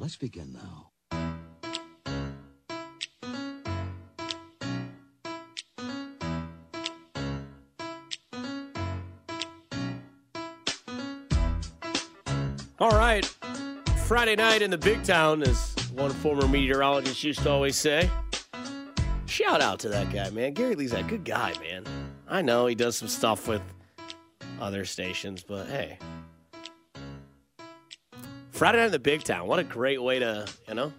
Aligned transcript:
Let's 0.00 0.16
begin 0.16 0.52
now. 0.52 0.90
All 12.80 12.90
right. 12.90 13.24
Friday 14.06 14.36
night 14.36 14.62
in 14.62 14.70
the 14.70 14.78
big 14.78 15.02
town, 15.02 15.42
as 15.42 15.74
one 15.92 16.12
former 16.12 16.46
meteorologist 16.46 17.24
used 17.24 17.40
to 17.40 17.50
always 17.50 17.74
say. 17.74 18.08
Shout 19.26 19.60
out 19.60 19.80
to 19.80 19.88
that 19.88 20.12
guy, 20.12 20.30
man. 20.30 20.52
Gary 20.52 20.76
Lee's 20.76 20.92
a 20.92 21.02
good 21.02 21.24
guy, 21.24 21.54
man. 21.60 21.84
I 22.28 22.40
know 22.40 22.66
he 22.66 22.76
does 22.76 22.96
some 22.96 23.08
stuff 23.08 23.48
with 23.48 23.62
other 24.60 24.84
stations, 24.84 25.42
but 25.42 25.66
hey. 25.66 25.98
Friday 28.58 28.78
night 28.78 28.86
in 28.86 28.90
the 28.90 28.98
big 28.98 29.22
town. 29.22 29.46
What 29.46 29.60
a 29.60 29.62
great 29.62 30.02
way 30.02 30.18
to, 30.18 30.44
you 30.66 30.74
know? 30.74 30.92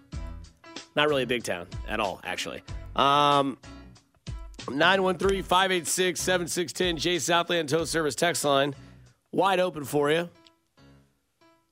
Not 0.96 1.10
really 1.10 1.24
a 1.24 1.26
big 1.26 1.44
town 1.44 1.66
at 1.86 2.00
all, 2.00 2.18
actually. 2.24 2.62
Um, 2.96 3.58
913 4.70 5.42
586 5.42 6.18
7610, 6.18 6.96
Jay 6.96 7.18
Southland 7.18 7.68
Tow 7.68 7.84
Service 7.84 8.14
text 8.14 8.46
line. 8.46 8.74
Wide 9.30 9.60
open 9.60 9.84
for 9.84 10.10
you. 10.10 10.30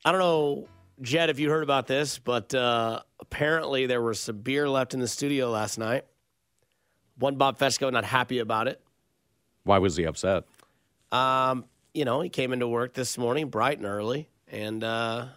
I 0.05 0.13
don't 0.13 0.21
know, 0.21 0.69
Jed, 1.01 1.31
if 1.31 1.39
you 1.39 1.49
heard 1.49 1.63
about 1.63 1.87
this, 1.87 2.19
but 2.19 2.55
uh, 2.55 3.01
apparently 3.19 3.87
there 3.87 4.03
was 4.03 4.21
some 4.21 4.37
beer 4.37 4.69
left 4.69 4.93
in 4.93 5.01
the 5.01 5.09
studio 5.09 5.49
last 5.49 5.79
night. 5.79 6.05
One 7.17 7.37
Bob 7.37 7.59
Fesco 7.59 7.91
not 7.91 8.05
happy 8.05 8.41
about 8.41 8.69
it. 8.69 8.79
Why 9.65 9.79
was 9.79 9.97
he 9.97 10.05
upset? 10.05 10.45
Um, 11.13 11.65
you 11.95 12.05
know, 12.05 12.21
he 12.21 12.29
came 12.29 12.53
into 12.53 12.69
work 12.69 12.93
this 12.93 13.17
morning 13.17 13.49
bright 13.49 13.79
and 13.79 13.87
early, 13.87 14.29
and 14.49 14.85
uh, 14.85 15.29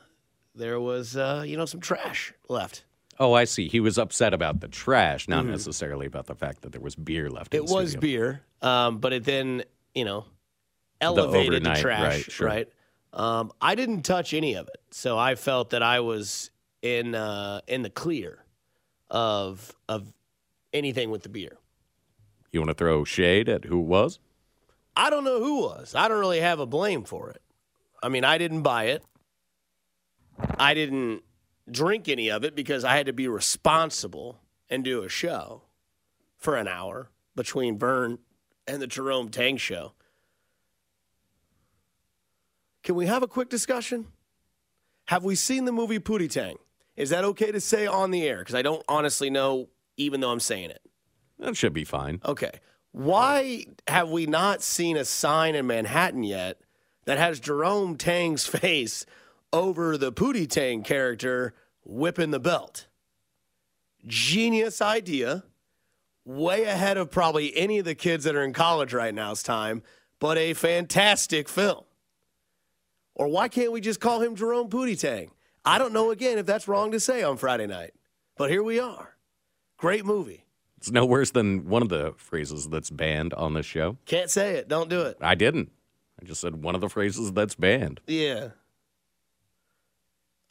there 0.56 0.80
was, 0.80 1.16
uh, 1.16 1.44
you 1.46 1.58
know, 1.58 1.66
some 1.66 1.80
trash 1.80 2.34
left. 2.50 2.84
Oh, 3.20 3.34
I 3.34 3.44
see. 3.44 3.68
He 3.68 3.80
was 3.80 3.98
upset 3.98 4.34
about 4.34 4.62
the 4.62 4.68
trash, 4.68 5.28
not 5.28 5.46
necessarily 5.46 6.08
about 6.08 6.26
the 6.26 6.34
fact 6.36 6.62
that 6.62 6.72
there 6.72 6.82
was 6.82 6.96
beer 6.96 7.30
left. 7.30 7.54
in 7.54 7.64
It 7.64 7.68
the 7.68 7.74
was 7.74 7.92
studio. 7.92 8.02
beer, 8.02 8.42
um, 8.62 8.98
but 8.98 9.14
it 9.14 9.26
then, 9.26 9.64
you 9.94 10.06
know, 10.06 10.26
elevated 11.00 11.64
the, 11.64 11.70
overnight, 11.70 11.82
trash, 11.82 12.02
right, 12.02 12.32
sure. 12.32 12.48
right? 12.48 12.70
Um, 13.14 13.52
I 13.62 13.76
didn't 13.76 14.04
touch 14.04 14.34
any 14.34 14.56
of 14.56 14.68
it, 14.70 14.82
so 14.90 15.20
I 15.20 15.36
felt 15.36 15.72
that 15.72 15.84
I 15.84 16.00
was 16.00 16.50
in 16.82 17.14
uh, 17.14 17.62
in 17.68 17.82
the 17.84 17.90
clear 17.90 18.44
of 19.10 19.76
of 19.90 20.12
anything 20.74 21.12
with 21.12 21.24
the 21.24 21.30
beer. 21.30 21.58
You 22.52 22.62
want 22.62 22.70
to 22.70 22.74
throw 22.76 23.04
shade 23.04 23.50
at 23.50 23.66
who 23.66 23.80
it 23.82 23.86
was? 23.86 24.20
I 24.96 25.10
don't 25.10 25.24
know 25.24 25.40
who 25.44 25.62
was. 25.62 25.94
I 25.94 26.08
don't 26.08 26.20
really 26.20 26.40
have 26.40 26.60
a 26.60 26.66
blame 26.66 27.04
for 27.04 27.30
it. 27.30 27.42
I 28.02 28.10
mean, 28.10 28.24
I 28.24 28.38
didn't 28.38 28.62
buy 28.64 28.86
it. 28.86 29.04
I 30.58 30.74
didn't 30.74 31.24
drink 31.70 32.10
any 32.10 32.30
of 32.30 32.44
it 32.44 32.56
because 32.56 32.84
I 32.84 32.96
had 32.96 33.06
to 33.06 33.14
be 33.14 33.28
responsible 33.28 34.40
and 34.70 34.84
do 34.84 35.04
a 35.04 35.10
show 35.10 35.64
for 36.38 36.56
an 36.56 36.68
hour 36.68 37.10
between 37.36 37.78
Vern 37.78 38.20
and 38.68 38.82
the 38.82 38.88
Jerome 38.88 39.30
Tang 39.30 39.58
show. 39.58 39.94
Can 42.84 42.96
we 42.96 43.06
have 43.06 43.22
a 43.22 43.28
quick 43.28 43.50
discussion? 43.50 44.08
Have 45.06 45.24
we 45.24 45.36
seen 45.36 45.66
the 45.66 45.72
movie 45.72 46.00
Pootie 46.00 46.30
Tang? 46.30 46.58
Is 46.96 47.10
that 47.10 47.24
okay 47.24 47.52
to 47.52 47.60
say 47.60 47.86
on 47.86 48.12
the 48.12 48.28
air? 48.28 48.40
Because 48.40 48.56
I 48.56 48.62
don't 48.62 48.84
honestly 48.88 49.30
know, 49.30 49.70
even 49.98 50.22
though 50.22 50.32
I'm 50.32 50.40
saying 50.40 50.72
it. 50.72 50.82
That 51.40 51.58
should 51.58 51.74
be 51.74 51.84
fine. 51.84 52.22
Okay. 52.26 52.60
Why 52.92 53.66
have 53.88 54.10
we 54.10 54.26
not 54.26 54.62
seen 54.62 54.98
a 54.98 55.06
sign 55.06 55.56
in 55.56 55.68
Manhattan 55.68 56.24
yet 56.24 56.60
that 57.06 57.18
has 57.18 57.40
Jerome 57.40 57.98
Tang's 57.98 58.46
face 58.48 59.06
over 59.54 59.98
the 59.98 60.12
Pootie 60.12 60.50
Tang 60.50 60.84
character 60.84 61.54
whipping 61.84 62.32
the 62.32 62.40
belt? 62.40 62.88
Genius 64.06 64.82
idea. 64.82 65.44
Way 66.24 66.64
ahead 66.66 66.98
of 66.98 67.10
probably 67.10 67.56
any 67.58 67.80
of 67.80 67.86
the 67.86 67.96
kids 67.96 68.26
that 68.26 68.36
are 68.36 68.44
in 68.44 68.54
college 68.54 68.94
right 68.94 69.14
now's 69.14 69.42
time, 69.42 69.82
but 70.20 70.38
a 70.38 70.54
fantastic 70.54 71.50
film. 71.50 71.84
Or 73.16 73.28
why 73.28 73.48
can't 73.48 73.72
we 73.72 73.82
just 73.82 74.00
call 74.00 74.22
him 74.22 74.36
Jerome 74.36 74.70
Pootie 74.70 75.00
Tang? 75.00 75.32
I 75.66 75.78
don't 75.78 75.94
know 75.94 76.12
again 76.12 76.38
if 76.38 76.46
that's 76.46 76.68
wrong 76.68 76.92
to 76.92 77.00
say 77.00 77.24
on 77.24 77.38
Friday 77.38 77.68
night, 77.68 77.94
but 78.38 78.50
here 78.50 78.64
we 78.64 78.80
are. 78.80 79.16
Great 79.78 80.06
movie. 80.06 80.46
It's 80.78 80.92
no 80.92 81.06
worse 81.06 81.32
than 81.32 81.68
one 81.68 81.84
of 81.84 81.90
the 81.90 82.14
phrases 82.18 82.68
that's 82.70 82.90
banned 82.90 83.34
on 83.34 83.54
this 83.54 83.66
show. 83.66 83.98
Can't 84.06 84.32
say 84.32 84.56
it. 84.56 84.68
Don't 84.68 84.90
do 84.90 85.02
it. 85.02 85.18
I 85.22 85.36
didn't. 85.36 85.72
I 86.20 86.26
just 86.26 86.42
said 86.42 86.64
one 86.64 86.76
of 86.76 86.82
the 86.82 86.90
phrases 86.90 87.32
that's 87.34 87.56
banned. 87.56 88.00
Yeah. 88.08 88.50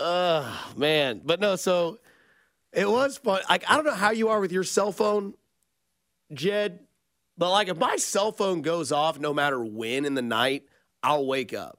Uh 0.01 0.57
man. 0.77 1.21
But 1.25 1.41
no, 1.41 1.57
so 1.57 1.99
it 2.73 2.89
was 2.89 3.19
fun. 3.19 3.43
Like 3.49 3.65
I 3.69 3.77
don't 3.77 3.85
know 3.85 3.93
how 3.93 4.11
you 4.11 4.29
are 4.29 4.41
with 4.41 4.53
your 4.53 4.65
cell 4.65 4.93
phone, 4.93 5.35
Jed, 6.33 6.81
but 7.37 7.51
like 7.51 7.69
if 7.69 7.79
my 7.79 7.97
cell 7.97 8.33
phone 8.33 8.63
goes 8.63 8.93
off 8.93 9.19
no 9.19 9.35
matter 9.35 9.63
when 9.63 10.05
in 10.05 10.15
the 10.15 10.23
night, 10.23 10.65
I'll 11.03 11.27
wake 11.27 11.53
up. 11.53 11.79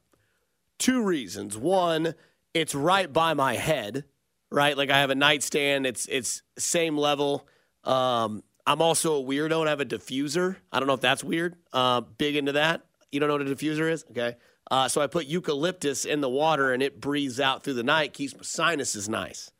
Two 0.78 1.04
reasons. 1.04 1.58
One, 1.58 2.16
it's 2.54 2.76
right 2.76 3.12
by 3.12 3.34
my 3.34 3.56
head, 3.56 4.06
right? 4.52 4.78
Like 4.78 4.90
I 4.90 5.00
have 5.00 5.10
a 5.10 5.16
nightstand, 5.16 5.86
it's 5.86 6.06
it's 6.08 6.44
same 6.58 6.98
level. 6.98 7.48
Um 7.84 8.44
I'm 8.66 8.81
also 8.81 9.20
a 9.20 9.24
weirdo 9.24 9.60
and 9.62 9.68
I 9.68 9.72
have 9.72 9.81
a 9.81 9.86
diffuser. 9.86 10.56
I 10.72 10.80
don't 10.80 10.88
know 10.88 10.94
if 10.94 11.02
that's 11.02 11.24
weird. 11.24 11.56
Uh, 11.74 12.02
big 12.02 12.36
into 12.36 12.52
that. 12.54 12.86
You 13.12 13.20
don't 13.20 13.28
know 13.28 13.38
what 13.38 13.48
a 13.48 13.56
diffuser 13.56 13.92
is? 13.92 14.06
Okay. 14.12 14.36
Uh, 14.72 14.88
so 14.88 15.02
I 15.02 15.08
put 15.08 15.26
eucalyptus 15.28 16.06
in 16.06 16.22
the 16.22 16.30
water 16.30 16.72
and 16.72 16.82
it 16.82 17.02
breathes 17.02 17.42
out 17.42 17.62
through 17.64 17.74
the 17.74 17.84
night, 17.84 18.14
keeps 18.14 18.34
my 18.34 18.42
sinuses 18.42 19.09
nice. 19.09 19.52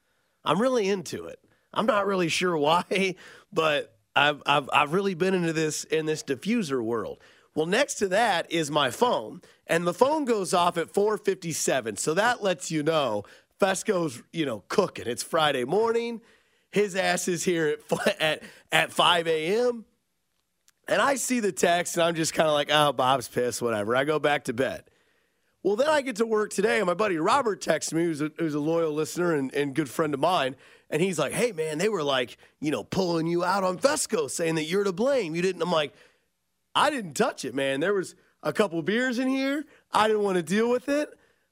I'm 0.46 0.60
really 0.60 0.88
into 0.88 1.26
it. 1.26 1.38
I'm 1.74 1.86
not 1.86 2.08
really 2.08 2.30
sure 2.30 2.58
why, 2.58 3.16
but 3.54 3.94
I've, 4.16 4.42
I've, 4.46 4.70
I've 4.72 4.94
really 4.94 5.14
been 5.14 5.34
into 5.34 5.52
this 5.52 5.84
in 5.84 6.06
this 6.06 6.24
diffuser 6.24 6.82
world. 6.82 7.20
Well, 7.54 7.66
next 7.66 7.96
to 7.96 8.08
that 8.08 8.50
is 8.50 8.72
my 8.72 8.90
phone, 8.90 9.42
and 9.68 9.86
the 9.86 9.94
phone 9.94 10.24
goes 10.24 10.54
off 10.54 10.78
at 10.78 10.94
4:57. 10.94 12.00
So 12.00 12.14
that 12.14 12.42
lets 12.42 12.72
you 12.72 12.82
know 12.82 13.24
Fesco's, 13.60 14.24
you 14.32 14.46
know, 14.46 14.64
cooking. 14.70 15.06
It's 15.06 15.22
Friday 15.22 15.66
morning. 15.66 16.22
His 16.72 16.96
ass 16.96 17.28
is 17.28 17.44
here 17.44 17.78
at 17.92 18.22
at 18.22 18.44
at 18.72 18.94
5 18.94 19.28
a.m. 19.28 19.84
And 20.88 21.02
I 21.02 21.16
see 21.16 21.42
the 21.42 21.52
text, 21.52 21.98
and 21.98 22.04
I'm 22.04 22.16
just 22.16 22.34
kind 22.34 22.48
of 22.48 22.54
like, 22.54 22.70
oh, 22.72 22.94
Bob's 22.94 23.28
pissed, 23.28 23.62
whatever. 23.62 23.98
I 23.98 24.06
go 24.06 24.18
back 24.18 24.46
to 24.46 24.54
bed. 24.54 24.84
Well, 25.64 25.76
then 25.76 25.90
I 25.90 26.02
get 26.02 26.16
to 26.16 26.26
work 26.26 26.50
today, 26.52 26.78
and 26.78 26.88
my 26.88 26.96
buddy 26.96 27.18
Robert 27.18 27.62
texts 27.62 27.94
me, 27.94 28.04
who's 28.04 28.22
a, 28.22 28.32
who's 28.40 28.56
a 28.56 28.60
loyal 28.60 28.92
listener 28.94 29.36
and, 29.36 29.54
and 29.54 29.76
good 29.76 29.90
friend 29.90 30.14
of 30.14 30.20
mine. 30.20 30.56
And 30.90 31.02
he's 31.02 31.20
like, 31.20 31.34
hey, 31.34 31.52
man, 31.52 31.78
they 31.78 31.88
were 31.88 32.04
like, 32.04 32.38
you 32.60 32.72
know, 32.72 32.84
pulling 32.84 33.28
you 33.28 33.44
out 33.44 33.64
on 33.64 33.78
Fesco, 33.78 34.30
saying 34.30 34.56
that 34.56 34.64
you're 34.64 34.84
to 34.84 34.92
blame. 34.92 35.36
You 35.36 35.42
didn't. 35.42 35.62
I'm 35.62 35.72
like, 35.72 35.94
I 36.74 36.90
didn't 36.90 37.14
touch 37.14 37.46
it, 37.46 37.54
man. 37.54 37.80
There 37.80 37.94
was 37.94 38.16
a 38.44 38.52
couple 38.52 38.82
beers 38.82 39.20
in 39.20 39.28
here. 39.28 39.64
I 39.92 40.08
didn't 40.08 40.24
want 40.24 40.38
to 40.38 40.44
deal 40.44 40.70
with 40.70 40.90
it. 40.90 41.10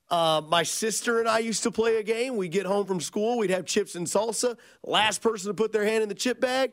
Uh, 0.09 0.41
my 0.47 0.63
sister 0.63 1.19
and 1.19 1.29
I 1.29 1.39
used 1.39 1.61
to 1.63 1.71
play 1.71 1.97
a 1.97 2.03
game. 2.03 2.35
We'd 2.35 2.51
get 2.51 2.65
home 2.65 2.87
from 2.87 2.99
school, 2.99 3.37
we'd 3.37 3.51
have 3.51 3.65
chips 3.65 3.93
and 3.93 4.07
salsa. 4.07 4.57
Last 4.83 5.21
person 5.21 5.49
to 5.49 5.53
put 5.53 5.71
their 5.71 5.85
hand 5.85 6.01
in 6.01 6.09
the 6.09 6.15
chip 6.15 6.41
bag, 6.41 6.71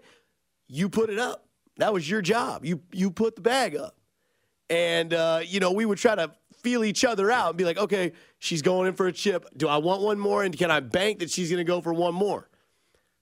you 0.68 0.88
put 0.88 1.10
it 1.10 1.18
up. 1.18 1.46
That 1.76 1.92
was 1.92 2.08
your 2.08 2.22
job. 2.22 2.64
You 2.64 2.80
you 2.92 3.10
put 3.10 3.36
the 3.36 3.42
bag 3.42 3.76
up, 3.76 3.94
and 4.70 5.12
uh, 5.12 5.40
you 5.44 5.60
know 5.60 5.72
we 5.72 5.84
would 5.84 5.98
try 5.98 6.14
to 6.14 6.32
feel 6.66 6.82
each 6.82 7.04
other 7.04 7.30
out 7.30 7.50
and 7.50 7.56
be 7.56 7.64
like, 7.64 7.78
okay, 7.78 8.10
she's 8.40 8.60
going 8.60 8.88
in 8.88 8.94
for 8.94 9.06
a 9.06 9.12
chip. 9.12 9.46
Do 9.56 9.68
I 9.68 9.76
want 9.76 10.02
one 10.02 10.18
more? 10.18 10.42
And 10.42 10.58
can 10.58 10.68
I 10.68 10.80
bank 10.80 11.20
that 11.20 11.30
she's 11.30 11.48
going 11.48 11.64
to 11.64 11.64
go 11.64 11.80
for 11.80 11.94
one 11.94 12.12
more? 12.12 12.48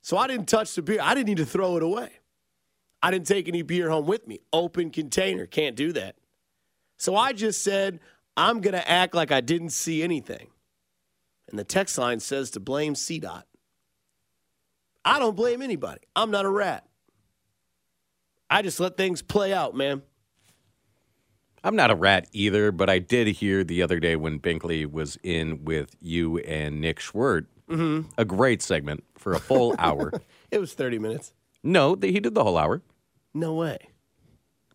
So 0.01 0.17
I 0.17 0.25
didn't 0.25 0.47
touch 0.47 0.73
the 0.73 0.81
beer. 0.81 0.97
I 0.99 1.13
didn't 1.13 1.27
need 1.27 1.37
to 1.37 1.45
throw 1.45 1.77
it 1.77 1.83
away. 1.83 2.09
I 3.03 3.11
didn't 3.11 3.27
take 3.27 3.47
any 3.47 3.61
beer 3.61 3.91
home 3.91 4.07
with 4.07 4.27
me. 4.27 4.39
Open 4.51 4.89
container. 4.89 5.45
Can't 5.45 5.75
do 5.75 5.93
that. 5.93 6.15
So 6.97 7.15
I 7.15 7.33
just 7.33 7.63
said, 7.63 7.99
I'm 8.35 8.61
going 8.61 8.73
to 8.73 8.89
act 8.89 9.13
like 9.13 9.31
I 9.31 9.41
didn't 9.41 9.69
see 9.69 10.01
anything. 10.01 10.47
And 11.47 11.59
the 11.59 11.63
text 11.63 11.99
line 11.99 12.21
says 12.21 12.49
to 12.51 12.59
blame 12.59 12.95
CDOT. 12.95 13.43
I 15.05 15.19
don't 15.19 15.35
blame 15.35 15.61
anybody. 15.61 16.01
I'm 16.15 16.31
not 16.31 16.45
a 16.45 16.49
rat. 16.49 16.83
I 18.49 18.63
just 18.63 18.79
let 18.79 18.97
things 18.97 19.21
play 19.21 19.53
out, 19.53 19.75
man. 19.75 20.01
I'm 21.65 21.75
not 21.75 21.89
a 21.91 21.95
rat 21.95 22.27
either, 22.31 22.71
but 22.71 22.89
I 22.89 22.99
did 22.99 23.27
hear 23.27 23.63
the 23.63 23.81
other 23.81 23.99
day 23.99 24.15
when 24.15 24.39
Binkley 24.39 24.89
was 24.89 25.17
in 25.23 25.65
with 25.65 25.95
you 25.99 26.37
and 26.39 26.79
Nick 26.79 26.99
Schwert, 26.99 27.47
Mm-hmm. 27.67 28.09
a 28.19 28.23
great 28.23 28.61
segment 28.61 29.03
for 29.17 29.33
a 29.33 29.39
full 29.39 29.73
hour. 29.79 30.13
It 30.51 30.59
was 30.59 30.73
30 30.73 30.99
minutes. 30.99 31.33
No, 31.63 31.97
he 31.99 32.19
did 32.19 32.35
the 32.35 32.43
whole 32.43 32.57
hour. 32.57 32.81
No 33.33 33.55
way. 33.55 33.79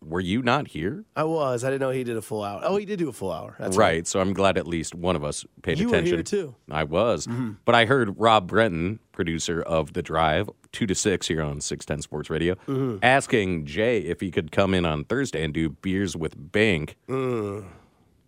Were 0.03 0.19
you 0.19 0.41
not 0.41 0.67
here? 0.67 1.05
I 1.15 1.23
was. 1.25 1.63
I 1.63 1.69
didn't 1.69 1.81
know 1.81 1.91
he 1.91 2.03
did 2.03 2.17
a 2.17 2.21
full 2.23 2.43
hour. 2.43 2.61
Oh, 2.63 2.75
he 2.77 2.85
did 2.85 2.97
do 2.97 3.07
a 3.09 3.13
full 3.13 3.31
hour. 3.31 3.55
That's 3.59 3.77
right. 3.77 4.07
So 4.07 4.19
I'm 4.19 4.33
glad 4.33 4.57
at 4.57 4.65
least 4.65 4.95
one 4.95 5.15
of 5.15 5.23
us 5.23 5.45
paid 5.61 5.73
attention. 5.79 6.05
You 6.05 6.11
were 6.11 6.15
here, 6.17 6.23
too. 6.23 6.47
Mm-hmm. 6.67 6.73
I 6.73 6.83
was. 6.85 7.27
But 7.65 7.75
I 7.75 7.85
heard 7.85 8.19
Rob 8.19 8.47
Brenton, 8.47 8.99
producer 9.11 9.61
of 9.61 9.93
The 9.93 10.01
Drive, 10.01 10.49
2 10.71 10.87
to 10.87 10.95
6 10.95 11.27
here 11.27 11.43
on 11.43 11.61
610 11.61 12.01
Sports 12.01 12.29
Radio, 12.31 12.55
Mm-hmm. 12.67 12.97
asking 13.03 13.65
Jay 13.67 13.99
if 13.99 14.21
he 14.21 14.31
could 14.31 14.51
come 14.51 14.73
in 14.73 14.85
on 14.85 15.03
Thursday 15.03 15.43
and 15.43 15.53
do 15.53 15.69
beers 15.69 16.17
with 16.17 16.33
Bank. 16.51 16.95
Mm. 17.07 17.65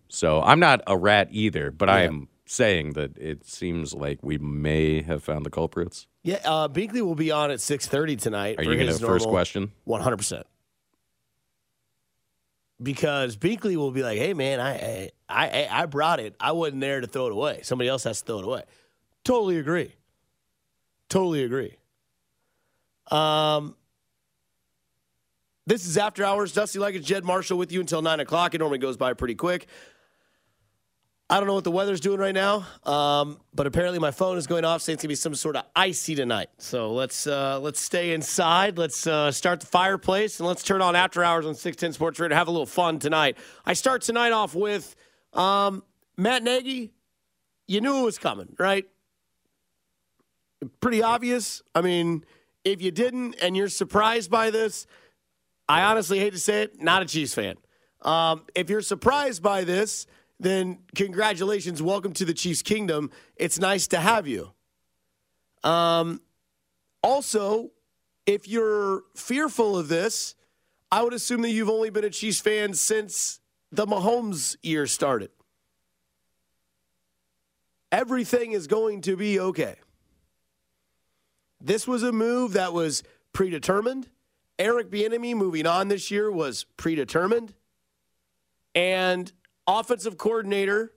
So 0.08 0.42
I'm 0.42 0.60
not 0.60 0.80
a 0.86 0.96
rat 0.96 1.28
either, 1.32 1.72
but 1.72 1.88
I 1.90 2.02
am 2.02 2.28
saying 2.46 2.92
that 2.92 3.18
it 3.18 3.46
seems 3.46 3.94
like 3.94 4.20
we 4.22 4.38
may 4.38 5.02
have 5.02 5.24
found 5.24 5.44
the 5.44 5.50
culprits. 5.50 6.06
Yeah, 6.22 6.38
uh, 6.44 6.68
Binkley 6.68 7.00
will 7.02 7.14
be 7.16 7.32
on 7.32 7.50
at 7.50 7.60
six 7.60 7.88
thirty 7.88 8.14
tonight. 8.16 8.58
Are 8.58 8.62
you 8.62 8.68
going 8.74 8.80
to 8.80 8.86
his 8.86 9.00
first 9.00 9.26
question? 9.26 9.72
One 9.84 10.00
hundred 10.02 10.18
percent. 10.18 10.46
Because 12.84 13.36
Binkley 13.36 13.76
will 13.76 13.90
be 13.90 14.02
like, 14.02 14.18
"Hey, 14.18 14.34
man, 14.34 14.60
I, 14.60 15.10
I, 15.28 15.66
I, 15.70 15.86
brought 15.86 16.20
it. 16.20 16.36
I 16.38 16.52
wasn't 16.52 16.82
there 16.82 17.00
to 17.00 17.06
throw 17.06 17.26
it 17.26 17.32
away. 17.32 17.60
Somebody 17.62 17.88
else 17.88 18.04
has 18.04 18.20
to 18.20 18.26
throw 18.26 18.38
it 18.38 18.44
away." 18.44 18.62
Totally 19.24 19.58
agree. 19.58 19.92
Totally 21.08 21.44
agree. 21.44 21.76
Um, 23.10 23.74
this 25.66 25.86
is 25.86 25.96
after 25.96 26.24
hours. 26.24 26.52
Dusty 26.52 26.78
Likins 26.78 27.04
Jed 27.04 27.24
Marshall 27.24 27.56
with 27.56 27.72
you 27.72 27.80
until 27.80 28.02
nine 28.02 28.20
o'clock. 28.20 28.54
It 28.54 28.58
normally 28.58 28.78
goes 28.78 28.96
by 28.96 29.14
pretty 29.14 29.34
quick. 29.34 29.66
I 31.34 31.38
don't 31.38 31.48
know 31.48 31.54
what 31.54 31.64
the 31.64 31.72
weather's 31.72 31.98
doing 31.98 32.20
right 32.20 32.32
now, 32.32 32.64
um, 32.84 33.40
but 33.52 33.66
apparently 33.66 33.98
my 33.98 34.12
phone 34.12 34.38
is 34.38 34.46
going 34.46 34.64
off 34.64 34.82
saying 34.82 34.94
it's 34.94 35.02
gonna 35.02 35.08
be 35.08 35.16
some 35.16 35.34
sort 35.34 35.56
of 35.56 35.64
icy 35.74 36.14
tonight. 36.14 36.48
So 36.58 36.92
let's 36.92 37.26
uh, 37.26 37.58
let's 37.58 37.80
stay 37.80 38.14
inside. 38.14 38.78
Let's 38.78 39.04
uh, 39.04 39.32
start 39.32 39.58
the 39.58 39.66
fireplace 39.66 40.38
and 40.38 40.46
let's 40.46 40.62
turn 40.62 40.80
on 40.80 40.94
After 40.94 41.24
Hours 41.24 41.44
on 41.44 41.56
Six 41.56 41.76
Ten 41.76 41.92
Sports 41.92 42.20
Radio. 42.20 42.36
Have 42.36 42.46
a 42.46 42.52
little 42.52 42.66
fun 42.66 43.00
tonight. 43.00 43.36
I 43.66 43.72
start 43.72 44.02
tonight 44.02 44.30
off 44.30 44.54
with 44.54 44.94
um, 45.32 45.82
Matt 46.16 46.44
Nagy. 46.44 46.92
You 47.66 47.80
knew 47.80 47.98
it 47.98 48.04
was 48.04 48.18
coming, 48.18 48.54
right? 48.56 48.86
Pretty 50.80 51.02
obvious. 51.02 51.62
I 51.74 51.80
mean, 51.80 52.24
if 52.62 52.80
you 52.80 52.92
didn't 52.92 53.34
and 53.42 53.56
you're 53.56 53.68
surprised 53.70 54.30
by 54.30 54.50
this, 54.50 54.86
I 55.68 55.82
honestly 55.82 56.20
hate 56.20 56.34
to 56.34 56.38
say 56.38 56.62
it, 56.62 56.80
not 56.80 57.02
a 57.02 57.06
Chiefs 57.06 57.34
fan. 57.34 57.56
Um, 58.02 58.44
if 58.54 58.70
you're 58.70 58.82
surprised 58.82 59.42
by 59.42 59.64
this, 59.64 60.06
then 60.40 60.78
congratulations. 60.94 61.82
Welcome 61.82 62.12
to 62.14 62.24
the 62.24 62.34
Chiefs 62.34 62.62
Kingdom. 62.62 63.10
It's 63.36 63.58
nice 63.58 63.86
to 63.88 63.98
have 63.98 64.26
you. 64.26 64.52
Um, 65.62 66.20
also, 67.02 67.70
if 68.26 68.48
you're 68.48 69.02
fearful 69.14 69.76
of 69.76 69.88
this, 69.88 70.34
I 70.90 71.02
would 71.02 71.12
assume 71.12 71.42
that 71.42 71.50
you've 71.50 71.70
only 71.70 71.90
been 71.90 72.04
a 72.04 72.10
Chiefs 72.10 72.40
fan 72.40 72.74
since 72.74 73.40
the 73.72 73.86
Mahomes 73.86 74.56
year 74.62 74.86
started. 74.86 75.30
Everything 77.90 78.52
is 78.52 78.66
going 78.66 79.02
to 79.02 79.16
be 79.16 79.38
okay. 79.38 79.76
This 81.60 81.86
was 81.86 82.02
a 82.02 82.12
move 82.12 82.52
that 82.52 82.72
was 82.72 83.02
predetermined. 83.32 84.08
Eric 84.58 84.90
Bieniemy 84.90 85.34
moving 85.34 85.66
on 85.66 85.88
this 85.88 86.10
year 86.10 86.30
was 86.30 86.64
predetermined. 86.76 87.54
And 88.74 89.32
offensive 89.66 90.18
coordinator 90.18 90.92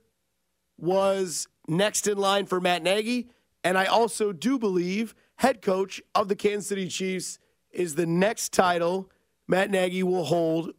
was 0.76 1.48
next 1.66 2.06
in 2.06 2.18
line 2.18 2.46
for 2.46 2.60
Matt 2.60 2.82
Nagy. 2.82 3.28
And 3.64 3.76
I 3.76 3.86
also 3.86 4.32
do 4.32 4.58
believe 4.58 5.14
head 5.36 5.62
coach 5.62 6.00
of 6.14 6.28
the 6.28 6.36
Kansas 6.36 6.68
City 6.68 6.88
Chiefs 6.88 7.38
is 7.70 7.94
the 7.94 8.06
next 8.06 8.52
title 8.52 9.10
Matt 9.46 9.70
Nagy 9.70 10.02
will 10.02 10.24
hold 10.24 10.72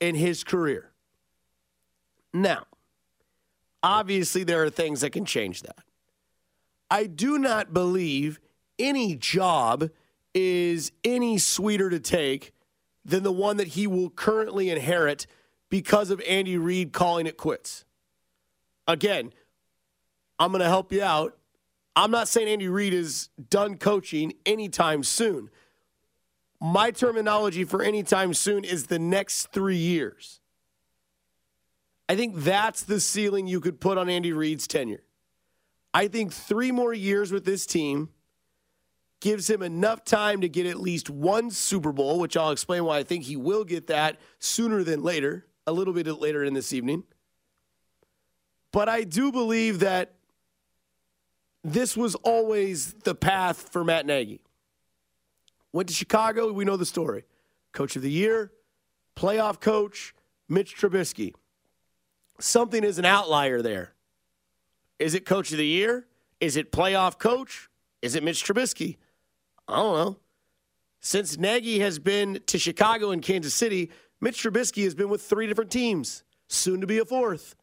in 0.00 0.14
his 0.14 0.44
career. 0.44 0.90
Now, 2.32 2.64
obviously, 3.82 4.44
there 4.44 4.62
are 4.64 4.70
things 4.70 5.02
that 5.02 5.10
can 5.10 5.24
change 5.24 5.62
that. 5.62 5.84
I 6.90 7.06
do 7.06 7.38
not 7.38 7.72
believe 7.72 8.38
any 8.78 9.16
job 9.16 9.90
is 10.34 10.92
any 11.04 11.38
sweeter 11.38 11.90
to 11.90 12.00
take 12.00 12.52
than 13.04 13.22
the 13.22 13.32
one 13.32 13.56
that 13.56 13.68
he 13.68 13.86
will 13.86 14.10
currently 14.10 14.70
inherit 14.70 15.26
because 15.72 16.10
of 16.10 16.20
Andy 16.28 16.58
Reid 16.58 16.92
calling 16.92 17.26
it 17.26 17.38
quits. 17.38 17.86
Again, 18.86 19.32
I'm 20.38 20.50
going 20.50 20.60
to 20.60 20.68
help 20.68 20.92
you 20.92 21.02
out. 21.02 21.38
I'm 21.96 22.10
not 22.10 22.28
saying 22.28 22.46
Andy 22.46 22.68
Reid 22.68 22.92
is 22.92 23.30
done 23.48 23.78
coaching 23.78 24.34
anytime 24.44 25.02
soon. 25.02 25.48
My 26.60 26.90
terminology 26.90 27.64
for 27.64 27.82
anytime 27.82 28.34
soon 28.34 28.64
is 28.64 28.88
the 28.88 28.98
next 28.98 29.46
three 29.46 29.78
years. 29.78 30.40
I 32.06 32.16
think 32.16 32.36
that's 32.36 32.82
the 32.82 33.00
ceiling 33.00 33.46
you 33.46 33.58
could 33.58 33.80
put 33.80 33.96
on 33.96 34.10
Andy 34.10 34.34
Reid's 34.34 34.66
tenure. 34.66 35.04
I 35.94 36.06
think 36.06 36.34
three 36.34 36.70
more 36.70 36.92
years 36.92 37.32
with 37.32 37.46
this 37.46 37.64
team 37.64 38.10
gives 39.22 39.48
him 39.48 39.62
enough 39.62 40.04
time 40.04 40.42
to 40.42 40.50
get 40.50 40.66
at 40.66 40.80
least 40.80 41.08
one 41.08 41.50
Super 41.50 41.92
Bowl, 41.92 42.20
which 42.20 42.36
I'll 42.36 42.50
explain 42.50 42.84
why 42.84 42.98
I 42.98 43.04
think 43.04 43.24
he 43.24 43.36
will 43.36 43.64
get 43.64 43.86
that 43.86 44.20
sooner 44.38 44.84
than 44.84 45.02
later, 45.02 45.46
a 45.66 45.72
little 45.72 45.94
bit 45.94 46.06
later 46.20 46.44
in 46.44 46.54
this 46.54 46.72
evening. 46.72 47.04
But 48.72 48.88
I 48.88 49.04
do 49.04 49.30
believe 49.30 49.80
that 49.80 50.14
this 51.62 51.96
was 51.96 52.14
always 52.16 52.94
the 53.04 53.14
path 53.14 53.68
for 53.70 53.84
Matt 53.84 54.06
Nagy. 54.06 54.40
Went 55.72 55.88
to 55.88 55.94
Chicago, 55.94 56.52
we 56.52 56.64
know 56.64 56.76
the 56.76 56.86
story. 56.86 57.24
Coach 57.72 57.96
of 57.96 58.02
the 58.02 58.10
year, 58.10 58.52
playoff 59.16 59.60
coach, 59.60 60.14
Mitch 60.48 60.76
Trubisky. 60.76 61.34
Something 62.38 62.84
is 62.84 62.98
an 62.98 63.04
outlier 63.04 63.62
there. 63.62 63.92
Is 64.98 65.14
it 65.14 65.24
coach 65.24 65.52
of 65.52 65.58
the 65.58 65.66
year? 65.66 66.06
Is 66.40 66.56
it 66.56 66.72
playoff 66.72 67.18
coach? 67.18 67.68
Is 68.02 68.14
it 68.16 68.22
Mitch 68.22 68.44
Trubisky? 68.44 68.96
I 69.68 69.76
don't 69.76 69.96
know. 69.96 70.18
Since 71.00 71.38
Nagy 71.38 71.78
has 71.80 71.98
been 71.98 72.40
to 72.46 72.58
Chicago 72.58 73.10
and 73.10 73.22
Kansas 73.22 73.54
City, 73.54 73.90
Mitch 74.22 74.40
Trubisky 74.40 74.84
has 74.84 74.94
been 74.94 75.08
with 75.08 75.20
three 75.20 75.48
different 75.48 75.72
teams, 75.72 76.22
soon 76.46 76.80
to 76.80 76.86
be 76.86 76.98
a 76.98 77.04
fourth. 77.04 77.56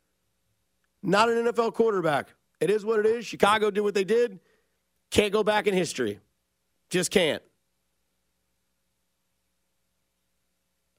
Not 1.01 1.29
an 1.29 1.45
NFL 1.45 1.73
quarterback. 1.73 2.35
It 2.59 2.69
is 2.69 2.83
what 2.83 3.00
it 3.00 3.06
is. 3.06 3.25
Chicago 3.25 3.71
did 3.71 3.79
what 3.79 3.94
they 3.94 4.03
did. 4.03 4.41
Can't 5.09 5.31
go 5.31 5.41
back 5.41 5.67
in 5.67 5.73
history. 5.73 6.19
Just 6.89 7.11
can't. 7.11 7.41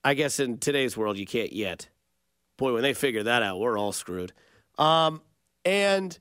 I 0.03 0.15
guess 0.15 0.41
in 0.41 0.57
today's 0.57 0.97
world, 0.97 1.19
you 1.19 1.27
can't 1.27 1.53
yet. 1.53 1.89
Boy, 2.57 2.73
when 2.73 2.83
they 2.83 2.95
figure 2.95 3.25
that 3.25 3.43
out, 3.43 3.61
we're 3.61 3.79
all 3.79 3.93
screwed. 3.93 4.33
Um, 4.79 5.21
and 5.67 6.19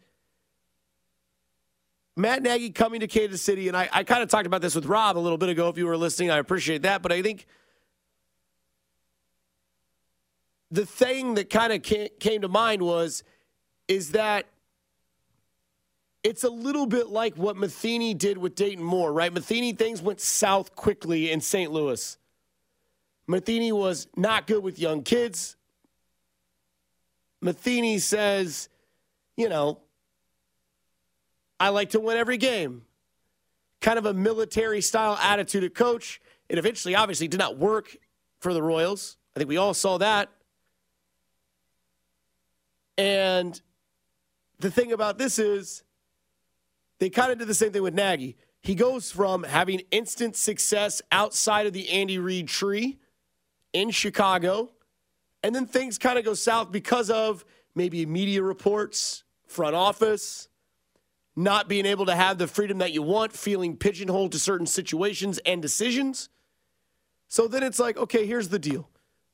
Matt 2.17 2.43
Nagy 2.43 2.71
coming 2.71 2.99
to 2.99 3.07
Kansas 3.07 3.41
City, 3.41 3.69
and 3.69 3.77
I, 3.77 3.87
I 3.93 4.03
kind 4.03 4.21
of 4.21 4.27
talked 4.27 4.47
about 4.47 4.61
this 4.61 4.75
with 4.75 4.85
Rob 4.85 5.17
a 5.17 5.19
little 5.19 5.37
bit 5.37 5.47
ago. 5.47 5.69
If 5.69 5.77
you 5.77 5.85
were 5.85 5.95
listening, 5.95 6.29
I 6.29 6.39
appreciate 6.39 6.81
that. 6.81 7.01
But 7.01 7.13
I 7.13 7.21
think 7.21 7.45
the 10.71 10.85
thing 10.85 11.35
that 11.35 11.49
kind 11.49 11.73
of 11.73 11.81
came 11.81 12.41
to 12.41 12.47
mind 12.47 12.81
was 12.81 13.23
is 13.87 14.11
that 14.11 14.45
it's 16.23 16.43
a 16.43 16.49
little 16.49 16.85
bit 16.85 17.07
like 17.07 17.35
what 17.35 17.55
Matheny 17.55 18.13
did 18.13 18.37
with 18.37 18.55
Dayton 18.55 18.83
Moore, 18.83 19.11
right? 19.11 19.33
Matheny 19.33 19.73
things 19.73 20.01
went 20.01 20.19
south 20.19 20.75
quickly 20.75 21.31
in 21.31 21.41
St. 21.41 21.71
Louis. 21.71 22.17
Matheny 23.27 23.71
was 23.71 24.07
not 24.15 24.47
good 24.47 24.63
with 24.63 24.79
young 24.79 25.03
kids. 25.03 25.55
Matheny 27.41 27.99
says, 27.99 28.69
you 29.37 29.47
know, 29.47 29.79
I 31.59 31.69
like 31.69 31.91
to 31.91 31.99
win 31.99 32.17
every 32.17 32.37
game. 32.37 32.83
Kind 33.81 33.97
of 33.97 34.05
a 34.05 34.13
military 34.13 34.81
style 34.81 35.17
attitude 35.21 35.63
of 35.63 35.73
coach. 35.73 36.21
It 36.49 36.57
eventually, 36.57 36.95
obviously, 36.95 37.27
did 37.27 37.39
not 37.39 37.57
work 37.57 37.95
for 38.39 38.53
the 38.53 38.61
Royals. 38.61 39.17
I 39.35 39.39
think 39.39 39.49
we 39.49 39.57
all 39.57 39.73
saw 39.73 39.97
that. 39.99 40.29
And 42.99 43.59
the 44.59 44.69
thing 44.69 44.91
about 44.91 45.17
this 45.17 45.39
is, 45.39 45.83
they 46.99 47.09
kind 47.09 47.31
of 47.31 47.39
did 47.39 47.47
the 47.47 47.53
same 47.53 47.71
thing 47.71 47.81
with 47.81 47.93
Nagy. 47.93 48.35
He 48.59 48.75
goes 48.75 49.09
from 49.09 49.43
having 49.43 49.83
instant 49.89 50.35
success 50.35 51.01
outside 51.09 51.65
of 51.65 51.71
the 51.71 51.89
Andy 51.91 52.19
Reid 52.19 52.49
tree 52.49 52.99
in 53.71 53.89
Chicago, 53.91 54.71
and 55.41 55.55
then 55.55 55.65
things 55.65 55.97
kind 55.97 56.19
of 56.19 56.25
go 56.25 56.33
south 56.33 56.73
because 56.73 57.09
of 57.09 57.45
maybe 57.73 58.05
media 58.05 58.43
reports, 58.43 59.23
front 59.47 59.75
office, 59.75 60.49
not 61.37 61.69
being 61.69 61.85
able 61.85 62.05
to 62.05 62.15
have 62.15 62.37
the 62.37 62.47
freedom 62.47 62.79
that 62.79 62.91
you 62.91 63.01
want, 63.01 63.31
feeling 63.31 63.77
pigeonholed 63.77 64.33
to 64.33 64.39
certain 64.39 64.67
situations 64.67 65.39
and 65.45 65.61
decisions. 65.61 66.27
So 67.29 67.47
then 67.47 67.63
it's 67.63 67.79
like, 67.79 67.95
okay, 67.95 68.25
here's 68.25 68.49
the 68.49 68.59
deal. 68.59 68.89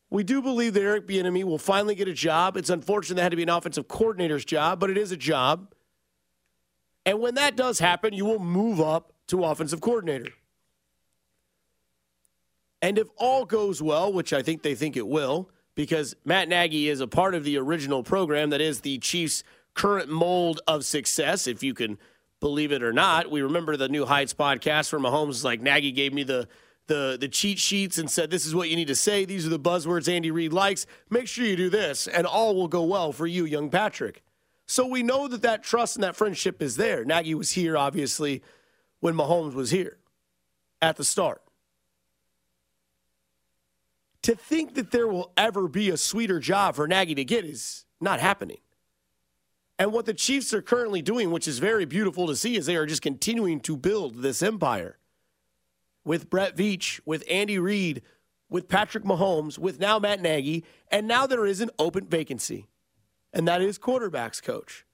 We 0.10 0.24
do 0.24 0.42
believe 0.42 0.74
that 0.76 0.82
Eric 0.82 1.08
Bieniemy 1.08 1.44
will 1.44 1.58
finally 1.58 1.96
get 1.96 2.08
a 2.08 2.14
job. 2.14 2.58
It's 2.58 2.70
unfortunate 2.70 3.16
that 3.16 3.24
had 3.24 3.32
to 3.32 3.36
be 3.36 3.44
an 3.44 3.50
offensive 3.50 3.88
coordinator's 3.88 4.46
job, 4.46 4.80
but 4.80 4.90
it 4.90 4.98
is 4.98 5.12
a 5.12 5.18
job. 5.18 5.74
And 7.06 7.20
when 7.20 7.36
that 7.36 7.56
does 7.56 7.80
happen, 7.80 8.14
you 8.14 8.26
will 8.26 8.40
move 8.40 8.80
up 8.80 9.14
to 9.28 9.44
offensive 9.44 9.82
coordinator. 9.82 10.32
And 12.82 12.98
if 12.98 13.08
all 13.18 13.46
goes 13.46 13.82
well, 13.82 14.14
which 14.14 14.32
I 14.32 14.42
think 14.42 14.62
they 14.62 14.76
think 14.76 14.96
it 14.96 15.08
will, 15.08 15.50
because 15.74 16.16
Matt 16.24 16.48
Nagy 16.48 16.88
is 16.88 17.02
a 17.02 17.08
part 17.08 17.36
of 17.36 17.44
the 17.44 17.58
original 17.58 18.04
program 18.04 18.52
that 18.52 18.62
is 18.62 18.82
the 18.82 19.00
Chiefs' 19.00 19.44
current 19.74 20.10
mold 20.10 20.62
of 20.68 20.86
success, 20.86 21.48
if 21.48 21.64
you 21.64 21.74
can 21.74 21.98
believe 22.40 22.72
it 22.72 22.84
or 22.84 22.94
not. 22.94 23.32
We 23.32 23.42
remember 23.42 23.76
the 23.76 23.90
New 23.90 24.06
Heights 24.06 24.34
podcast 24.34 24.92
where 24.92 25.02
Mahomes 25.02 25.44
like 25.44 25.62
Nagy 25.62 25.92
gave 25.92 26.14
me 26.14 26.24
the 26.24 26.48
the 26.88 27.18
the 27.20 27.27
cheat 27.27 27.60
sheets 27.60 27.98
and 27.98 28.10
said 28.10 28.30
this 28.30 28.46
is 28.46 28.56
what 28.56 28.70
you 28.70 28.75
need 28.75 28.88
to 28.88 28.96
say. 28.96 29.25
These 29.25 29.46
are 29.46 29.50
the 29.50 29.60
buzzwords 29.60 30.13
Andy 30.13 30.32
Reid 30.32 30.54
likes. 30.54 30.86
Make 31.10 31.27
sure 31.27 31.46
you 31.46 31.56
do 31.56 31.70
this, 31.70 32.08
and 32.08 32.25
all 32.27 32.56
will 32.56 32.68
go 32.68 32.84
well 32.84 33.12
for 33.12 33.27
you, 33.27 33.46
young 33.46 33.70
Patrick. 33.70 34.24
So 34.68 34.88
we 34.88 35.04
know 35.04 35.27
that 35.27 35.44
that 35.44 35.63
trust 35.63 35.96
and 35.96 36.04
that 36.04 36.15
friendship 36.15 36.62
is 36.62 36.75
there. 36.75 37.06
Nagy 37.06 37.36
was 37.36 37.51
here, 37.51 37.77
obviously, 37.77 38.42
when 39.00 39.13
Mahomes 39.13 39.54
was 39.54 39.72
here 39.72 39.98
at 40.82 40.96
the 40.98 41.04
start. 41.04 41.42
To 44.24 44.36
think 44.36 44.74
that 44.74 44.89
there 44.89 45.08
will 45.08 45.32
ever 45.38 45.68
be 45.68 45.92
a 45.92 45.98
sweeter 45.98 46.39
job 46.39 46.75
for 46.75 46.88
Nagy 46.88 47.13
to 47.13 47.24
get 47.24 47.46
is 47.46 47.86
not 48.01 48.20
happening. 48.20 48.58
And 49.77 49.92
what 49.92 50.06
the 50.06 50.13
Chiefs 50.13 50.54
are 50.54 50.63
currently 50.63 51.04
doing, 51.04 51.30
which 51.30 51.48
is 51.48 51.60
very 51.60 51.86
beautiful 51.86 52.25
to 52.27 52.36
see, 52.36 52.56
is 52.56 52.65
they 52.65 52.75
are 52.75 52.88
just 52.88 53.04
continuing 53.04 53.60
to 53.62 53.77
build 53.77 54.22
this 54.24 54.42
empire 54.42 54.98
with 56.06 56.30
Brett 56.30 56.56
Veach, 56.56 57.02
with 57.06 57.24
Andy 57.30 57.60
Reid, 57.60 58.02
with 58.50 58.70
Patrick 58.70 59.04
Mahomes, 59.04 59.58
with 59.58 59.80
now 59.80 60.00
Matt 60.00 60.22
Nagy, 60.22 60.64
and 60.90 61.08
now 61.08 61.28
there 61.28 61.46
is 61.46 61.60
an 61.60 61.72
open 61.78 62.08
vacancy, 62.08 62.68
and 63.34 63.48
that 63.48 63.62
is 63.62 63.78
quarterbacks 63.78 64.42
coach. 64.42 64.86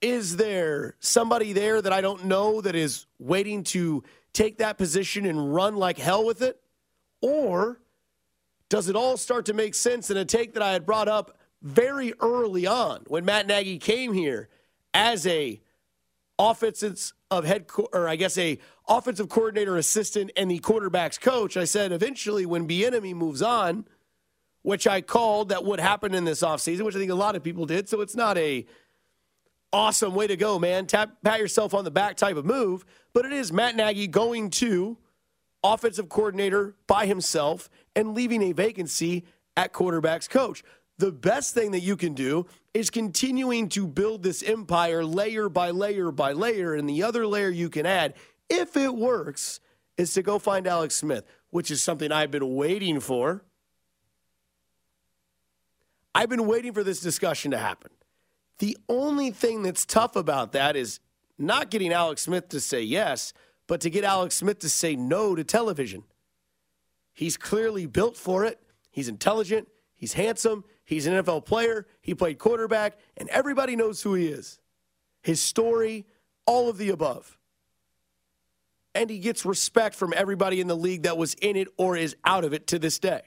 Is 0.00 0.36
there 0.36 0.96
somebody 1.00 1.52
there 1.52 1.82
that 1.82 1.92
I 1.92 2.00
don't 2.00 2.26
know 2.26 2.60
that 2.60 2.74
is 2.74 3.06
waiting 3.18 3.64
to 3.64 4.04
take 4.32 4.58
that 4.58 4.78
position 4.78 5.26
and 5.26 5.54
run 5.54 5.76
like 5.76 5.98
hell 5.98 6.24
with 6.24 6.42
it? 6.42 6.60
Or 7.20 7.80
does 8.68 8.88
it 8.88 8.96
all 8.96 9.16
start 9.16 9.46
to 9.46 9.54
make 9.54 9.74
sense 9.74 10.10
in 10.10 10.16
a 10.16 10.24
take 10.24 10.54
that 10.54 10.62
I 10.62 10.72
had 10.72 10.86
brought 10.86 11.08
up 11.08 11.38
very 11.62 12.12
early 12.20 12.66
on 12.66 13.04
when 13.06 13.24
Matt 13.24 13.46
Nagy 13.46 13.78
came 13.78 14.12
here 14.12 14.48
as 14.92 15.26
a 15.26 15.60
offensive 16.38 17.12
of 17.30 17.44
head 17.44 17.66
co- 17.66 17.88
or 17.92 18.08
I 18.08 18.16
guess 18.16 18.36
a 18.38 18.58
offensive 18.88 19.28
coordinator 19.28 19.76
assistant 19.76 20.30
and 20.36 20.50
the 20.50 20.58
quarterbacks 20.60 21.20
coach. 21.20 21.56
I 21.56 21.64
said 21.64 21.92
eventually 21.92 22.46
when 22.46 22.68
Bieniemy 22.68 23.14
moves 23.14 23.42
on, 23.42 23.86
which 24.62 24.86
I 24.86 25.00
called 25.00 25.50
that 25.50 25.64
would 25.64 25.80
happen 25.80 26.14
in 26.14 26.24
this 26.24 26.42
offseason, 26.42 26.82
which 26.82 26.96
I 26.96 26.98
think 26.98 27.10
a 27.10 27.16
lot 27.16 27.36
of 27.36 27.42
people 27.42 27.66
did. 27.66 27.88
So 27.88 28.00
it's 28.00 28.16
not 28.16 28.38
a 28.38 28.66
awesome 29.72 30.14
way 30.14 30.26
to 30.26 30.36
go, 30.36 30.58
man. 30.58 30.86
Tap, 30.86 31.16
pat 31.22 31.40
yourself 31.40 31.74
on 31.74 31.84
the 31.84 31.90
back 31.90 32.16
type 32.16 32.36
of 32.36 32.44
move, 32.44 32.84
but 33.12 33.24
it 33.24 33.32
is 33.32 33.52
Matt 33.52 33.76
Nagy 33.76 34.06
going 34.06 34.50
to 34.50 34.96
offensive 35.62 36.08
coordinator 36.08 36.74
by 36.86 37.06
himself 37.06 37.68
and 37.96 38.14
leaving 38.14 38.42
a 38.42 38.52
vacancy 38.52 39.24
at 39.56 39.72
quarterbacks 39.72 40.28
coach. 40.28 40.62
The 40.98 41.10
best 41.10 41.54
thing 41.54 41.72
that 41.72 41.80
you 41.80 41.96
can 41.96 42.14
do 42.14 42.46
is 42.74 42.90
continuing 42.90 43.68
to 43.70 43.86
build 43.86 44.24
this 44.24 44.42
empire 44.42 45.04
layer 45.04 45.48
by 45.48 45.70
layer 45.70 46.10
by 46.10 46.32
layer. 46.32 46.74
And 46.74 46.88
the 46.88 47.04
other 47.04 47.26
layer 47.26 47.48
you 47.48 47.70
can 47.70 47.86
add, 47.86 48.14
if 48.50 48.76
it 48.76 48.94
works, 48.94 49.60
is 49.96 50.12
to 50.14 50.22
go 50.22 50.40
find 50.40 50.66
Alex 50.66 50.96
Smith, 50.96 51.24
which 51.50 51.70
is 51.70 51.80
something 51.80 52.10
I've 52.10 52.32
been 52.32 52.56
waiting 52.56 52.98
for. 52.98 53.44
I've 56.14 56.28
been 56.28 56.46
waiting 56.46 56.72
for 56.72 56.82
this 56.82 57.00
discussion 57.00 57.52
to 57.52 57.58
happen. 57.58 57.90
The 58.58 58.76
only 58.88 59.30
thing 59.30 59.62
that's 59.62 59.84
tough 59.84 60.16
about 60.16 60.52
that 60.52 60.76
is 60.76 61.00
not 61.38 61.70
getting 61.70 61.92
Alex 61.92 62.22
Smith 62.22 62.48
to 62.50 62.60
say 62.60 62.82
yes, 62.82 63.32
but 63.66 63.80
to 63.80 63.90
get 63.90 64.04
Alex 64.04 64.36
Smith 64.36 64.58
to 64.60 64.68
say 64.68 64.94
no 64.94 65.34
to 65.34 65.42
television. 65.42 66.04
He's 67.12 67.36
clearly 67.36 67.86
built 67.86 68.16
for 68.16 68.44
it. 68.44 68.60
He's 68.90 69.08
intelligent. 69.08 69.68
He's 69.94 70.12
handsome. 70.14 70.64
He's 70.84 71.06
an 71.06 71.14
NFL 71.14 71.46
player. 71.46 71.86
He 72.00 72.14
played 72.14 72.38
quarterback, 72.38 72.98
and 73.16 73.28
everybody 73.30 73.74
knows 73.74 74.02
who 74.02 74.14
he 74.14 74.28
is. 74.28 74.58
His 75.22 75.40
story, 75.40 76.06
all 76.46 76.68
of 76.68 76.76
the 76.76 76.90
above. 76.90 77.38
And 78.94 79.10
he 79.10 79.18
gets 79.18 79.44
respect 79.44 79.94
from 79.94 80.12
everybody 80.14 80.60
in 80.60 80.68
the 80.68 80.76
league 80.76 81.02
that 81.02 81.16
was 81.16 81.34
in 81.34 81.56
it 81.56 81.68
or 81.76 81.96
is 81.96 82.14
out 82.24 82.44
of 82.44 82.52
it 82.52 82.66
to 82.68 82.78
this 82.78 82.98
day. 82.98 83.22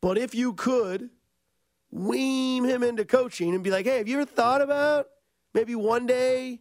But 0.00 0.16
if 0.16 0.34
you 0.34 0.54
could 0.54 1.10
wean 1.90 2.64
him 2.64 2.82
into 2.82 3.04
coaching 3.04 3.54
and 3.54 3.62
be 3.62 3.70
like, 3.70 3.84
hey, 3.84 3.98
have 3.98 4.08
you 4.08 4.20
ever 4.20 4.30
thought 4.30 4.62
about 4.62 5.08
maybe 5.52 5.74
one 5.74 6.06
day 6.06 6.60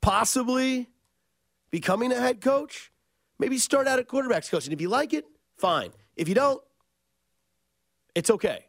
possibly 0.00 0.88
becoming 1.70 2.10
a 2.12 2.20
head 2.20 2.40
coach? 2.40 2.90
Maybe 3.38 3.58
start 3.58 3.86
out 3.86 3.98
at 3.98 4.08
quarterbacks 4.08 4.50
coach. 4.50 4.64
And 4.64 4.72
if 4.72 4.80
you 4.80 4.88
like 4.88 5.12
it, 5.12 5.26
fine. 5.58 5.90
If 6.16 6.28
you 6.28 6.34
don't, 6.34 6.62
it's 8.14 8.30
okay. 8.30 8.66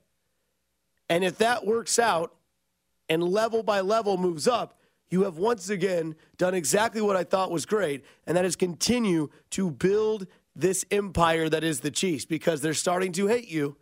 And 1.10 1.24
if 1.24 1.38
that 1.39 1.65
works 1.65 2.00
out 2.00 2.33
and 3.10 3.24
level 3.24 3.63
by 3.63 3.81
level 3.81 4.17
moves 4.17 4.48
up, 4.48 4.79
you 5.10 5.24
have 5.24 5.38
once 5.38 5.69
again 5.69 6.15
done 6.38 6.53
exactly 6.53 7.01
what 7.01 7.17
I 7.17 7.25
thought 7.25 7.51
was 7.51 7.65
great, 7.65 8.05
and 8.25 8.38
that 8.38 8.45
is 8.45 8.55
continue 8.55 9.29
to 9.51 9.69
build 9.69 10.25
this 10.55 10.86
empire 10.89 11.50
that 11.50 11.63
is 11.63 11.81
the 11.81 11.91
Chiefs 11.91 12.25
because 12.25 12.62
they're 12.62 12.74
starting 12.74 13.12
to 13.13 13.27
hate 13.27 13.50
you, 13.50 13.75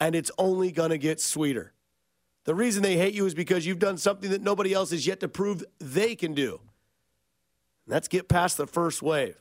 and 0.00 0.14
it's 0.14 0.30
only 0.36 0.70
going 0.70 0.90
to 0.90 0.98
get 0.98 1.20
sweeter. 1.20 1.72
The 2.44 2.54
reason 2.54 2.82
they 2.82 2.96
hate 2.96 3.14
you 3.14 3.26
is 3.26 3.34
because 3.34 3.66
you've 3.66 3.78
done 3.78 3.96
something 3.96 4.30
that 4.30 4.42
nobody 4.42 4.72
else 4.74 4.90
has 4.90 5.06
yet 5.06 5.20
to 5.20 5.28
prove 5.28 5.64
they 5.78 6.14
can 6.14 6.34
do. 6.34 6.60
Let's 7.86 8.08
get 8.08 8.28
past 8.28 8.56
the 8.56 8.66
first 8.66 9.02
wave 9.02 9.36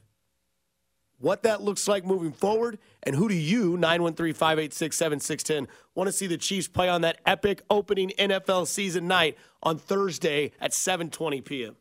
what 1.19 1.43
that 1.43 1.62
looks 1.62 1.88
like 1.88 2.05
moving 2.05 2.31
forward, 2.31 2.77
and 3.03 3.15
who 3.15 3.29
do 3.29 3.36
you, 3.36 3.77
913 3.77 4.34
586 4.34 4.98
7610, 4.98 5.67
want 5.95 6.07
to 6.07 6.12
see 6.12 6.27
the 6.27 6.38
Chiefs 6.38 6.67
play 6.67 6.89
on 6.89 7.01
that 7.01 7.19
epic 7.25 7.62
opening 7.69 8.12
NFL 8.19 8.67
season 8.67 9.07
night 9.07 9.38
on 9.63 9.77
Thursday 9.77 10.51
at 10.60 10.72
7:20 10.72 11.43
p.m. 11.43 11.75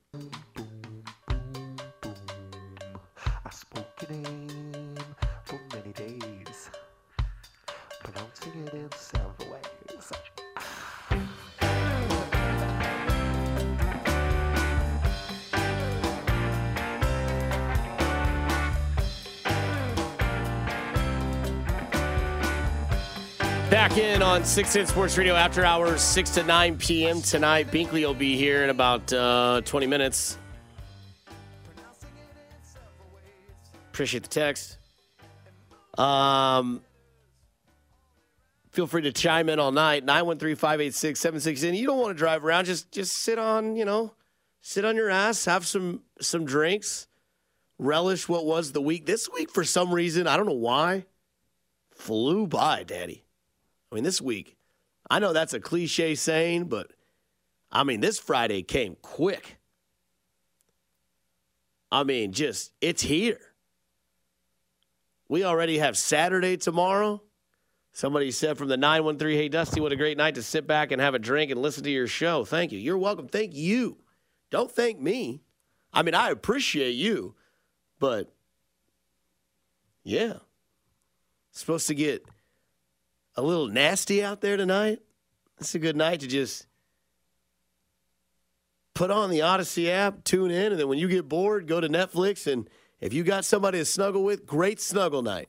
Back 23.84 23.98
in 23.98 24.22
on 24.22 24.46
610 24.46 24.86
Sports 24.90 25.18
Radio 25.18 25.34
after 25.34 25.62
hours, 25.62 26.00
6 26.00 26.30
to 26.30 26.42
9 26.42 26.78
p.m. 26.78 27.20
tonight. 27.20 27.70
Binkley 27.70 28.00
will 28.00 28.14
be 28.14 28.34
here 28.34 28.64
in 28.64 28.70
about 28.70 29.12
uh, 29.12 29.60
20 29.66 29.86
minutes. 29.86 30.38
Appreciate 33.90 34.22
the 34.22 34.30
text. 34.30 34.78
Um, 35.98 36.80
feel 38.70 38.86
free 38.86 39.02
to 39.02 39.12
chime 39.12 39.50
in 39.50 39.58
all 39.58 39.70
night 39.70 40.06
913-586-7610 40.06 41.76
you 41.76 41.86
don't 41.86 41.98
want 41.98 42.16
to 42.16 42.18
drive 42.18 42.42
around 42.42 42.64
just 42.64 42.90
just 42.90 43.12
sit 43.12 43.38
on 43.38 43.76
you 43.76 43.84
know 43.84 44.14
sit 44.62 44.86
on 44.86 44.96
your 44.96 45.10
ass 45.10 45.44
have 45.44 45.66
some 45.66 46.00
some 46.22 46.46
drinks 46.46 47.06
relish 47.78 48.30
what 48.30 48.46
was 48.46 48.72
the 48.72 48.80
week 48.80 49.04
this 49.04 49.28
week 49.30 49.50
for 49.50 49.62
some 49.62 49.92
reason 49.92 50.26
i 50.26 50.38
don't 50.38 50.46
know 50.46 50.52
why 50.52 51.04
flew 51.92 52.46
by 52.46 52.82
daddy 52.82 53.23
I 53.90 53.94
mean, 53.94 54.04
this 54.04 54.20
week, 54.20 54.56
I 55.10 55.18
know 55.18 55.32
that's 55.32 55.54
a 55.54 55.60
cliche 55.60 56.14
saying, 56.14 56.64
but 56.64 56.92
I 57.70 57.84
mean, 57.84 58.00
this 58.00 58.18
Friday 58.18 58.62
came 58.62 58.96
quick. 59.02 59.58
I 61.90 62.02
mean, 62.02 62.32
just, 62.32 62.72
it's 62.80 63.02
here. 63.02 63.40
We 65.28 65.44
already 65.44 65.78
have 65.78 65.96
Saturday 65.96 66.56
tomorrow. 66.56 67.22
Somebody 67.92 68.32
said 68.32 68.58
from 68.58 68.68
the 68.68 68.76
913, 68.76 69.38
Hey, 69.38 69.48
Dusty, 69.48 69.80
what 69.80 69.92
a 69.92 69.96
great 69.96 70.16
night 70.16 70.34
to 70.34 70.42
sit 70.42 70.66
back 70.66 70.90
and 70.90 71.00
have 71.00 71.14
a 71.14 71.18
drink 71.18 71.52
and 71.52 71.62
listen 71.62 71.84
to 71.84 71.90
your 71.90 72.08
show. 72.08 72.44
Thank 72.44 72.72
you. 72.72 72.78
You're 72.78 72.98
welcome. 72.98 73.28
Thank 73.28 73.54
you. 73.54 73.98
Don't 74.50 74.70
thank 74.70 75.00
me. 75.00 75.42
I 75.92 76.02
mean, 76.02 76.14
I 76.14 76.30
appreciate 76.30 76.96
you, 76.96 77.36
but 78.00 78.32
yeah. 80.02 80.34
supposed 81.52 81.86
to 81.86 81.94
get 81.94 82.26
a 83.36 83.42
little 83.42 83.68
nasty 83.68 84.22
out 84.22 84.40
there 84.40 84.56
tonight, 84.56 85.00
it's 85.58 85.74
a 85.74 85.78
good 85.78 85.96
night 85.96 86.20
to 86.20 86.26
just 86.26 86.66
put 88.94 89.10
on 89.10 89.30
the 89.30 89.40
Audacy 89.40 89.88
app, 89.88 90.24
tune 90.24 90.50
in, 90.50 90.72
and 90.72 90.80
then 90.80 90.88
when 90.88 90.98
you 90.98 91.08
get 91.08 91.28
bored, 91.28 91.66
go 91.66 91.80
to 91.80 91.88
Netflix. 91.88 92.50
And 92.50 92.68
if 93.00 93.12
you 93.12 93.24
got 93.24 93.44
somebody 93.44 93.78
to 93.78 93.84
snuggle 93.84 94.22
with, 94.22 94.46
great 94.46 94.80
snuggle 94.80 95.22
night. 95.22 95.48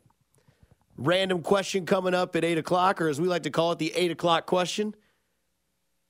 Random 0.97 1.41
question 1.41 1.85
coming 1.85 2.13
up 2.13 2.35
at 2.35 2.43
8 2.43 2.57
o'clock, 2.57 3.01
or 3.01 3.07
as 3.07 3.19
we 3.21 3.27
like 3.27 3.43
to 3.43 3.51
call 3.51 3.71
it, 3.73 3.79
the 3.79 3.93
8 3.93 4.11
o'clock 4.11 4.45
question. 4.45 4.95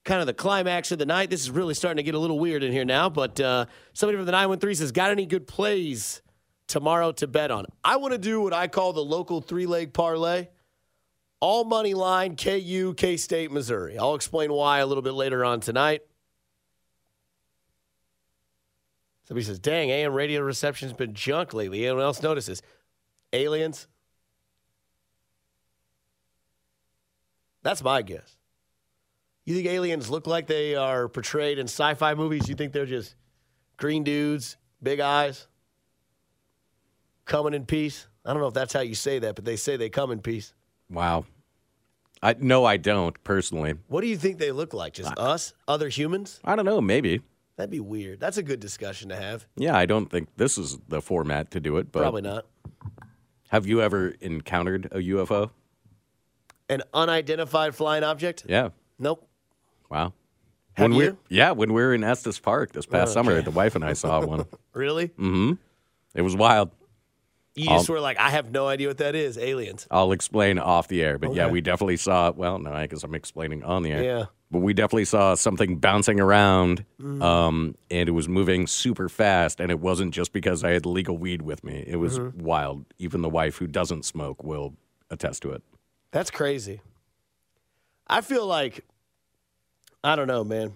Kind 0.06 0.22
of 0.22 0.28
the 0.28 0.34
climax 0.34 0.92
of 0.92 1.00
the 1.00 1.06
night. 1.06 1.32
This 1.32 1.42
is 1.42 1.50
really 1.50 1.74
starting 1.74 1.98
to 1.98 2.04
get 2.04 2.14
a 2.14 2.20
little 2.20 2.40
weird 2.40 2.64
in 2.64 2.72
here 2.72 2.86
now, 2.86 3.10
but 3.10 3.40
uh, 3.40 3.66
somebody 3.94 4.18
from 4.18 4.28
the 4.28 4.32
913 4.32 4.76
says, 4.76 4.92
Got 4.92 5.10
any 5.10 5.26
good 5.26 5.48
plays 5.48 6.22
tomorrow 6.68 7.12
to 7.14 7.26
bet 7.26 7.50
on? 7.50 7.66
I 7.84 7.98
want 7.98 8.12
to 8.14 8.20
do 8.20 8.40
what 8.40 8.54
I 8.54 8.68
call 8.68 8.94
the 8.94 9.04
local 9.04 9.42
three 9.42 9.66
leg 9.66 9.94
parlay. 9.94 10.50
All 11.48 11.64
money 11.64 11.94
line, 11.94 12.36
KU, 12.38 12.96
K 12.98 13.18
State, 13.18 13.52
Missouri. 13.52 14.00
I'll 14.00 14.16
explain 14.16 14.52
why 14.52 14.80
a 14.80 14.86
little 14.88 15.04
bit 15.04 15.14
later 15.14 15.46
on 15.46 15.60
tonight. 15.60 16.02
Somebody 19.26 19.46
says, 19.46 19.60
dang, 19.60 19.92
AM 19.92 20.16
radio 20.16 20.42
reception's 20.42 20.94
been 20.94 21.14
junk 21.14 21.54
lately. 21.54 21.86
Anyone 21.86 22.02
else 22.02 22.24
notices? 22.24 22.64
Aliens? 23.32 23.88
That's 27.62 27.84
my 27.84 28.02
guess. 28.02 28.38
You 29.46 29.54
think 29.54 29.68
aliens 29.68 30.10
look 30.10 30.26
like 30.26 30.48
they 30.48 30.74
are 30.74 31.08
portrayed 31.08 31.60
in 31.60 31.66
sci-fi 31.66 32.16
movies? 32.16 32.50
You 32.50 32.56
think 32.56 32.74
they're 32.74 32.88
just 32.88 33.14
green 33.78 34.04
dudes, 34.04 34.58
big 34.82 35.00
eyes, 35.00 35.48
coming 37.26 37.54
in 37.54 37.68
peace? 37.68 38.08
I 38.26 38.34
don't 38.34 38.42
know 38.42 38.48
if 38.48 38.56
that's 38.56 38.74
how 38.74 38.82
you 38.82 38.96
say 38.96 39.20
that, 39.20 39.36
but 39.36 39.46
they 39.46 39.58
say 39.58 39.78
they 39.78 39.90
come 39.90 40.10
in 40.10 40.22
peace. 40.22 40.56
Wow. 40.90 41.26
I 42.26 42.36
no, 42.40 42.66
I 42.66 42.78
don't 42.78 43.22
personally. 43.24 43.76
What 43.88 44.02
do 44.02 44.08
you 44.08 44.18
think 44.18 44.40
they 44.40 44.52
look 44.52 44.74
like? 44.74 44.94
Just 44.94 45.18
us, 45.18 45.54
other 45.68 45.90
humans? 45.90 46.40
I 46.44 46.56
don't 46.56 46.66
know. 46.66 46.82
Maybe. 46.82 47.22
That'd 47.56 47.70
be 47.72 47.80
weird. 47.80 48.20
That's 48.20 48.38
a 48.38 48.44
good 48.44 48.60
discussion 48.60 49.10
to 49.10 49.16
have. 49.16 49.46
Yeah, 49.56 49.78
I 49.78 49.86
don't 49.86 50.10
think 50.10 50.30
this 50.36 50.58
is 50.58 50.78
the 50.88 51.02
format 51.02 51.52
to 51.52 51.60
do 51.60 51.78
it. 51.78 51.92
But 51.92 52.02
Probably 52.02 52.22
not. 52.24 52.46
have 53.50 53.66
you 53.68 53.82
ever 53.82 54.10
encountered 54.22 54.88
a 54.92 54.98
UFO? 54.98 55.52
An 56.68 56.82
unidentified 56.94 57.76
flying 57.76 58.04
object? 58.04 58.46
Yeah. 58.50 58.70
Nope. 58.98 59.28
Wow. 59.90 60.14
Have 60.74 60.90
when 60.90 60.96
we 60.98 61.06
you? 61.06 61.18
yeah, 61.30 61.52
when 61.52 61.72
we 61.74 61.82
were 61.82 61.94
in 61.94 62.04
Estes 62.04 62.40
Park 62.40 62.74
this 62.74 62.86
past 62.88 63.14
summer, 63.14 63.34
Okay. 63.34 63.46
the 63.46 63.52
wife 63.52 63.76
and 63.76 63.86
I 63.86 63.94
saw 63.94 64.26
one. 64.26 64.46
Really? 64.74 65.08
Mm-hmm. 65.08 65.54
It 66.16 66.22
was 66.22 66.36
wild. 66.36 66.70
You 67.56 67.70
just 67.70 67.88
were 67.90 68.02
like, 68.02 68.18
I 68.20 68.32
have 68.32 68.52
no 68.52 68.68
idea 68.68 68.90
what 68.90 68.98
that 68.98 69.16
is. 69.16 69.38
Aliens. 69.38 69.88
I'll 69.90 70.12
explain 70.12 70.60
off 70.60 70.90
the 70.90 71.02
air, 71.02 71.18
but 71.18 71.34
yeah, 71.34 71.48
we 71.48 71.62
definitely 71.62 71.96
saw. 71.98 72.32
Well, 72.32 72.60
no, 72.60 72.72
I 72.74 72.88
guess 72.88 73.04
I'm 73.04 73.16
explaining 73.16 73.64
on 73.64 73.82
the 73.84 73.92
air. 73.94 74.04
Yeah. 74.04 74.26
but 74.52 74.60
we 74.60 74.74
definitely 74.74 75.06
saw 75.06 75.36
something 75.36 75.78
bouncing 75.78 76.20
around, 76.20 76.86
Mm. 77.02 77.22
um, 77.24 77.76
and 77.90 78.08
it 78.10 78.12
was 78.12 78.28
moving 78.30 78.68
super 78.68 79.08
fast. 79.10 79.60
And 79.62 79.72
it 79.72 79.80
wasn't 79.80 80.14
just 80.14 80.34
because 80.34 80.64
I 80.66 80.72
had 80.72 80.86
legal 80.86 81.18
weed 81.18 81.42
with 81.44 81.64
me; 81.64 81.84
it 81.88 81.96
was 81.96 82.20
Mm-hmm. 82.20 82.44
wild. 82.44 82.86
Even 83.00 83.22
the 83.22 83.30
wife 83.30 83.58
who 83.58 83.68
doesn't 83.68 84.04
smoke 84.04 84.44
will 84.44 84.76
attest 85.10 85.42
to 85.44 85.52
it. 85.52 85.64
That's 86.12 86.30
crazy. 86.32 86.82
I 88.08 88.20
feel 88.22 88.46
like, 88.46 88.86
I 90.04 90.16
don't 90.16 90.28
know, 90.28 90.44
man. 90.44 90.74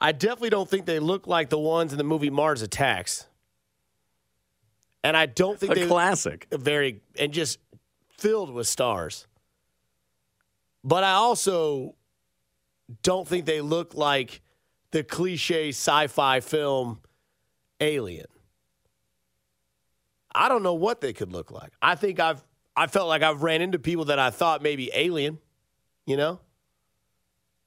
I 0.00 0.12
definitely 0.12 0.50
don't 0.50 0.68
think 0.70 0.86
they 0.86 0.98
look 1.00 1.26
like 1.26 1.50
the 1.50 1.58
ones 1.58 1.92
in 1.92 1.98
the 1.98 2.04
movie 2.04 2.30
Mars 2.30 2.62
Attacks. 2.62 3.26
And 5.02 5.16
I 5.16 5.26
don't 5.26 5.58
think 5.58 5.72
A 5.72 5.74
they 5.74 5.86
classic. 5.86 6.46
very 6.52 7.00
and 7.18 7.32
just 7.32 7.58
filled 8.18 8.52
with 8.52 8.66
stars. 8.66 9.26
But 10.84 11.04
I 11.04 11.12
also 11.12 11.94
don't 13.02 13.26
think 13.26 13.46
they 13.46 13.60
look 13.60 13.94
like 13.94 14.42
the 14.90 15.02
cliche 15.02 15.70
sci-fi 15.70 16.40
film 16.40 17.00
Alien. 17.80 18.26
I 20.34 20.48
don't 20.48 20.62
know 20.62 20.74
what 20.74 21.00
they 21.00 21.12
could 21.12 21.32
look 21.32 21.50
like. 21.50 21.72
I 21.80 21.94
think 21.94 22.20
I've 22.20 22.44
I 22.76 22.86
felt 22.86 23.08
like 23.08 23.22
I've 23.22 23.42
ran 23.42 23.62
into 23.62 23.78
people 23.78 24.06
that 24.06 24.18
I 24.18 24.30
thought 24.30 24.62
maybe 24.62 24.90
alien, 24.94 25.38
you 26.06 26.16
know? 26.16 26.40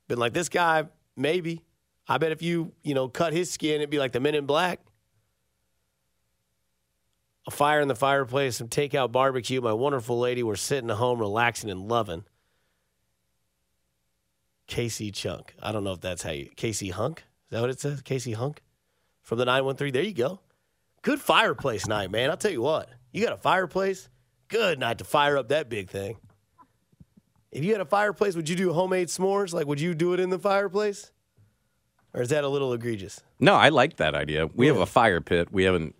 Been 0.07 0.19
like 0.19 0.33
this 0.33 0.49
guy 0.49 0.85
maybe. 1.15 1.61
I 2.07 2.17
bet 2.17 2.31
if 2.31 2.41
you, 2.41 2.73
you 2.83 2.93
know, 2.93 3.07
cut 3.07 3.33
his 3.33 3.49
skin 3.49 3.75
it'd 3.75 3.89
be 3.89 3.99
like 3.99 4.11
the 4.11 4.19
men 4.19 4.35
in 4.35 4.45
black 4.45 4.79
a 7.47 7.51
fire 7.51 7.81
in 7.81 7.87
the 7.87 7.95
fireplace, 7.95 8.57
some 8.57 8.69
takeout 8.69 9.11
barbecue. 9.11 9.61
My 9.61 9.73
wonderful 9.73 10.19
lady, 10.19 10.43
we're 10.43 10.55
sitting 10.55 10.89
at 10.89 10.97
home, 10.97 11.19
relaxing 11.19 11.69
and 11.69 11.87
loving. 11.87 12.23
Casey 14.67 15.11
Chunk. 15.11 15.53
I 15.61 15.71
don't 15.71 15.83
know 15.83 15.91
if 15.91 16.01
that's 16.01 16.23
how 16.23 16.31
you. 16.31 16.49
Casey 16.55 16.89
Hunk? 16.89 17.19
Is 17.19 17.51
that 17.51 17.61
what 17.61 17.69
it 17.69 17.79
says? 17.79 18.01
Casey 18.01 18.31
Hunk? 18.31 18.61
From 19.21 19.37
the 19.37 19.45
913. 19.45 19.93
There 19.93 20.01
you 20.01 20.13
go. 20.13 20.39
Good 21.01 21.19
fireplace 21.19 21.85
night, 21.85 22.11
man. 22.11 22.29
I'll 22.29 22.37
tell 22.37 22.51
you 22.51 22.61
what. 22.61 22.89
You 23.11 23.23
got 23.23 23.33
a 23.33 23.37
fireplace? 23.37 24.09
Good 24.47 24.79
night 24.79 24.99
to 24.99 25.03
fire 25.03 25.37
up 25.37 25.49
that 25.49 25.69
big 25.69 25.89
thing. 25.89 26.17
If 27.51 27.63
you 27.63 27.71
had 27.73 27.81
a 27.81 27.85
fireplace, 27.85 28.35
would 28.35 28.49
you 28.49 28.55
do 28.55 28.73
homemade 28.73 29.09
s'mores? 29.09 29.53
Like, 29.53 29.67
would 29.67 29.81
you 29.81 29.93
do 29.93 30.13
it 30.13 30.19
in 30.19 30.29
the 30.29 30.39
fireplace? 30.39 31.11
Or 32.13 32.21
is 32.21 32.29
that 32.29 32.43
a 32.43 32.47
little 32.47 32.73
egregious? 32.73 33.21
No, 33.39 33.53
I 33.53 33.69
like 33.69 33.97
that 33.97 34.15
idea. 34.15 34.47
We 34.47 34.67
have 34.67 34.77
a 34.77 34.85
fire 34.85 35.21
pit. 35.21 35.51
We 35.51 35.63
haven't 35.63 35.95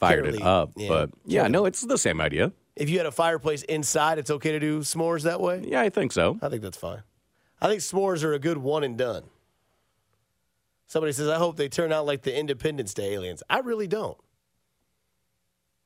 fired 0.00 0.24
Can't 0.24 0.36
it 0.36 0.42
up, 0.42 0.72
yeah. 0.76 0.88
but 0.88 1.10
yeah, 1.24 1.46
no, 1.46 1.66
it's 1.66 1.82
the 1.82 1.98
same 1.98 2.20
idea. 2.20 2.52
If 2.74 2.88
you 2.88 2.96
had 2.96 3.06
a 3.06 3.12
fireplace 3.12 3.62
inside, 3.62 4.18
it's 4.18 4.30
okay 4.30 4.52
to 4.52 4.58
do 4.58 4.80
s'mores 4.80 5.22
that 5.22 5.40
way? 5.40 5.62
Yeah, 5.66 5.82
I 5.82 5.90
think 5.90 6.12
so. 6.12 6.38
I 6.40 6.48
think 6.48 6.62
that's 6.62 6.78
fine. 6.78 7.02
I 7.60 7.68
think 7.68 7.82
s'mores 7.82 8.24
are 8.24 8.32
a 8.32 8.38
good 8.38 8.58
one 8.58 8.82
and 8.82 8.96
done. 8.96 9.24
Somebody 10.86 11.12
says, 11.12 11.28
I 11.28 11.36
hope 11.36 11.56
they 11.56 11.68
turn 11.68 11.92
out 11.92 12.06
like 12.06 12.22
the 12.22 12.36
Independence 12.36 12.94
Day 12.94 13.12
aliens. 13.12 13.42
I 13.48 13.58
really 13.58 13.86
don't. 13.86 14.18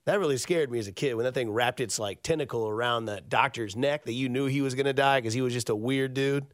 That 0.04 0.18
really 0.18 0.36
scared 0.36 0.70
me 0.70 0.78
as 0.78 0.86
a 0.86 0.92
kid 0.92 1.14
when 1.14 1.24
that 1.24 1.34
thing 1.34 1.50
wrapped 1.50 1.80
its 1.80 1.98
like 1.98 2.22
tentacle 2.22 2.68
around 2.68 3.06
that 3.06 3.28
doctor's 3.28 3.74
neck 3.74 4.04
that 4.04 4.12
you 4.12 4.28
knew 4.28 4.46
he 4.46 4.60
was 4.60 4.74
going 4.74 4.86
to 4.86 4.92
die 4.92 5.18
because 5.18 5.34
he 5.34 5.40
was 5.40 5.52
just 5.52 5.68
a 5.70 5.74
weird 5.74 6.14
dude. 6.14 6.46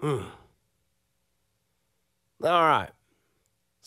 Mm. 0.00 0.24
All 2.44 2.62
right. 2.68 2.90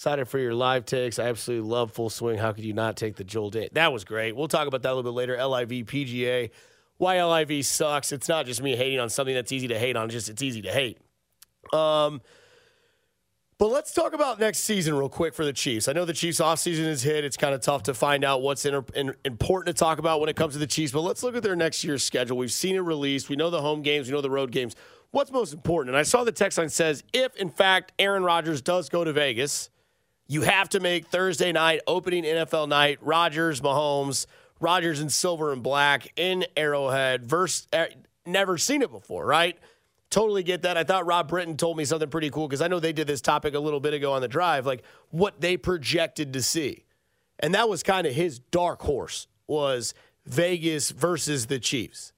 Excited 0.01 0.27
for 0.27 0.39
your 0.39 0.55
live 0.55 0.83
takes. 0.87 1.19
I 1.19 1.27
absolutely 1.27 1.69
love 1.69 1.91
Full 1.91 2.09
Swing. 2.09 2.39
How 2.39 2.53
could 2.53 2.63
you 2.63 2.73
not 2.73 2.97
take 2.97 3.17
the 3.17 3.23
Joel 3.23 3.51
Day? 3.51 3.69
That 3.73 3.93
was 3.93 4.03
great. 4.03 4.35
We'll 4.35 4.47
talk 4.47 4.67
about 4.67 4.81
that 4.81 4.91
a 4.91 4.95
little 4.95 5.11
bit 5.11 5.15
later. 5.15 5.33
LIV 5.33 5.85
PGA. 5.85 6.49
Why 6.97 7.23
LIV 7.23 7.63
sucks. 7.63 8.11
It's 8.11 8.27
not 8.27 8.47
just 8.47 8.63
me 8.63 8.75
hating 8.75 8.99
on 8.99 9.11
something 9.11 9.35
that's 9.35 9.51
easy 9.51 9.67
to 9.67 9.77
hate 9.77 9.95
on, 9.95 10.05
it's 10.05 10.13
just 10.13 10.29
it's 10.29 10.41
easy 10.41 10.63
to 10.63 10.71
hate. 10.71 10.97
Um, 11.71 12.23
but 13.59 13.67
let's 13.67 13.93
talk 13.93 14.13
about 14.13 14.39
next 14.39 14.61
season 14.61 14.95
real 14.95 15.07
quick 15.07 15.35
for 15.35 15.45
the 15.45 15.53
Chiefs. 15.53 15.87
I 15.87 15.93
know 15.93 16.05
the 16.05 16.13
Chiefs 16.13 16.39
offseason 16.39 16.87
is 16.87 17.03
hit. 17.03 17.23
It's 17.23 17.37
kind 17.37 17.53
of 17.53 17.61
tough 17.61 17.83
to 17.83 17.93
find 17.93 18.25
out 18.25 18.41
what's 18.41 18.65
in, 18.65 18.83
in, 18.95 19.13
important 19.23 19.77
to 19.77 19.79
talk 19.79 19.99
about 19.99 20.19
when 20.19 20.29
it 20.29 20.35
comes 20.35 20.53
to 20.53 20.59
the 20.59 20.65
Chiefs, 20.65 20.91
but 20.93 21.01
let's 21.01 21.21
look 21.21 21.35
at 21.35 21.43
their 21.43 21.55
next 21.55 21.83
year's 21.83 22.03
schedule. 22.03 22.37
We've 22.37 22.51
seen 22.51 22.75
it 22.75 22.79
released. 22.79 23.29
We 23.29 23.35
know 23.35 23.51
the 23.51 23.61
home 23.61 23.83
games, 23.83 24.07
we 24.07 24.13
know 24.13 24.21
the 24.21 24.31
road 24.31 24.49
games. 24.49 24.75
What's 25.11 25.31
most 25.31 25.53
important? 25.53 25.93
And 25.93 25.99
I 25.99 26.03
saw 26.03 26.23
the 26.23 26.31
text 26.31 26.57
line 26.57 26.69
says 26.69 27.03
if, 27.13 27.35
in 27.35 27.51
fact, 27.51 27.91
Aaron 27.99 28.23
Rodgers 28.23 28.63
does 28.63 28.89
go 28.89 29.03
to 29.03 29.13
Vegas, 29.13 29.69
you 30.31 30.43
have 30.43 30.69
to 30.69 30.79
make 30.79 31.07
Thursday 31.07 31.51
night, 31.51 31.81
opening 31.85 32.23
NFL 32.23 32.69
night, 32.69 32.99
Rodgers, 33.01 33.59
Mahomes, 33.59 34.27
Rodgers 34.61 35.01
in 35.01 35.09
silver 35.09 35.51
and 35.51 35.61
black 35.61 36.07
in 36.15 36.45
Arrowhead. 36.55 37.25
Verse, 37.25 37.67
eh, 37.73 37.87
never 38.25 38.57
seen 38.57 38.81
it 38.81 38.89
before, 38.89 39.25
right? 39.25 39.59
Totally 40.09 40.41
get 40.41 40.61
that. 40.61 40.77
I 40.77 40.85
thought 40.85 41.05
Rob 41.05 41.27
Britton 41.27 41.57
told 41.57 41.75
me 41.75 41.83
something 41.83 42.09
pretty 42.09 42.29
cool 42.29 42.47
because 42.47 42.61
I 42.61 42.69
know 42.69 42.79
they 42.79 42.93
did 42.93 43.07
this 43.07 43.19
topic 43.19 43.55
a 43.55 43.59
little 43.59 43.81
bit 43.81 43.93
ago 43.93 44.13
on 44.13 44.21
the 44.21 44.29
drive, 44.29 44.65
like 44.65 44.83
what 45.09 45.41
they 45.41 45.57
projected 45.57 46.31
to 46.31 46.41
see. 46.41 46.85
And 47.39 47.53
that 47.53 47.67
was 47.67 47.83
kind 47.83 48.07
of 48.07 48.13
his 48.13 48.39
dark 48.39 48.81
horse 48.83 49.27
was 49.47 49.93
Vegas 50.25 50.91
versus 50.91 51.47
the 51.47 51.59
Chiefs. 51.59 52.13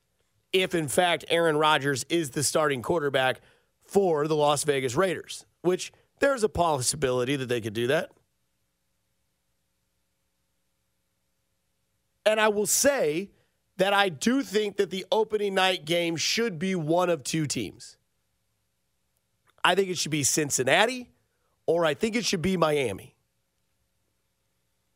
If 0.51 0.75
in 0.75 0.87
fact 0.87 1.25
Aaron 1.29 1.57
Rodgers 1.57 2.05
is 2.09 2.29
the 2.29 2.43
starting 2.43 2.83
quarterback 2.83 3.41
for 3.83 4.27
the 4.27 4.35
Las 4.35 4.65
Vegas 4.65 4.93
Raiders, 4.93 5.47
which 5.61 5.91
there's 6.23 6.41
a 6.41 6.49
possibility 6.49 7.35
that 7.35 7.49
they 7.49 7.59
could 7.59 7.73
do 7.73 7.87
that. 7.87 8.09
And 12.25 12.39
I 12.39 12.47
will 12.47 12.65
say 12.65 13.29
that 13.75 13.91
I 13.91 14.07
do 14.07 14.41
think 14.41 14.77
that 14.77 14.89
the 14.89 15.05
opening 15.11 15.53
night 15.53 15.83
game 15.83 16.15
should 16.15 16.57
be 16.57 16.75
one 16.75 17.09
of 17.09 17.25
two 17.25 17.45
teams. 17.45 17.97
I 19.65 19.75
think 19.75 19.89
it 19.89 19.97
should 19.97 20.11
be 20.11 20.23
Cincinnati 20.23 21.09
or 21.65 21.85
I 21.85 21.93
think 21.93 22.15
it 22.15 22.23
should 22.23 22.41
be 22.41 22.55
Miami. 22.55 23.15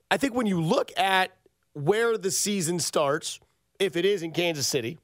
I 0.10 0.16
think 0.16 0.34
when 0.34 0.46
you 0.46 0.62
look 0.62 0.98
at 0.98 1.36
where 1.74 2.18
the 2.18 2.32
season 2.32 2.80
starts, 2.80 3.42
if 3.80 3.98
it 3.98 4.06
is 4.06 4.24
in 4.24 4.32
Kansas 4.32 4.66
City, 4.66 4.98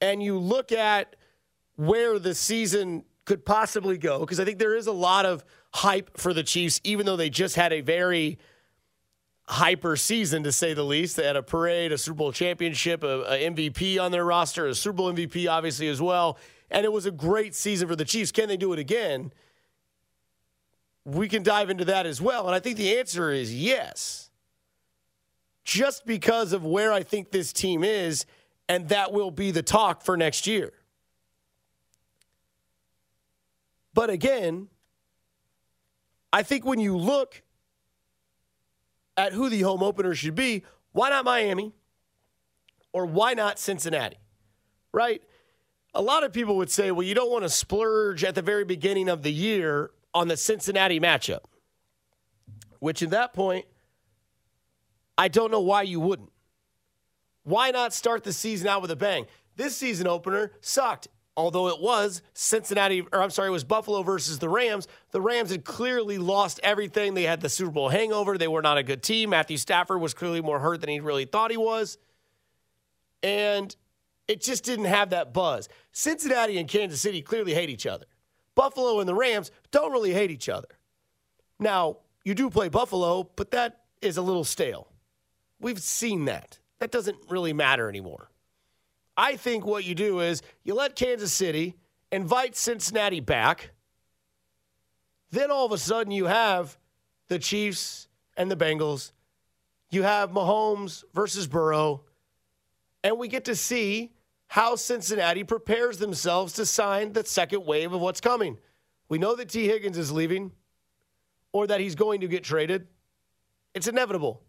and 0.00 0.20
you 0.20 0.40
look 0.40 0.72
at 0.72 1.14
where 1.76 2.18
the 2.18 2.34
season 2.34 3.04
could 3.30 3.44
possibly 3.44 3.96
go, 3.96 4.18
because 4.18 4.40
I 4.40 4.44
think 4.44 4.58
there 4.58 4.74
is 4.74 4.88
a 4.88 4.92
lot 4.92 5.24
of 5.24 5.44
hype 5.72 6.18
for 6.18 6.34
the 6.34 6.42
Chiefs, 6.42 6.80
even 6.82 7.06
though 7.06 7.14
they 7.14 7.30
just 7.30 7.54
had 7.54 7.72
a 7.72 7.80
very 7.80 8.40
hyper 9.44 9.94
season 9.94 10.42
to 10.42 10.50
say 10.50 10.74
the 10.74 10.82
least. 10.82 11.14
They 11.14 11.24
had 11.24 11.36
a 11.36 11.42
parade, 11.44 11.92
a 11.92 11.98
Super 11.98 12.16
Bowl 12.16 12.32
championship, 12.32 13.04
a, 13.04 13.20
a 13.32 13.48
MVP 13.48 14.00
on 14.00 14.10
their 14.10 14.24
roster, 14.24 14.66
a 14.66 14.74
Super 14.74 14.94
Bowl 14.94 15.12
MVP 15.12 15.48
obviously 15.48 15.86
as 15.86 16.02
well, 16.02 16.38
and 16.72 16.84
it 16.84 16.90
was 16.90 17.06
a 17.06 17.12
great 17.12 17.54
season 17.54 17.86
for 17.86 17.94
the 17.94 18.04
Chiefs. 18.04 18.32
Can 18.32 18.48
they 18.48 18.56
do 18.56 18.72
it 18.72 18.80
again? 18.80 19.32
We 21.04 21.28
can 21.28 21.44
dive 21.44 21.70
into 21.70 21.84
that 21.84 22.06
as 22.06 22.20
well, 22.20 22.46
and 22.46 22.54
I 22.54 22.58
think 22.58 22.78
the 22.78 22.98
answer 22.98 23.30
is 23.30 23.54
yes. 23.54 24.28
Just 25.62 26.04
because 26.04 26.52
of 26.52 26.64
where 26.64 26.92
I 26.92 27.04
think 27.04 27.30
this 27.30 27.52
team 27.52 27.84
is, 27.84 28.26
and 28.68 28.88
that 28.88 29.12
will 29.12 29.30
be 29.30 29.52
the 29.52 29.62
talk 29.62 30.02
for 30.02 30.16
next 30.16 30.48
year. 30.48 30.72
But 33.92 34.10
again, 34.10 34.68
I 36.32 36.42
think 36.42 36.64
when 36.64 36.78
you 36.78 36.96
look 36.96 37.42
at 39.16 39.32
who 39.32 39.48
the 39.48 39.60
home 39.62 39.82
opener 39.82 40.14
should 40.14 40.34
be, 40.34 40.64
why 40.92 41.10
not 41.10 41.24
Miami? 41.24 41.72
Or 42.92 43.06
why 43.06 43.34
not 43.34 43.58
Cincinnati? 43.58 44.18
Right? 44.92 45.22
A 45.94 46.02
lot 46.02 46.24
of 46.24 46.32
people 46.32 46.56
would 46.56 46.70
say, 46.70 46.90
well, 46.90 47.06
you 47.06 47.14
don't 47.14 47.30
want 47.30 47.44
to 47.44 47.48
splurge 47.48 48.24
at 48.24 48.34
the 48.34 48.42
very 48.42 48.64
beginning 48.64 49.08
of 49.08 49.22
the 49.22 49.32
year 49.32 49.90
on 50.14 50.28
the 50.28 50.36
Cincinnati 50.36 51.00
matchup, 51.00 51.40
which 52.78 53.02
at 53.02 53.10
that 53.10 53.32
point, 53.32 53.66
I 55.18 55.28
don't 55.28 55.50
know 55.50 55.60
why 55.60 55.82
you 55.82 56.00
wouldn't. 56.00 56.30
Why 57.42 57.70
not 57.70 57.92
start 57.92 58.24
the 58.24 58.32
season 58.32 58.68
out 58.68 58.82
with 58.82 58.90
a 58.90 58.96
bang? 58.96 59.26
This 59.56 59.76
season 59.76 60.06
opener 60.06 60.52
sucked. 60.60 61.08
Although 61.36 61.68
it 61.68 61.80
was 61.80 62.22
Cincinnati, 62.34 63.02
or 63.12 63.22
I'm 63.22 63.30
sorry, 63.30 63.48
it 63.48 63.52
was 63.52 63.64
Buffalo 63.64 64.02
versus 64.02 64.38
the 64.38 64.48
Rams. 64.48 64.88
The 65.12 65.20
Rams 65.20 65.50
had 65.50 65.64
clearly 65.64 66.18
lost 66.18 66.60
everything. 66.62 67.14
They 67.14 67.22
had 67.22 67.40
the 67.40 67.48
Super 67.48 67.70
Bowl 67.70 67.88
hangover. 67.88 68.36
They 68.36 68.48
were 68.48 68.62
not 68.62 68.78
a 68.78 68.82
good 68.82 69.02
team. 69.02 69.30
Matthew 69.30 69.56
Stafford 69.56 70.00
was 70.00 70.14
clearly 70.14 70.40
more 70.40 70.58
hurt 70.58 70.80
than 70.80 70.90
he 70.90 71.00
really 71.00 71.24
thought 71.24 71.50
he 71.50 71.56
was. 71.56 71.98
And 73.22 73.74
it 74.28 74.40
just 74.40 74.64
didn't 74.64 74.86
have 74.86 75.10
that 75.10 75.32
buzz. 75.32 75.68
Cincinnati 75.92 76.58
and 76.58 76.68
Kansas 76.68 77.00
City 77.00 77.22
clearly 77.22 77.54
hate 77.54 77.70
each 77.70 77.86
other. 77.86 78.06
Buffalo 78.54 79.00
and 79.00 79.08
the 79.08 79.14
Rams 79.14 79.50
don't 79.70 79.92
really 79.92 80.12
hate 80.12 80.30
each 80.30 80.48
other. 80.48 80.68
Now, 81.58 81.98
you 82.24 82.34
do 82.34 82.50
play 82.50 82.68
Buffalo, 82.68 83.30
but 83.36 83.50
that 83.52 83.80
is 84.02 84.16
a 84.16 84.22
little 84.22 84.44
stale. 84.44 84.88
We've 85.60 85.80
seen 85.80 86.26
that. 86.26 86.58
That 86.78 86.90
doesn't 86.90 87.18
really 87.28 87.52
matter 87.52 87.88
anymore. 87.88 88.29
I 89.16 89.36
think 89.36 89.66
what 89.66 89.84
you 89.84 89.94
do 89.94 90.20
is 90.20 90.42
you 90.64 90.74
let 90.74 90.96
Kansas 90.96 91.32
City 91.32 91.76
invite 92.10 92.56
Cincinnati 92.56 93.20
back. 93.20 93.70
Then 95.30 95.50
all 95.50 95.66
of 95.66 95.72
a 95.72 95.78
sudden 95.78 96.12
you 96.12 96.26
have 96.26 96.78
the 97.28 97.38
Chiefs 97.38 98.08
and 98.36 98.50
the 98.50 98.56
Bengals. 98.56 99.12
You 99.90 100.02
have 100.02 100.30
Mahomes 100.30 101.04
versus 101.14 101.46
Burrow. 101.46 102.02
And 103.02 103.18
we 103.18 103.28
get 103.28 103.44
to 103.46 103.56
see 103.56 104.12
how 104.48 104.74
Cincinnati 104.76 105.44
prepares 105.44 105.98
themselves 105.98 106.54
to 106.54 106.66
sign 106.66 107.12
the 107.12 107.24
second 107.24 107.64
wave 107.64 107.92
of 107.92 108.00
what's 108.00 108.20
coming. 108.20 108.58
We 109.08 109.18
know 109.18 109.36
that 109.36 109.48
Tee 109.48 109.66
Higgins 109.66 109.98
is 109.98 110.10
leaving 110.10 110.52
or 111.52 111.66
that 111.66 111.80
he's 111.80 111.94
going 111.94 112.20
to 112.22 112.28
get 112.28 112.44
traded. 112.44 112.86
It's 113.74 113.86
inevitable. 113.86 114.42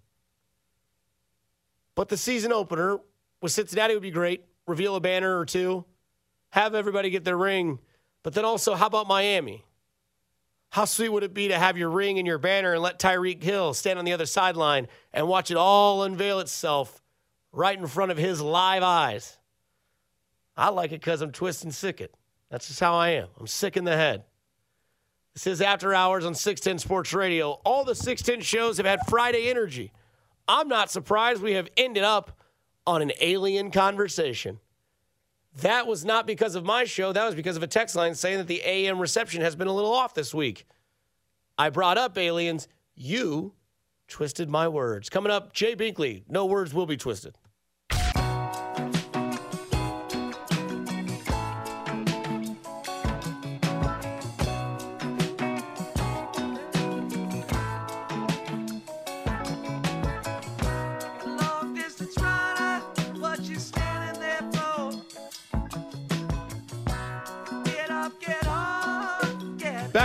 But 1.96 2.10
the 2.10 2.18
season 2.18 2.52
opener 2.52 3.00
with 3.42 3.52
Cincinnati 3.52 3.94
would 3.94 4.04
be 4.04 4.12
great. 4.12 4.44
Reveal 4.72 4.96
a 4.96 5.02
banner 5.02 5.38
or 5.38 5.46
two, 5.46 5.84
have 6.52 6.76
everybody 6.76 7.10
get 7.10 7.26
their 7.26 7.38
ring. 7.38 7.80
But 8.24 8.34
then 8.34 8.46
also, 8.46 8.74
how 8.74 8.88
about 8.88 9.06
Miami? 9.06 9.66
How 10.70 10.86
sweet 10.86 11.10
would 11.10 11.24
it 11.24 11.34
be 11.34 11.50
to 11.50 11.60
have 11.60 11.78
your 11.78 11.90
ring 11.90 12.20
and 12.20 12.26
your 12.26 12.38
banner 12.38 12.72
and 12.72 12.82
let 12.82 12.98
Tyreek 12.98 13.44
Hill 13.44 13.74
stand 13.74 14.00
on 14.00 14.06
the 14.06 14.14
other 14.14 14.26
sideline 14.26 14.88
and 15.12 15.28
watch 15.28 15.52
it 15.52 15.58
all 15.58 16.04
unveil 16.04 16.40
itself 16.40 17.02
right 17.52 17.78
in 17.78 17.86
front 17.86 18.12
of 18.12 18.18
his 18.18 18.40
live 18.40 18.82
eyes? 18.82 19.38
I 20.56 20.70
like 20.70 20.94
it 20.94 21.02
because 21.02 21.22
I'm 21.22 21.34
twisting 21.34 21.72
sick 21.72 22.00
it. 22.00 22.16
That's 22.50 22.70
just 22.70 22.80
how 22.80 22.96
I 22.96 23.10
am. 23.10 23.28
I'm 23.38 23.48
sick 23.48 23.76
in 23.76 23.84
the 23.84 23.98
head. 23.98 24.24
This 25.34 25.48
is 25.48 25.60
After 25.60 25.94
Hours 25.94 26.26
on 26.26 26.34
610 26.34 26.80
Sports 26.80 27.14
Radio. 27.14 27.60
All 27.66 27.84
the 27.84 27.94
610 27.94 28.42
shows 28.42 28.78
have 28.78 28.86
had 28.86 29.02
Friday 29.10 29.50
energy. 29.50 29.92
I'm 30.48 30.70
not 30.70 30.90
surprised 30.90 31.42
we 31.42 31.56
have 31.56 31.68
ended 31.76 32.04
up 32.04 32.41
on 32.86 33.02
an 33.02 33.12
alien 33.22 33.72
conversation. 33.72 34.60
That 35.62 35.86
was 35.86 36.06
not 36.06 36.26
because 36.26 36.56
of 36.56 36.64
my 36.64 36.86
show. 36.86 37.12
That 37.12 37.26
was 37.26 37.36
because 37.36 37.58
of 37.58 37.64
a 37.64 37.68
text 37.68 37.96
line 37.96 38.16
saying 38.16 38.38
that 38.38 38.48
the 38.48 38.62
AM 38.66 39.00
reception 39.00 39.42
has 39.42 39.56
been 39.56 39.68
a 39.68 39.74
little 39.74 39.94
off 39.94 40.14
this 40.14 40.34
week. 40.34 40.66
I 41.58 41.70
brought 41.70 41.98
up 41.98 42.18
aliens. 42.18 42.68
You 42.96 43.54
twisted 44.08 44.50
my 44.50 44.68
words. 44.68 45.10
Coming 45.10 45.32
up, 45.32 45.54
Jay 45.54 45.76
Binkley. 45.76 46.24
No 46.28 46.46
words 46.46 46.74
will 46.74 46.86
be 46.86 46.98
twisted. 46.98 47.36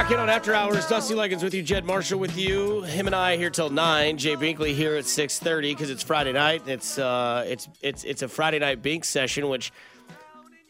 In 0.09 0.21
on 0.21 0.31
After 0.31 0.55
Hours, 0.55 0.87
Dusty 0.87 1.15
Likins 1.15 1.43
with 1.43 1.53
you, 1.53 1.65
Jed 1.65 1.85
Marshall 1.85 2.21
with 2.21 2.39
you. 2.39 2.83
Him 2.83 3.07
and 3.07 3.15
I 3.15 3.37
here 3.37 3.51
till 3.51 3.71
nine. 3.71 4.17
Jay 4.19 4.37
Binkley 4.37 4.73
here 4.73 4.95
at 4.95 5.05
six 5.05 5.41
thirty 5.41 5.75
because 5.75 5.91
it's 5.91 6.03
Friday 6.05 6.33
night. 6.33 6.63
It's 6.69 6.97
uh, 6.97 7.45
it's 7.47 7.69
it's 7.83 8.05
it's 8.05 8.23
a 8.23 8.29
Friday 8.29 8.61
night 8.61 8.83
Bink 8.83 9.05
session, 9.05 9.49
which 9.49 9.73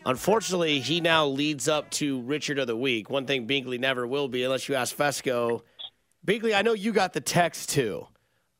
unfortunately 0.06 0.80
he 0.80 1.02
now 1.02 1.26
leads 1.26 1.68
up 1.68 1.90
to 1.90 2.22
Richard 2.22 2.58
of 2.58 2.66
the 2.66 2.76
Week. 2.76 3.10
One 3.10 3.26
thing 3.26 3.46
Binkley 3.46 3.78
never 3.78 4.06
will 4.06 4.26
be 4.26 4.42
unless 4.42 4.70
you 4.70 4.74
ask 4.74 4.96
Fesco. 4.96 5.60
Binkley, 6.26 6.56
I 6.56 6.62
know 6.62 6.72
you 6.72 6.92
got 6.92 7.12
the 7.12 7.20
text 7.20 7.68
too. 7.68 8.06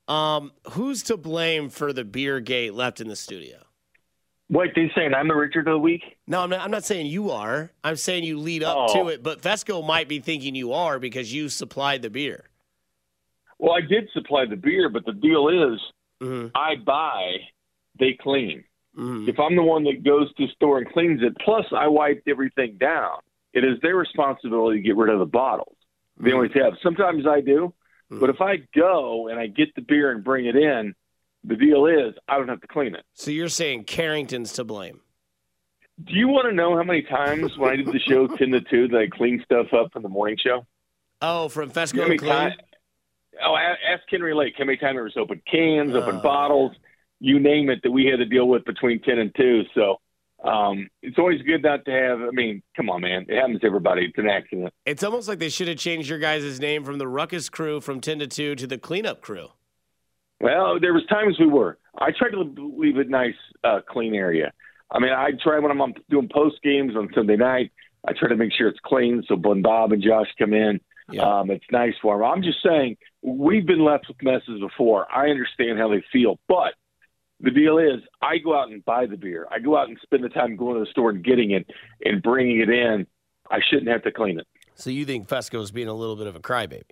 Um, 0.09 0.53
who's 0.73 1.03
to 1.05 1.17
blame 1.17 1.71
for 1.71 1.95
the 1.95 2.05
beer 2.05 2.39
gate 2.39 2.75
left 2.75 3.01
in 3.01 3.09
the 3.09 3.17
studio? 3.17 3.66
Wait, 4.49 4.75
they 4.77 4.91
saying 4.95 5.13
I'm 5.13 5.29
the 5.29 5.35
Richard 5.35 5.67
of 5.67 5.75
the 5.75 5.79
week? 5.79 6.03
No, 6.27 6.41
I'm 6.41 6.51
not, 6.51 6.61
I'm 6.61 6.71
not 6.71 6.85
saying 6.85 7.07
you 7.07 7.31
are. 7.33 7.73
I'm 7.83 7.97
saying 7.97 8.25
you 8.25 8.39
lead 8.39 8.63
up 8.63 8.77
oh. 8.79 8.95
to 8.95 9.09
it, 9.09 9.23
but 9.23 9.43
Fesco 9.43 9.85
might 9.85 10.09
be 10.09 10.21
thinking 10.21 10.55
you 10.55 10.73
are 10.73 10.99
because 10.99 11.33
you 11.33 11.49
supplied 11.49 12.03
the 12.03 12.11
beer. 12.11 12.45
Well, 13.59 13.73
I 13.73 13.81
did 13.81 14.09
supply 14.13 14.45
the 14.49 14.57
beer, 14.57 14.89
but 14.89 15.05
the 15.05 15.13
deal 15.13 15.49
is 15.49 15.81
mm-hmm. 16.23 16.49
I 16.55 16.77
buy, 16.77 17.39
they 17.99 18.17
clean. 18.21 18.65
Mm-hmm. 18.97 19.29
If 19.29 19.41
I'm 19.41 19.57
the 19.57 19.63
one 19.63 19.85
that 19.85 20.05
goes 20.05 20.33
to 20.35 20.47
the 20.47 20.53
store 20.53 20.79
and 20.79 20.89
cleans 20.91 21.23
it, 21.23 21.37
plus 21.45 21.65
I 21.77 21.89
wiped 21.89 22.29
everything 22.29 22.77
down, 22.79 23.19
it 23.53 23.65
is 23.65 23.81
their 23.83 23.97
responsibility 23.97 24.79
to 24.79 24.87
get 24.87 24.97
rid 24.97 25.13
of 25.13 25.19
the 25.19 25.27
bottles. 25.27 25.77
They 26.19 26.29
mm-hmm. 26.29 26.37
always 26.37 26.53
have. 26.55 26.75
Sometimes 26.83 27.27
I 27.27 27.41
do, 27.41 27.75
mm-hmm. 28.13 28.21
but 28.21 28.31
if 28.31 28.41
I 28.41 28.59
go 28.75 29.29
and 29.29 29.41
I 29.41 29.49
get 29.49 29.75
the 29.75 29.83
beer 29.83 30.13
and 30.13 30.23
bring 30.23 30.47
it 30.47 30.57
in, 30.57 30.95
the 31.47 31.57
deal 31.57 31.87
is, 31.87 32.15
I 32.29 32.39
don't 32.39 32.49
have 32.49 32.61
to 32.61 32.67
clean 32.67 32.95
it. 32.95 33.05
So 33.15 33.31
you're 33.31 33.49
saying 33.49 33.85
Carrington's 33.85 34.53
to 34.55 34.65
blame? 34.65 35.01
Do 36.05 36.15
you 36.15 36.29
want 36.29 36.47
to 36.47 36.53
know 36.53 36.77
how 36.77 36.83
many 36.83 37.03
times 37.03 37.57
when 37.57 37.71
I 37.71 37.77
did 37.77 37.87
the 37.87 38.01
show 38.01 38.27
10 38.27 38.51
to 38.51 38.61
2 38.61 38.89
that 38.89 38.99
I 38.99 39.07
cleaned 39.07 39.43
stuff 39.45 39.69
up 39.73 39.93
from 39.93 40.03
the 40.03 40.09
morning 40.09 40.37
show? 40.43 40.67
Oh, 41.23 41.49
from 41.49 41.71
Fesco 41.71 42.07
to 42.07 42.17
Clean? 42.19 42.31
Time, 42.31 42.53
oh, 43.43 43.57
ask 43.57 44.03
Henry 44.11 44.35
Lake 44.35 44.55
how 44.59 44.65
many 44.65 44.77
times 44.77 44.97
there 44.97 45.05
was 45.05 45.17
open 45.17 45.41
cans, 45.51 45.95
oh. 45.95 46.03
open 46.03 46.21
bottles, 46.21 46.73
you 47.21 47.39
name 47.39 47.71
it, 47.71 47.81
that 47.83 47.91
we 47.91 48.05
had 48.05 48.19
to 48.19 48.27
deal 48.27 48.47
with 48.47 48.65
between 48.67 49.01
10 49.01 49.19
and 49.19 49.35
2. 49.37 49.63
So 49.75 49.97
um, 50.45 50.89
it's 51.03 51.19
always 51.19 51.41
good 51.43 51.63
not 51.63 51.85
to 51.87 51.91
have. 51.93 52.21
I 52.21 52.31
mean, 52.31 52.63
come 52.77 52.91
on, 52.91 53.01
man. 53.01 53.25
It 53.29 53.37
happens 53.37 53.61
to 53.61 53.67
everybody. 53.67 54.05
It's 54.05 54.19
an 54.19 54.29
accident. 54.29 54.75
It's 54.85 55.03
almost 55.03 55.29
like 55.29 55.39
they 55.39 55.49
should 55.49 55.69
have 55.69 55.79
changed 55.79 56.11
your 56.11 56.19
guys' 56.19 56.61
name 56.61 56.85
from 56.85 56.99
the 56.99 57.09
Ruckus 57.09 57.49
Crew 57.49 57.81
from 57.81 58.01
10 58.01 58.19
to 58.19 58.27
2 58.27 58.55
to 58.57 58.67
the 58.67 58.77
Cleanup 58.77 59.23
Crew. 59.23 59.49
Well, 60.41 60.79
there 60.81 60.93
was 60.93 61.05
times 61.07 61.37
we 61.39 61.47
were. 61.47 61.79
I 61.99 62.11
try 62.17 62.31
to 62.31 62.43
leave 62.57 62.99
a 62.99 63.05
nice, 63.05 63.35
uh, 63.65 63.81
clean 63.89 64.15
area. 64.15 64.53
I 64.91 64.99
mean, 65.01 65.13
I 65.13 65.31
try 65.43 65.59
when 65.59 65.71
I'm 65.71 65.95
doing 66.11 66.29
post 66.33 66.57
games 66.63 66.95
on 66.97 67.09
Sunday 67.15 67.37
night. 67.37 67.73
I 68.07 68.13
try 68.13 68.29
to 68.29 68.37
make 68.37 68.53
sure 68.53 68.69
it's 68.69 68.79
clean. 68.85 69.23
So 69.27 69.37
when 69.37 69.63
Bob 69.63 69.93
and 69.93 70.03
Josh 70.03 70.29
come 70.39 70.53
in, 70.53 70.81
yeah. 71.11 71.23
um, 71.23 71.51
it's 71.51 71.65
nice 71.73 71.95
for 72.01 72.19
them. 72.19 72.27
I'm 72.27 72.43
just 72.43 72.59
saying 72.63 72.97
we've 73.23 73.67
been 73.67 73.85
left 73.85 74.07
with 74.09 74.23
messes 74.23 74.61
before. 74.61 75.07
I 75.13 75.29
understand 75.29 75.79
how 75.79 75.89
they 75.89 76.05
feel, 76.13 76.39
but 76.49 76.75
the 77.41 77.51
deal 77.51 77.79
is 77.79 78.01
I 78.23 78.39
go 78.39 78.59
out 78.59 78.71
and 78.71 78.85
buy 78.85 79.07
the 79.07 79.17
beer. 79.17 79.47
I 79.51 79.59
go 79.59 79.77
out 79.77 79.89
and 79.89 79.99
spend 80.03 80.25
the 80.25 80.29
time 80.29 80.57
going 80.57 80.75
to 80.75 80.81
the 80.81 80.91
store 80.91 81.11
and 81.11 81.25
getting 81.25 81.51
it 81.51 81.67
and 82.05 82.23
bringing 82.23 82.61
it 82.61 82.71
in. 82.71 83.07
I 83.51 83.59
shouldn't 83.69 83.89
have 83.89 84.03
to 84.05 84.13
clean 84.13 84.39
it. 84.39 84.47
So 84.75 84.91
you 84.91 85.05
think 85.05 85.29
Fesco's 85.29 85.71
being 85.71 85.89
a 85.89 85.95
little 85.95 86.17
bit 86.17 86.27
of 86.27 86.37
a 86.37 86.41
crybaby? 86.41 86.83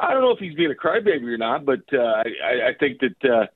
I 0.00 0.12
don't 0.12 0.22
know 0.22 0.32
if 0.32 0.38
he's 0.38 0.54
being 0.54 0.72
a 0.72 0.74
crybaby 0.74 1.22
or 1.24 1.38
not, 1.38 1.64
but 1.64 1.80
uh, 1.92 2.22
I, 2.44 2.70
I 2.70 2.74
think 2.78 3.00
that 3.00 3.30
uh, 3.30 3.46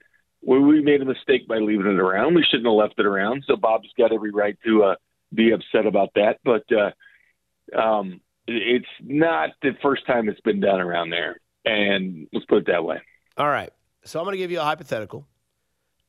we, 0.42 0.80
made 0.82 1.02
a 1.02 1.04
mistake 1.04 1.48
by 1.48 1.58
leaving 1.58 1.86
it 1.86 1.98
around. 1.98 2.34
We 2.34 2.44
shouldn't 2.44 2.66
have 2.66 2.74
left 2.74 2.94
it 2.98 3.06
around. 3.06 3.44
So 3.46 3.56
Bob's 3.56 3.88
got 3.98 4.12
every 4.12 4.30
right 4.30 4.56
to 4.64 4.84
uh, 4.84 4.94
be 5.34 5.52
upset 5.52 5.86
about 5.86 6.10
that. 6.14 6.38
But 6.44 6.64
uh, 6.72 7.78
um, 7.78 8.20
it's 8.46 8.86
not 9.02 9.50
the 9.62 9.72
first 9.82 10.06
time 10.06 10.28
it's 10.28 10.40
been 10.40 10.60
done 10.60 10.80
around 10.80 11.10
there. 11.10 11.40
And 11.64 12.28
let's 12.32 12.46
put 12.46 12.58
it 12.58 12.66
that 12.68 12.84
way. 12.84 13.00
All 13.36 13.48
right. 13.48 13.70
So 14.04 14.18
I'm 14.18 14.24
going 14.24 14.34
to 14.34 14.38
give 14.38 14.50
you 14.50 14.60
a 14.60 14.64
hypothetical. 14.64 15.26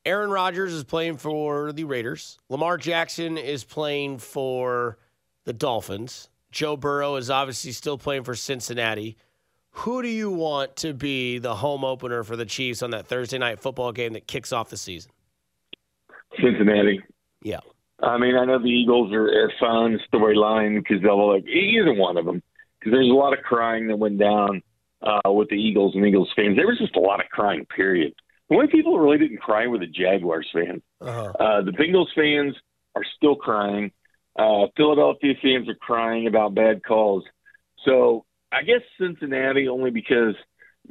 Aaron 0.06 0.30
Rodgers 0.30 0.72
is 0.72 0.84
playing 0.84 1.18
for 1.18 1.72
the 1.72 1.84
Raiders. 1.84 2.38
Lamar 2.48 2.78
Jackson 2.78 3.36
is 3.36 3.64
playing 3.64 4.18
for 4.18 4.96
the 5.44 5.52
Dolphins. 5.52 6.30
Joe 6.50 6.76
Burrow 6.76 7.16
is 7.16 7.28
obviously 7.28 7.72
still 7.72 7.98
playing 7.98 8.24
for 8.24 8.34
Cincinnati. 8.34 9.18
Who 9.72 10.02
do 10.02 10.08
you 10.08 10.30
want 10.30 10.76
to 10.76 10.92
be 10.92 11.38
the 11.38 11.54
home 11.54 11.84
opener 11.84 12.24
for 12.24 12.36
the 12.36 12.44
Chiefs 12.44 12.82
on 12.82 12.90
that 12.90 13.06
Thursday 13.06 13.38
night 13.38 13.60
football 13.60 13.92
game 13.92 14.14
that 14.14 14.26
kicks 14.26 14.52
off 14.52 14.68
the 14.68 14.76
season? 14.76 15.12
Cincinnati. 16.42 17.02
Yeah. 17.42 17.60
I 18.02 18.18
mean, 18.18 18.36
I 18.36 18.44
know 18.44 18.58
the 18.58 18.68
Eagles 18.68 19.12
are 19.12 19.28
a 19.28 19.48
fun 19.60 19.98
storyline 20.12 20.82
because 20.82 21.02
they'll 21.02 21.32
like 21.32 21.46
either 21.46 21.92
one 21.92 22.16
of 22.16 22.24
them 22.24 22.42
because 22.78 22.92
there's 22.92 23.10
a 23.10 23.14
lot 23.14 23.36
of 23.36 23.44
crying 23.44 23.88
that 23.88 23.96
went 23.96 24.18
down 24.18 24.62
uh, 25.02 25.30
with 25.30 25.48
the 25.50 25.56
Eagles 25.56 25.94
and 25.94 26.06
Eagles 26.06 26.30
fans. 26.34 26.56
There 26.56 26.66
was 26.66 26.78
just 26.78 26.96
a 26.96 27.00
lot 27.00 27.20
of 27.20 27.30
crying. 27.30 27.66
Period. 27.66 28.14
The 28.48 28.56
only 28.56 28.68
people 28.68 28.96
who 28.96 29.04
really 29.04 29.18
didn't 29.18 29.38
cry 29.38 29.66
were 29.66 29.78
the 29.78 29.86
Jaguars 29.86 30.48
fans. 30.52 30.82
Uh-huh. 31.00 31.32
Uh, 31.38 31.62
the 31.62 31.72
Bengals 31.72 32.08
fans 32.14 32.56
are 32.96 33.04
still 33.16 33.36
crying. 33.36 33.92
Uh, 34.36 34.66
Philadelphia 34.76 35.34
fans 35.42 35.68
are 35.68 35.74
crying 35.74 36.26
about 36.26 36.54
bad 36.54 36.82
calls. 36.82 37.24
So 37.84 38.24
I 38.52 38.62
guess 38.62 38.80
Cincinnati 38.98 39.68
only 39.68 39.90
because 39.90 40.34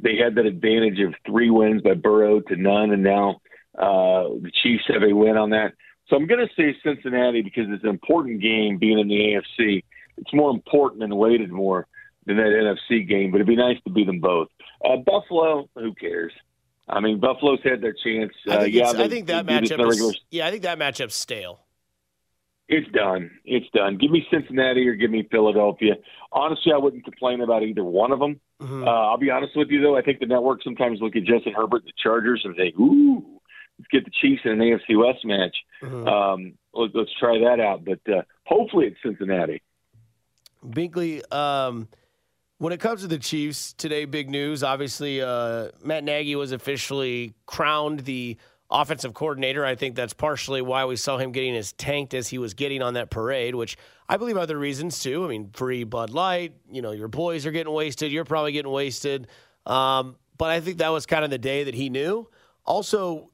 they 0.02 0.16
had 0.16 0.34
that 0.36 0.46
advantage 0.46 0.98
of 1.00 1.14
three 1.26 1.50
wins 1.50 1.82
by 1.82 1.94
Burrow 1.94 2.40
to 2.40 2.56
none, 2.56 2.90
and 2.92 3.02
now 3.02 3.40
uh, 3.78 4.24
the 4.40 4.50
Chiefs 4.62 4.84
have 4.88 5.02
a 5.02 5.14
win 5.14 5.36
on 5.36 5.50
that. 5.50 5.72
So 6.08 6.16
I'm 6.16 6.26
going 6.26 6.46
to 6.46 6.52
say 6.56 6.76
Cincinnati 6.82 7.42
because 7.42 7.66
it's 7.68 7.84
an 7.84 7.90
important 7.90 8.40
game 8.40 8.78
being 8.78 8.98
in 8.98 9.08
the 9.08 9.14
AFC. 9.60 9.84
It's 10.16 10.32
more 10.34 10.50
important 10.50 11.02
and 11.02 11.16
weighted 11.16 11.50
more 11.52 11.86
than 12.26 12.36
that 12.36 12.44
NFC 12.90 13.06
game, 13.08 13.30
but 13.30 13.36
it'd 13.36 13.46
be 13.46 13.56
nice 13.56 13.76
to 13.84 13.90
beat 13.90 14.06
them 14.06 14.20
both. 14.20 14.48
Uh, 14.84 14.96
Buffalo, 14.96 15.68
who 15.76 15.94
cares? 15.94 16.32
I 16.88 17.00
mean, 17.00 17.20
Buffalo's 17.20 17.60
had 17.62 17.80
their 17.80 17.92
chance. 17.92 18.32
I 18.48 18.50
Uh, 18.56 18.60
think, 18.62 18.74
yeah, 18.74 18.92
they, 18.92 19.04
I 19.04 19.08
think 19.08 19.26
that 19.28 19.48
us 19.48 19.58
in 19.58 19.64
matchup 19.64 19.88
regular 19.88 20.10
is, 20.10 20.20
yeah, 20.30 20.46
I 20.46 20.50
think 20.50 20.62
that 20.64 20.78
matchup's 20.78 21.14
stale. 21.14 21.60
It's 22.72 22.88
done. 22.92 23.32
It's 23.44 23.68
done. 23.74 23.98
Give 23.98 24.12
me 24.12 24.24
Cincinnati 24.30 24.86
or 24.86 24.94
give 24.94 25.10
me 25.10 25.26
Philadelphia. 25.28 25.94
Honestly, 26.30 26.72
I 26.72 26.76
wouldn't 26.78 27.02
complain 27.02 27.40
about 27.40 27.64
either 27.64 27.82
one 27.82 28.12
of 28.12 28.20
them. 28.20 28.40
Mhm. 28.62 28.86
Uh, 28.86 28.90
I'll 28.90 29.18
be 29.18 29.28
honest 29.28 29.56
with 29.56 29.70
you, 29.70 29.80
though. 29.82 29.96
I 29.96 30.02
think 30.02 30.20
the 30.20 30.26
network 30.26 30.62
sometimes 30.62 31.00
look 31.00 31.16
at 31.16 31.24
Justin 31.24 31.52
Herbert, 31.52 31.84
the 31.84 31.92
Chargers, 32.00 32.42
and 32.44 32.54
think, 32.54 32.78
"Ooh, 32.78 33.40
let's 33.76 33.88
get 33.90 34.04
the 34.04 34.12
Chiefs 34.12 34.42
in 34.44 34.52
an 34.52 34.60
AFC 34.62 34.94
West 34.94 35.24
match. 35.24 35.56
Mhm. 35.82 36.06
Um, 36.06 36.52
let, 36.72 36.94
let's 36.94 37.12
try 37.18 37.38
that 37.40 37.58
out." 37.58 37.84
But 37.84 38.08
uh, 38.08 38.22
hopefully, 38.46 38.86
it's 38.86 39.02
Cincinnati. 39.02 39.62
Binkley, 40.64 41.22
um, 41.32 41.88
when 42.58 42.72
it 42.72 42.78
comes 42.78 43.00
to 43.00 43.08
the 43.08 43.18
Chiefs 43.18 43.72
today, 43.72 44.04
big 44.04 44.30
news. 44.30 44.62
Obviously, 44.62 45.20
uh, 45.20 45.70
Matt 45.82 46.04
Nagy 46.04 46.36
was 46.36 46.52
officially 46.52 47.34
crowned 47.46 48.00
the 48.00 48.36
offensive 48.70 49.14
coordinator. 49.14 49.64
I 49.64 49.74
think 49.74 49.96
that's 49.96 50.12
partially 50.12 50.62
why 50.62 50.84
we 50.84 50.96
saw 50.96 51.18
him 51.18 51.32
getting 51.32 51.56
as 51.56 51.72
tanked 51.72 52.14
as 52.14 52.28
he 52.28 52.38
was 52.38 52.54
getting 52.54 52.82
on 52.82 52.94
that 52.94 53.10
parade, 53.10 53.54
which 53.54 53.76
I 54.08 54.16
believe 54.16 54.36
other 54.36 54.58
reasons 54.58 55.00
too. 55.00 55.24
I 55.24 55.28
mean, 55.28 55.50
free 55.52 55.84
Bud 55.84 56.10
Light. 56.10 56.54
You 56.70 56.82
know, 56.82 56.92
your 56.92 57.08
boys 57.08 57.46
are 57.46 57.50
getting 57.50 57.72
wasted. 57.72 58.12
You're 58.12 58.24
probably 58.24 58.52
getting 58.52 58.70
wasted. 58.70 59.26
Um, 59.66 60.16
but 60.38 60.50
I 60.50 60.60
think 60.60 60.78
that 60.78 60.88
was 60.88 61.06
kind 61.06 61.24
of 61.24 61.30
the 61.30 61.38
day 61.38 61.64
that 61.64 61.74
he 61.74 61.90
knew. 61.90 62.28
Also, 62.64 63.30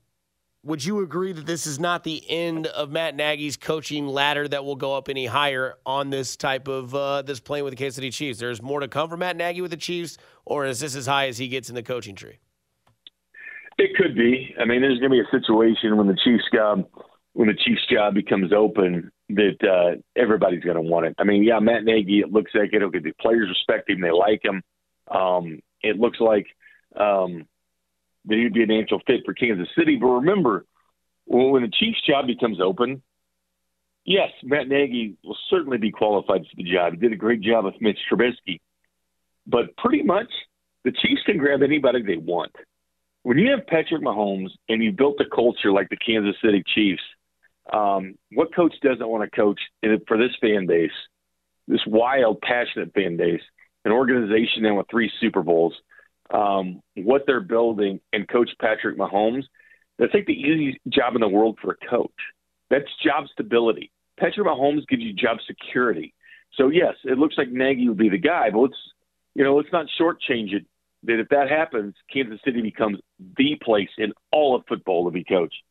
would 0.65 0.85
you 0.85 1.01
agree 1.01 1.33
that 1.33 1.47
this 1.47 1.67
is 1.67 1.79
not 1.79 2.03
the 2.03 2.29
end 2.29 2.67
of 2.67 2.91
Matt 2.91 3.15
Nagy's 3.15 3.57
coaching 3.57 4.09
ladder 4.09 4.49
that 4.49 4.65
will 4.65 4.75
go 4.75 4.97
up 4.97 5.09
any 5.09 5.27
higher 5.27 5.75
on 5.87 6.11
this 6.11 6.37
type 6.37 6.67
of 6.67 6.93
uh, 6.95 7.23
this 7.23 7.39
playing 7.39 7.65
with 7.65 7.73
the 7.73 7.77
Kansas 7.77 7.95
City 7.95 8.11
Chiefs? 8.11 8.41
There's 8.41 8.61
more 8.61 8.81
to 8.81 8.89
come 8.89 9.09
for 9.09 9.17
Matt 9.17 9.37
Nagy 9.37 9.61
with 9.61 9.71
the 9.71 9.77
Chiefs, 9.77 10.19
or 10.45 10.67
is 10.67 10.81
this 10.81 10.97
as 10.97 11.07
high 11.07 11.29
as 11.29 11.39
he 11.39 11.47
gets 11.47 11.69
in 11.69 11.77
the 11.77 11.83
coaching 11.85 12.17
tree? 12.17 12.39
It 13.79 13.95
could 13.97 14.15
be. 14.15 14.55
I 14.59 14.65
mean, 14.65 14.81
there's 14.81 14.99
going 14.99 15.11
to 15.11 15.17
be 15.17 15.21
a 15.21 15.41
situation 15.41 15.97
when 15.97 16.07
the 16.07 16.17
Chiefs 16.25 16.45
job, 16.53 16.87
when 17.35 17.49
the 17.49 17.55
Chiefs 17.55 17.87
job 17.91 18.15
becomes 18.15 18.53
open, 18.53 19.11
that 19.31 19.59
uh, 19.63 20.01
everybody's 20.17 20.65
going 20.65 20.77
to 20.77 20.83
want 20.83 21.07
it. 21.07 21.15
I 21.19 21.25
mean, 21.25 21.43
yeah, 21.43 21.59
Matt 21.59 21.85
Nagy. 21.85 22.21
It 22.21 22.33
looks 22.33 22.53
like 22.55 22.73
it. 22.73 22.83
Okay, 22.83 23.01
the 23.01 23.13
players 23.21 23.49
respect 23.49 23.91
him. 23.91 24.01
They 24.01 24.11
like 24.11 24.43
him. 24.43 24.63
Um, 25.11 25.61
it 25.83 25.99
looks 25.99 26.21
like 26.21 26.47
um, 26.97 27.47
that 28.25 28.39
he'd 28.39 28.55
be 28.55 28.63
a 28.63 28.67
natural 28.67 29.03
fit 29.07 29.21
for 29.27 29.35
Kansas 29.35 29.69
City. 29.77 29.97
But 29.97 30.07
remember, 30.07 30.65
when, 31.27 31.51
when 31.51 31.63
the 31.63 31.73
Chiefs 31.79 32.01
job 32.07 32.27
becomes 32.27 32.61
open, 32.63 33.03
yes, 34.07 34.31
Matt 34.43 34.69
Nagy 34.69 35.17
will 35.23 35.37
certainly 35.51 35.77
be 35.77 35.91
qualified 35.91 36.43
for 36.43 36.57
the 36.57 36.65
job. 36.65 36.95
He 36.95 36.99
did 36.99 37.13
a 37.13 37.17
great 37.17 37.43
job 37.43 37.67
with 37.67 37.75
Mitch 37.83 37.99
Trubisky. 38.11 38.61
But 39.47 39.77
pretty 39.77 40.03
much, 40.03 40.31
the 40.85 40.93
Chiefs 40.93 41.23
can 41.27 41.37
grab 41.37 41.63
anybody 41.63 42.03
they 42.03 42.17
want 42.17 42.53
when 43.27 43.39
you 43.39 43.51
have 43.51 43.67
Patrick 43.67 44.05
Mahomes 44.05 44.51
and 44.69 44.81
you 44.81 44.93
built 44.93 45.17
a 45.19 45.25
culture 45.29 45.73
like 45.73 45.89
the 45.89 45.97
Kansas 45.97 46.37
City 46.41 46.63
Chiefs, 46.73 47.03
um, 47.73 48.15
what 48.31 48.55
coach 48.55 48.73
doesn't 48.85 49.09
want 49.09 49.29
to 49.29 49.37
coach 49.37 49.59
for 50.07 50.17
this 50.17 50.31
fan 50.41 50.67
base, 50.69 50.93
this 51.67 51.81
wild, 51.89 52.41
passionate 52.41 52.95
fan 52.95 53.17
base, 53.17 53.41
an 53.85 53.91
organization 53.91 54.63
now 54.63 54.77
with 54.77 54.87
three 54.89 55.11
Super 55.19 55.43
Bowls, 55.43 55.75
um, 56.33 56.81
what 56.95 57.25
they're 57.27 57.41
building, 57.41 57.99
and 58.13 58.29
coach 58.29 58.51
Patrick 58.61 58.97
Mahomes? 58.97 59.43
That's 59.99 60.15
like 60.15 60.27
the 60.27 60.33
easiest 60.33 60.79
job 60.89 61.17
in 61.17 61.21
the 61.21 61.29
world 61.29 61.59
for 61.61 61.73
a 61.73 61.91
coach. 61.91 62.15
That's 62.71 62.87
job 63.05 63.25
stability. 63.33 63.91
Patrick 64.21 64.47
Mahomes 64.47 64.87
gives 64.87 65.03
you 65.03 65.13
job 65.13 65.39
security. 65.49 66.15
So 66.55 66.69
yes, 66.69 66.95
it 67.03 67.19
looks 67.19 67.37
like 67.37 67.49
Nagy 67.51 67.89
would 67.89 67.99
be 67.99 68.09
the 68.09 68.19
guy, 68.19 68.51
but 68.51 68.61
let's 68.61 68.79
you 69.35 69.43
know 69.43 69.57
let's 69.57 69.73
not 69.73 69.87
shortchange 70.01 70.53
it 70.53 70.65
that 71.05 71.21
if 71.21 71.29
that 71.29 71.49
happens, 71.51 71.95
Kansas 72.13 72.41
City 72.45 72.63
becomes 72.63 72.99
the 73.37 73.57
place 73.63 73.89
in 73.99 74.13
all 74.33 74.57
of 74.57 74.65
football 74.69 75.05
to 75.05 75.11
be 75.11 75.25
coached. 75.25 75.63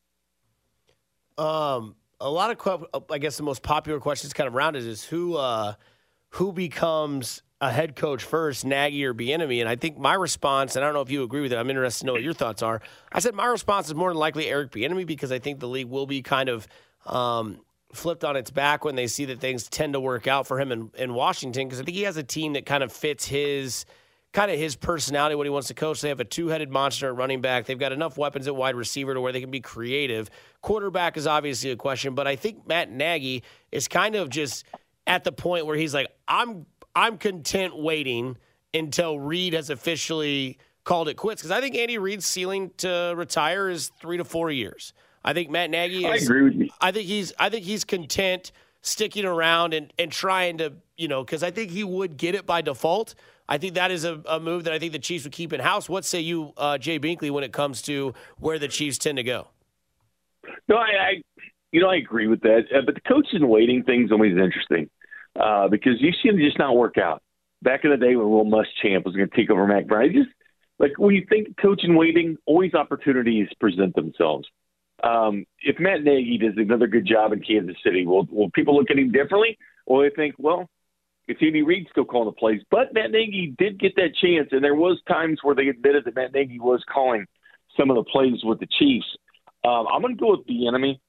Um, 1.38 1.96
a 2.20 2.30
lot 2.30 2.52
of, 2.52 2.58
que- 2.58 3.02
I 3.10 3.18
guess, 3.18 3.38
the 3.38 3.44
most 3.44 3.62
popular 3.62 4.00
questions 4.00 4.34
kind 4.34 4.48
of 4.48 4.56
around 4.56 4.76
it 4.76 4.84
is 4.84 5.04
who, 5.04 5.36
uh, 5.36 5.74
who 6.30 6.54
becomes 6.54 7.42
a 7.62 7.72
head 7.72 7.96
coach 7.96 8.24
first, 8.24 8.66
Nagy 8.66 9.06
or 9.06 9.14
Bieniemy? 9.14 9.60
And 9.60 9.70
I 9.70 9.76
think 9.76 9.98
my 9.98 10.14
response, 10.14 10.76
and 10.76 10.84
I 10.84 10.88
don't 10.88 10.94
know 10.94 11.02
if 11.02 11.12
you 11.12 11.24
agree 11.24 11.42
with 11.42 11.52
it. 11.52 11.58
I'm 11.58 11.70
interested 11.70 12.02
to 12.02 12.06
know 12.08 12.14
what 12.14 12.24
your 12.24 12.34
thoughts 12.34 12.62
are. 12.62 12.82
I 13.12 13.20
said 13.20 13.34
my 13.34 13.46
response 13.46 13.88
is 13.88 13.96
more 13.96 14.10
than 14.10 14.18
likely 14.18 14.48
Eric 14.48 14.72
Bieniemy 14.72 15.06
because 15.06 15.32
I 15.32 15.40
think 15.40 15.60
the 15.60 15.68
league 15.68 15.88
will 15.88 16.06
be 16.06 16.22
kind 16.22 16.50
of 16.50 16.68
um, 17.06 17.62
flipped 17.94 18.24
on 18.24 18.36
its 18.36 18.52
back 18.52 18.84
when 18.84 18.96
they 18.96 19.08
see 19.08 19.26
that 19.26 19.40
things 19.40 19.68
tend 19.70 19.94
to 19.94 20.00
work 20.00 20.28
out 20.28 20.48
for 20.48 20.60
him 20.60 20.72
in, 20.72 20.92
in 20.98 21.14
Washington 21.14 21.68
because 21.68 21.80
I 21.80 21.84
think 21.84 21.98
he 21.98 22.04
has 22.04 22.18
a 22.18 22.24
team 22.24 22.54
that 22.54 22.66
kind 22.66 22.84
of 22.84 22.92
fits 22.92 23.26
his 23.26 23.86
kind 24.36 24.52
of 24.52 24.60
his 24.60 24.76
personality, 24.76 25.34
what 25.34 25.46
he 25.46 25.50
wants 25.50 25.70
to 25.70 25.74
coach. 25.74 26.02
They 26.02 26.10
have 26.10 26.20
a 26.20 26.26
two 26.26 26.50
headed 26.50 26.70
monster 26.70 27.08
at 27.08 27.16
running 27.16 27.40
back. 27.40 27.66
They've 27.66 27.80
got 27.80 27.94
enough 27.94 28.18
weapons 28.18 28.48
at 28.48 28.56
wide 28.56 28.76
receiver 28.76 29.14
to 29.14 29.22
where 29.22 29.32
they 29.32 29.40
can 29.40 29.50
be 29.50 29.62
creative. 29.62 30.30
Quarterback 30.62 31.16
is 31.16 31.26
obviously 31.26 31.72
a 31.72 31.78
question, 31.78 32.16
but 32.16 32.28
I 32.28 32.36
think 32.36 32.68
Matt 32.68 32.92
Nagy 32.92 33.44
is 33.72 33.88
kind 33.88 34.14
of 34.14 34.30
just 34.30 34.66
at 35.08 35.24
the 35.24 35.32
point 35.32 35.66
where 35.66 35.78
he's 35.78 35.94
like, 35.94 36.10
I'm 36.28 36.66
I'm 36.94 37.18
content 37.18 37.78
waiting 37.78 38.38
until 38.74 39.18
Reid 39.18 39.54
has 39.54 39.70
officially 39.70 40.58
called 40.84 41.08
it 41.08 41.16
quits. 41.16 41.42
Because 41.42 41.52
I 41.52 41.62
think 41.62 41.76
Andy 41.76 41.98
Reid's 41.98 42.26
ceiling 42.26 42.72
to 42.78 43.14
retire 43.16 43.70
is 43.70 43.90
three 44.02 44.18
to 44.18 44.26
four 44.26 44.52
years. 44.52 44.92
I 45.24 45.32
think 45.32 45.50
Matt 45.50 45.70
Nagy 45.70 46.06
is 46.06 46.22
I 46.22 46.26
agree 46.26 46.42
with 46.42 46.56
you. 46.56 46.70
I 46.82 46.92
think 46.92 47.08
he's 47.08 47.32
I 47.40 47.50
think 47.50 47.64
he's 47.64 47.86
content 47.86 48.52
sticking 48.82 49.26
around 49.26 49.74
and, 49.74 49.94
and 49.98 50.12
trying 50.12 50.58
to, 50.58 50.74
you 50.98 51.08
know, 51.08 51.24
because 51.24 51.42
I 51.42 51.52
think 51.52 51.72
he 51.72 51.86
would 51.86 52.18
get 52.18 52.36
it 52.36 52.46
by 52.46 52.62
default. 52.62 53.16
I 53.48 53.58
think 53.58 53.76
that 53.76 53.92
is 53.92 54.06
a, 54.06 54.22
a 54.28 54.40
move 54.40 54.64
that 54.64 54.74
I 54.74 54.80
think 54.80 54.92
the 54.92 55.00
Chiefs 55.00 55.24
would 55.24 55.34
keep 55.34 55.54
in 55.54 55.60
house. 55.60 55.88
What 55.88 56.04
say 56.06 56.20
you, 56.20 56.54
uh, 56.58 56.78
Jay 56.78 57.00
Binkley, 57.00 57.30
when 57.30 57.44
it 57.44 57.54
comes 57.54 57.82
to 57.84 58.14
where 58.40 58.58
the 58.58 58.68
Chiefs 58.68 58.98
tend 58.98 59.18
to 59.18 59.24
go? 59.24 59.48
No, 60.68 60.78
I, 60.78 60.80
I 60.82 61.12
you 61.72 61.82
know 61.82 61.90
I 61.90 61.96
agree 61.98 62.28
with 62.28 62.42
that, 62.42 62.64
uh, 62.76 62.82
but 62.86 62.96
the 62.96 63.02
coach 63.02 63.28
in 63.34 63.48
waiting 63.48 63.84
thing's 63.84 64.12
always 64.12 64.32
interesting 64.32 64.90
uh, 65.40 65.68
because 65.68 65.94
you 66.00 66.12
see 66.12 66.30
him 66.30 66.38
just 66.38 66.58
not 66.58 66.76
work 66.76 66.98
out. 66.98 67.22
Back 67.62 67.84
in 67.84 67.92
the 67.92 67.98
day 67.98 68.16
when 68.16 68.30
Will 68.30 68.46
Muschamp 68.46 69.06
was 69.06 69.16
going 69.16 69.30
to 69.30 69.36
take 69.36 69.50
over 69.50 69.66
Mack 69.66 69.88
Brown, 69.88 70.12
just 70.14 70.30
like 70.78 70.98
when 70.98 71.16
you 71.16 71.26
think 71.28 71.56
coaching 71.58 71.96
waiting, 71.96 72.38
always 72.46 72.74
opportunities 72.74 73.48
present 73.60 73.96
themselves. 73.96 74.48
Um, 75.04 75.46
if 75.62 75.80
Matt 75.80 76.04
Nagy 76.04 76.38
does 76.38 76.54
another 76.58 76.88
good 76.88 77.06
job 77.06 77.34
in 77.34 77.42
Kansas 77.42 77.76
City, 77.84 78.06
will 78.06 78.28
will 78.32 78.50
people 78.52 78.76
look 78.76 78.92
at 78.92 78.98
him 78.98 79.12
differently, 79.12 79.58
or 79.86 80.04
they 80.04 80.16
think, 80.16 80.36
well, 80.38 80.70
it's 81.28 81.42
Andy 81.42 81.64
Reid 81.64 81.88
still 81.92 82.06
calling 82.06 82.28
the 82.28 82.32
plays? 82.32 82.62
But 82.70 82.94
Matt 82.94 83.12
Nagy 83.12 83.54
did 83.58 83.80
get 83.80 83.96
that 83.96 84.16
chance, 84.22 84.50
and 84.52 84.64
there 84.64 84.76
was 84.76 85.00
times 85.08 85.40
where 85.42 85.56
they 85.56 85.68
admitted 85.68 86.06
that 86.06 86.16
Matt 86.16 86.34
Nagy 86.34 86.60
was 86.60 86.84
calling 86.92 87.26
some 87.78 87.90
of 87.90 87.96
the 87.96 88.04
plays 88.04 88.44
with 88.44 88.60
the 88.60 88.68
Chiefs. 88.80 89.08
Um, 89.64 89.88
I'm 89.92 90.02
going 90.02 90.16
to 90.16 90.20
go 90.20 90.32
with 90.32 90.48
Bieniemy 90.48 91.00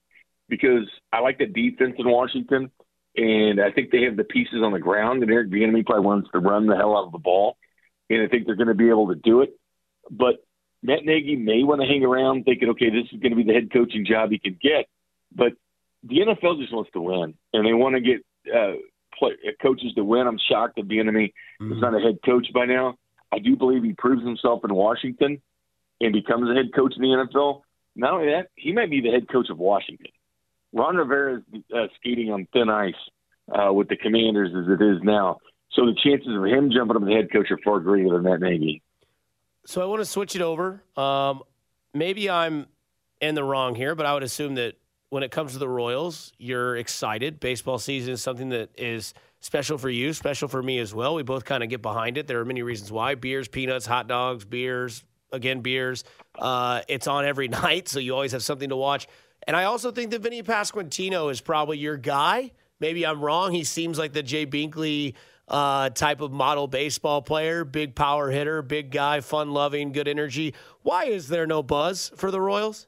because 0.49 0.89
I 1.13 1.19
like 1.19 1.37
the 1.37 1.45
defense 1.45 1.95
in 1.97 2.09
Washington, 2.09 2.71
and 3.15 3.61
I 3.61 3.71
think 3.71 3.91
they 3.91 4.03
have 4.03 4.17
the 4.17 4.23
pieces 4.23 4.61
on 4.63 4.71
the 4.71 4.79
ground. 4.79 5.21
And 5.21 5.31
Eric 5.31 5.49
Bieniemy 5.49 5.85
probably 5.85 6.05
wants 6.05 6.29
to 6.31 6.39
run 6.39 6.67
the 6.67 6.75
hell 6.75 6.97
out 6.97 7.05
of 7.05 7.11
the 7.11 7.19
ball, 7.19 7.57
and 8.09 8.21
I 8.21 8.27
think 8.27 8.45
they're 8.45 8.55
going 8.55 8.67
to 8.67 8.73
be 8.73 8.89
able 8.89 9.09
to 9.09 9.15
do 9.15 9.41
it. 9.41 9.57
But 10.09 10.43
Matt 10.81 11.05
Nagy 11.05 11.35
may 11.35 11.63
want 11.63 11.81
to 11.81 11.87
hang 11.87 12.03
around, 12.03 12.43
thinking, 12.43 12.69
okay, 12.69 12.89
this 12.89 13.11
is 13.11 13.19
going 13.19 13.31
to 13.31 13.35
be 13.35 13.43
the 13.43 13.53
head 13.53 13.71
coaching 13.71 14.05
job 14.05 14.31
he 14.31 14.39
can 14.39 14.57
get. 14.61 14.87
But 15.35 15.53
the 16.03 16.19
NFL 16.19 16.59
just 16.59 16.73
wants 16.73 16.91
to 16.93 17.01
win, 17.01 17.35
and 17.53 17.65
they 17.65 17.73
want 17.73 17.95
to 17.95 18.01
get 18.01 18.21
uh, 18.53 18.77
play, 19.17 19.31
coaches 19.61 19.93
to 19.95 20.03
win. 20.03 20.27
I'm 20.27 20.39
shocked 20.49 20.75
that 20.75 20.87
Bieniemy 20.87 21.33
mm-hmm. 21.61 21.73
is 21.73 21.81
not 21.81 21.95
a 21.95 21.99
head 21.99 22.19
coach 22.25 22.47
by 22.53 22.65
now. 22.65 22.97
I 23.31 23.39
do 23.39 23.55
believe 23.55 23.83
he 23.83 23.93
proves 23.93 24.23
himself 24.23 24.61
in 24.63 24.73
Washington 24.73 25.41
and 25.99 26.13
becomes 26.13 26.49
a 26.49 26.53
head 26.53 26.73
coach 26.75 26.93
in 26.95 27.01
the 27.01 27.07
NFL. 27.07 27.61
Not 27.95 28.13
only 28.13 28.27
that, 28.27 28.49
he 28.55 28.71
might 28.73 28.89
be 28.89 29.01
the 29.01 29.09
head 29.09 29.27
coach 29.29 29.49
of 29.49 29.57
Washington. 29.57 30.11
Ron 30.73 30.95
Rivera 30.95 31.37
is 31.37 31.61
uh, 31.75 31.87
skating 31.95 32.31
on 32.31 32.47
thin 32.53 32.69
ice 32.69 32.93
uh, 33.51 33.73
with 33.73 33.89
the 33.89 33.97
Commanders 33.97 34.51
as 34.55 34.71
it 34.71 34.83
is 34.83 35.01
now. 35.03 35.37
So 35.71 35.85
the 35.85 35.95
chances 36.03 36.35
of 36.35 36.45
him 36.45 36.71
jumping 36.71 36.95
up 36.95 37.03
as 37.03 37.09
head 37.09 37.31
coach 37.31 37.51
are 37.51 37.59
far 37.63 37.79
greater 37.79 38.09
than 38.09 38.23
Matt 38.23 38.39
Nagy. 38.39 38.81
So 39.65 39.81
I 39.81 39.85
want 39.85 40.01
to 40.01 40.05
switch 40.05 40.35
it 40.35 40.41
over. 40.41 40.81
Um, 40.95 41.41
maybe 41.93 42.29
I'm 42.29 42.67
in 43.19 43.35
the 43.35 43.43
wrong 43.43 43.75
here, 43.75 43.95
but 43.95 44.05
I 44.05 44.13
would 44.13 44.23
assume 44.23 44.55
that 44.55 44.75
when 45.09 45.23
it 45.23 45.31
comes 45.31 45.53
to 45.53 45.59
the 45.59 45.69
Royals, 45.69 46.33
you're 46.37 46.75
excited. 46.75 47.39
Baseball 47.39 47.79
season 47.79 48.13
is 48.13 48.21
something 48.21 48.49
that 48.49 48.69
is 48.77 49.13
special 49.39 49.77
for 49.77 49.89
you, 49.89 50.13
special 50.13 50.47
for 50.47 50.61
me 50.61 50.79
as 50.79 50.93
well. 50.93 51.15
We 51.15 51.23
both 51.23 51.45
kind 51.45 51.63
of 51.63 51.69
get 51.69 51.81
behind 51.81 52.17
it. 52.17 52.27
There 52.27 52.39
are 52.39 52.45
many 52.45 52.63
reasons 52.63 52.91
why 52.91 53.15
beers, 53.15 53.47
peanuts, 53.47 53.85
hot 53.85 54.07
dogs, 54.07 54.43
beers, 54.43 55.03
again, 55.31 55.61
beers. 55.61 56.03
Uh, 56.37 56.81
it's 56.87 57.07
on 57.07 57.25
every 57.25 57.47
night, 57.63 57.87
so 57.87 57.99
you 57.99 58.13
always 58.13 58.33
have 58.33 58.43
something 58.43 58.69
to 58.69 58.75
watch. 58.75 59.07
And 59.45 59.55
I 59.55 59.63
also 59.63 59.91
think 59.91 60.11
that 60.11 60.21
Vinny 60.21 60.43
Pasquantino 60.43 61.31
is 61.31 61.39
probably 61.39 61.77
your 61.77 61.97
guy. 61.97 62.51
Maybe 62.79 63.05
I'm 63.05 63.21
wrong. 63.21 63.53
He 63.53 63.63
seems 63.63 63.97
like 63.97 64.11
the 64.11 64.23
Jay 64.23 64.45
Binkley 64.45 65.13
uh, 65.47 65.89
type 65.91 66.19
of 66.19 66.33
model 66.33 66.67
baseball 66.67 67.21
player, 67.21 67.63
big 67.63 67.95
power 67.95 68.29
hitter, 68.29 68.61
big 68.61 68.91
guy, 68.91 69.21
fun 69.21 69.51
loving, 69.51 69.93
good 69.93 70.07
energy. 70.07 70.53
Why 70.83 71.05
is 71.05 71.29
there 71.29 71.47
no 71.47 71.63
buzz 71.63 72.11
for 72.17 72.29
the 72.29 72.41
Royals? 72.41 72.87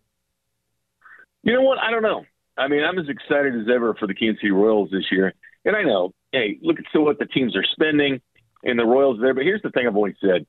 You 1.44 1.54
know 1.54 1.62
what? 1.62 1.78
I 1.80 1.92
don't 1.92 2.04
know. 2.04 2.26
I 2.58 2.68
mean, 2.68 2.84
I'm 2.84 3.00
as 3.00 3.08
excited 3.08 3.56
as 3.56 3.68
ever 3.74 3.94
for 3.96 4.08
the 4.08 4.14
Kansas 4.14 4.42
City 4.42 4.52
Royals 4.52 4.90
this 4.92 5.06
year. 5.12 5.34
And 5.66 5.76
I 5.76 5.84
know, 5.84 6.12
hey, 6.32 6.58
look 6.62 6.80
at 6.80 6.86
so 6.92 7.02
what 7.02 7.20
the 7.20 7.26
teams 7.26 7.56
are 7.56 7.64
spending 7.72 8.22
and 8.64 8.78
the 8.78 8.86
Royals 8.86 9.20
there. 9.22 9.34
But 9.34 9.44
here's 9.44 9.62
the 9.62 9.70
thing 9.70 9.88
I've 9.88 9.96
always 9.96 10.16
said 10.22 10.46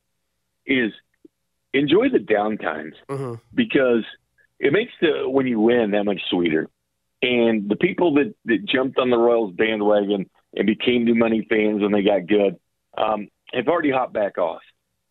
is 0.65 0.91
enjoy 1.73 2.09
the 2.09 2.19
downtimes 2.19 2.93
Mm-hmm. 3.09 3.35
because 3.53 4.03
it 4.59 4.73
makes 4.73 4.91
the 5.01 5.27
when 5.29 5.47
you 5.47 5.59
win 5.59 5.91
that 5.91 6.03
much 6.03 6.21
sweeter. 6.29 6.67
And 7.21 7.69
the 7.69 7.75
people 7.75 8.15
that, 8.15 8.33
that 8.45 8.65
jumped 8.65 8.97
on 8.97 9.09
the 9.09 9.17
Royals 9.17 9.53
bandwagon 9.53 10.29
and 10.55 10.67
became 10.67 11.05
new 11.05 11.15
money 11.15 11.45
fans 11.49 11.81
when 11.81 11.91
they 11.91 12.01
got 12.01 12.27
good 12.27 12.57
um, 12.97 13.29
have 13.53 13.67
already 13.67 13.91
hopped 13.91 14.13
back 14.13 14.37
off, 14.37 14.61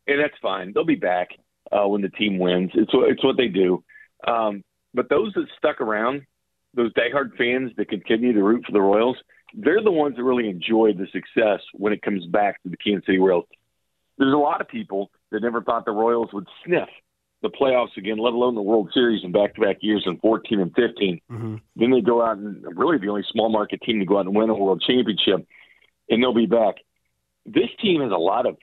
and 0.07 0.21
that's 0.21 0.37
fine. 0.43 0.73
They'll 0.73 0.85
be 0.85 0.97
back 0.97 1.29
uh, 1.73 1.87
when 1.87 2.03
the 2.03 2.09
team 2.09 2.39
wins. 2.39 2.73
It's 2.75 2.93
what 2.93 3.11
it's 3.11 3.23
what 3.25 3.37
they 3.37 3.49
do. 3.49 3.83
Um, 4.27 4.63
but 4.95 5.09
those 5.09 5.33
that 5.35 5.47
stuck 5.59 5.81
around, 5.81 6.23
those 6.75 6.93
diehard 6.95 7.37
fans 7.37 7.73
that 7.77 7.89
continue 7.89 8.33
to 8.33 8.43
root 8.43 8.65
for 8.65 8.73
the 8.73 8.81
Royals, 8.81 9.17
they're 9.55 9.83
the 9.83 9.91
ones 9.91 10.17
that 10.17 10.23
really 10.23 10.49
enjoy 10.49 10.93
the 10.93 11.07
success 11.13 11.61
when 11.75 11.93
it 11.93 12.03
comes 12.03 12.27
back 12.27 12.63
to 12.63 12.69
the 12.69 12.77
Kansas 12.77 13.07
City 13.07 13.19
Royals. 13.19 13.47
There's 14.19 14.35
a 14.35 14.37
lot 14.37 14.61
of 14.61 14.69
people 14.69 15.11
that 15.31 15.43
never 15.43 15.63
thought 15.63 15.85
the 15.85 15.93
Royals 15.93 16.33
would 16.33 16.47
sniff 16.65 16.89
the 17.43 17.49
playoffs 17.49 17.97
again, 17.97 18.19
let 18.19 18.35
alone 18.35 18.55
the 18.55 18.63
World 18.63 18.91
Series 18.93 19.25
in 19.25 19.33
back-to-back 19.33 19.79
years 19.81 20.03
in 20.07 20.19
14 20.19 20.61
and 20.61 20.75
15. 20.75 21.21
Mm-hmm. 21.31 21.57
Then 21.75 21.91
they 21.91 22.03
go 22.03 22.23
out 22.23 22.37
and 22.37 22.63
really 22.77 22.99
the 22.99 23.09
only 23.09 23.25
small 23.31 23.49
market 23.49 23.81
team 23.83 23.99
to 23.99 24.05
go 24.05 24.19
out 24.19 24.27
and 24.27 24.35
win 24.35 24.51
a 24.51 24.55
world 24.55 24.83
championship, 24.87 25.47
and 26.11 26.23
they'll 26.23 26.35
be 26.35 26.47
back. 26.47 26.75
This 27.47 27.71
team 27.81 28.03
has 28.03 28.13
a 28.13 28.17
lot 28.17 28.47
of 28.47 28.59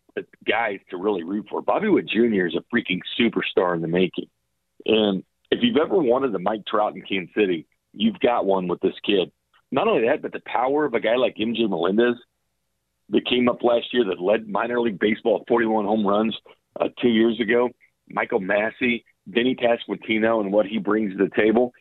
guys 0.48 0.80
to 0.92 0.98
really 0.98 1.24
root 1.24 1.48
for. 1.50 1.63
Bobby 1.63 1.90
Witt 1.90 2.08
Jr. 2.08 2.46
is 2.46 2.56
a 2.56 2.76
freaking 2.76 3.00
superstar 3.20 3.76
in 3.76 3.82
the 3.82 3.88
making, 3.88 4.30
and 4.86 5.24
if 5.52 5.60
you've 5.62 5.78
ever 5.78 5.98
wanted 5.98 6.34
a 6.36 6.40
Mike 6.40 6.66
Trout 6.68 6.96
in 6.96 7.02
Kansas 7.02 7.34
City, 7.36 7.66
you've 7.94 8.20
got 8.20 8.46
one 8.46 8.68
with 8.68 8.80
this 8.82 8.96
kid. 9.06 9.32
Not 9.72 9.88
only 9.88 10.08
that, 10.08 10.22
but 10.22 10.32
the 10.32 10.42
power 10.46 10.86
of 10.86 10.94
a 10.94 11.00
guy 11.00 11.16
like 11.16 11.36
MJ 11.38 11.70
Melendez 11.70 12.16
that 13.10 13.26
came 13.26 13.48
up 13.50 13.64
last 13.64 13.94
year 13.94 14.04
that 14.06 14.20
led 14.22 14.48
minor 14.48 14.80
league 14.82 15.00
baseball 15.00 15.40
at 15.42 15.48
41 15.48 15.86
home 15.86 16.06
runs 16.06 16.36
uh, 16.80 16.90
two 17.02 17.10
years 17.10 17.40
ago. 17.40 17.70
Michael 18.10 18.40
Massey, 18.40 19.06
Denny 19.30 19.56
Pasquantino, 19.56 20.40
and 20.42 20.52
what 20.52 20.66
he 20.66 20.78
brings 20.78 21.12
to 21.18 21.18
the 21.26 21.36
table. 21.36 21.74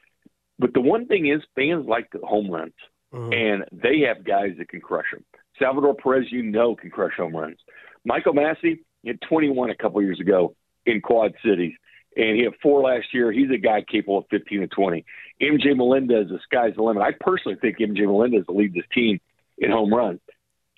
But 0.58 0.72
the 0.74 0.80
one 0.80 1.06
thing 1.06 1.26
is, 1.26 1.42
fans 1.54 1.86
like 1.86 2.10
the 2.12 2.20
home 2.26 2.50
runs, 2.50 2.72
Mm-hmm. 3.14 3.32
and 3.32 3.64
they 3.70 4.00
have 4.00 4.24
guys 4.24 4.56
that 4.58 4.68
can 4.68 4.80
crush 4.80 5.06
them. 5.12 5.24
Salvador 5.60 5.94
Perez, 5.94 6.26
you 6.32 6.42
know, 6.42 6.74
can 6.74 6.90
crush 6.90 7.12
home 7.16 7.36
runs. 7.36 7.56
Michael 8.04 8.34
Massey 8.34 8.80
had 9.06 9.20
21 9.28 9.70
a 9.70 9.76
couple 9.76 10.02
years 10.02 10.18
ago 10.18 10.56
in 10.86 11.00
Quad 11.00 11.32
Cities, 11.44 11.72
and 12.16 12.36
he 12.36 12.44
had 12.44 12.54
four 12.62 12.82
last 12.82 13.06
year. 13.12 13.30
He's 13.30 13.50
a 13.50 13.58
guy 13.58 13.82
capable 13.82 14.18
of 14.18 14.24
15 14.30 14.60
to 14.60 14.66
20. 14.68 15.04
MJ 15.42 15.76
Melendez, 15.76 16.28
the 16.28 16.38
sky's 16.44 16.74
the 16.76 16.82
limit. 16.82 17.02
I 17.02 17.12
personally 17.20 17.58
think 17.60 17.78
MJ 17.78 18.06
Melendez 18.06 18.44
will 18.48 18.56
lead 18.56 18.74
this 18.74 18.84
team 18.94 19.20
in 19.58 19.70
home 19.70 19.92
runs. 19.92 20.20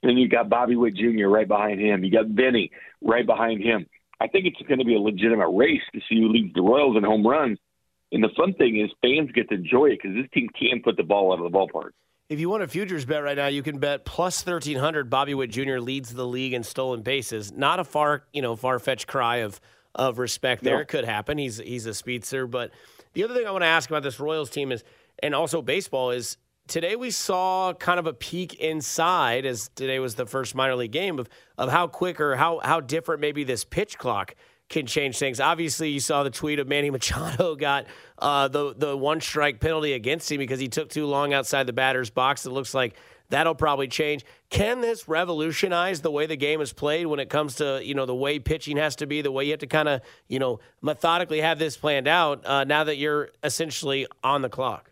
And 0.03 0.18
you 0.18 0.29
got 0.29 0.48
Bobby 0.48 0.77
Witt 0.77 0.96
Jr. 0.96 1.27
right 1.27 1.46
behind 1.46 1.81
him. 1.81 2.05
You 2.05 2.11
got 2.11 2.35
Benny 2.35 2.70
right 3.01 3.27
behind 3.27 3.62
him. 3.62 3.87
I 4.20 4.27
think 4.27 4.46
it's 4.46 4.61
going 4.68 4.79
to 4.79 4.85
be 4.85 4.96
a 4.96 5.01
legitimate 5.01 5.48
race 5.48 5.83
to 5.94 6.01
see 6.09 6.20
who 6.20 6.29
leads 6.29 6.55
the 6.55 6.62
Royals 6.62 6.96
in 6.96 7.05
home 7.05 7.27
runs. 7.27 7.59
And 8.11 8.22
the 8.22 8.31
fun 8.37 8.55
thing 8.55 8.81
is, 8.81 8.90
fans 9.03 9.31
get 9.33 9.48
to 9.51 9.57
enjoy 9.57 9.87
it 9.87 10.01
because 10.03 10.16
this 10.16 10.31
team 10.33 10.48
can 10.59 10.83
put 10.83 10.96
the 10.96 11.03
ball 11.03 11.33
out 11.33 11.44
of 11.44 11.51
the 11.51 11.57
ballpark. 11.57 11.90
If 12.29 12.40
you 12.40 12.51
want 12.51 12.62
a 12.62 12.68
futures 12.68 13.05
bet 13.05 13.22
right 13.22 13.37
now, 13.37 13.46
you 13.46 13.62
can 13.62 13.79
bet 13.79 14.05
plus 14.05 14.42
thirteen 14.42 14.77
hundred. 14.77 15.09
Bobby 15.09 15.35
Witt 15.35 15.51
Jr. 15.51 15.79
leads 15.79 16.12
the 16.12 16.27
league 16.27 16.53
in 16.53 16.62
stolen 16.62 17.01
bases. 17.01 17.53
Not 17.53 17.81
a 17.81 17.85
far, 17.85 18.24
you 18.35 18.42
know, 18.42 18.55
far 18.55 18.79
fetched 18.79 19.07
cry 19.07 19.37
of 19.38 19.59
of 19.98 20.18
respect 20.18 20.62
there. 20.62 20.76
No. 20.76 20.80
It 20.80 20.88
could 20.88 21.04
happen. 21.04 21.37
He's 21.37 21.58
he's 21.58 21.84
a 21.84 21.92
speedster. 21.92 22.46
But 22.46 22.70
the 23.12 23.24
other 23.24 23.34
thing 23.34 23.46
I 23.46 23.50
want 23.50 23.62
to 23.62 23.68
ask 23.68 23.90
about 23.90 24.02
this 24.02 24.18
Royals 24.18 24.48
team 24.48 24.72
is, 24.72 24.84
and 25.22 25.34
also 25.34 25.61
baseball 25.61 26.12
is. 26.12 26.38
Today 26.68 26.96
we 26.96 27.11
saw 27.11 27.72
kind 27.72 27.98
of 27.98 28.06
a 28.06 28.12
peek 28.12 28.52
inside, 28.56 29.46
as 29.46 29.70
today 29.74 30.00
was 30.00 30.16
the 30.16 30.26
first 30.26 30.54
minor 30.54 30.76
league 30.76 30.92
game 30.92 31.18
of 31.18 31.26
of 31.56 31.70
how 31.70 31.87
quick 31.87 32.20
or 32.20 32.37
how 32.37 32.61
how 32.62 32.80
different 32.80 33.22
maybe 33.22 33.42
this 33.42 33.64
pitch 33.64 33.96
clock 33.96 34.34
can 34.68 34.87
change 34.87 35.18
things. 35.18 35.40
Obviously, 35.40 35.88
you 35.88 36.00
saw 36.00 36.22
the 36.22 36.30
tweet 36.30 36.58
of 36.58 36.68
Manny 36.68 36.90
Machado 36.98 37.56
got 37.56 37.87
uh, 38.18 38.48
the 38.48 38.74
the 38.76 38.96
one 38.96 39.20
strike 39.20 39.61
penalty 39.61 39.94
against 39.94 40.30
him 40.30 40.38
because 40.38 40.61
he 40.61 40.68
took 40.68 40.90
too 40.90 41.06
long 41.06 41.32
outside 41.32 41.66
the 41.66 41.72
batter's 41.72 42.11
box. 42.11 42.44
It 42.44 42.50
looks 42.50 42.74
like 42.74 42.94
that'll 43.30 43.54
probably 43.54 43.88
change. 43.88 44.24
Can 44.50 44.80
this 44.80 45.08
revolutionize 45.08 46.00
the 46.00 46.10
way 46.10 46.26
the 46.26 46.36
game 46.36 46.60
is 46.60 46.72
played 46.72 47.06
when 47.06 47.20
it 47.20 47.28
comes 47.28 47.56
to 47.56 47.80
you 47.84 47.94
know 47.94 48.06
the 48.06 48.14
way 48.14 48.38
pitching 48.38 48.76
has 48.76 48.96
to 48.96 49.06
be, 49.06 49.20
the 49.22 49.30
way 49.32 49.44
you 49.44 49.50
have 49.52 49.60
to 49.60 49.66
kind 49.66 49.88
of 49.88 50.00
you 50.28 50.38
know 50.38 50.60
methodically 50.82 51.40
have 51.40 51.58
this 51.58 51.76
planned 51.76 52.08
out? 52.08 52.44
Uh, 52.46 52.64
now 52.64 52.84
that 52.84 52.96
you're 52.96 53.30
essentially 53.42 54.06
on 54.24 54.42
the 54.42 54.48
clock. 54.48 54.90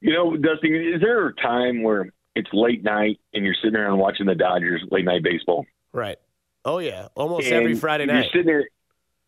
You 0.00 0.12
know, 0.12 0.36
Dustin, 0.36 0.74
is 0.74 1.00
there 1.00 1.26
a 1.28 1.34
time 1.34 1.82
where 1.82 2.10
it's 2.34 2.50
late 2.52 2.84
night 2.84 3.20
and 3.32 3.44
you're 3.44 3.54
sitting 3.54 3.72
there 3.72 3.88
and 3.88 3.98
watching 3.98 4.26
the 4.26 4.34
Dodgers 4.34 4.82
late 4.90 5.04
night 5.04 5.22
baseball? 5.22 5.64
Right. 5.92 6.18
Oh 6.64 6.78
yeah, 6.78 7.08
almost 7.14 7.46
And 7.46 7.54
every 7.54 7.74
Friday 7.74 8.06
night. 8.06 8.14
you're 8.14 8.24
sitting 8.24 8.46
there, 8.46 8.68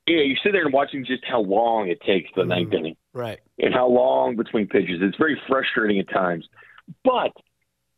yeah, 0.06 0.22
you 0.22 0.36
sit 0.42 0.52
there 0.52 0.64
and 0.64 0.72
watching 0.72 1.04
just 1.04 1.24
how 1.24 1.40
long 1.40 1.88
it 1.88 2.00
takes 2.02 2.30
the 2.36 2.44
ninth 2.44 2.70
Mhm. 2.70 2.78
inning 2.78 2.96
Right. 3.12 3.38
and 3.58 3.72
how 3.74 3.88
long 3.88 4.36
between 4.36 4.66
pitches. 4.68 5.00
It's 5.02 5.16
very 5.16 5.40
frustrating 5.48 5.98
at 5.98 6.08
times. 6.10 6.46
But 7.04 7.32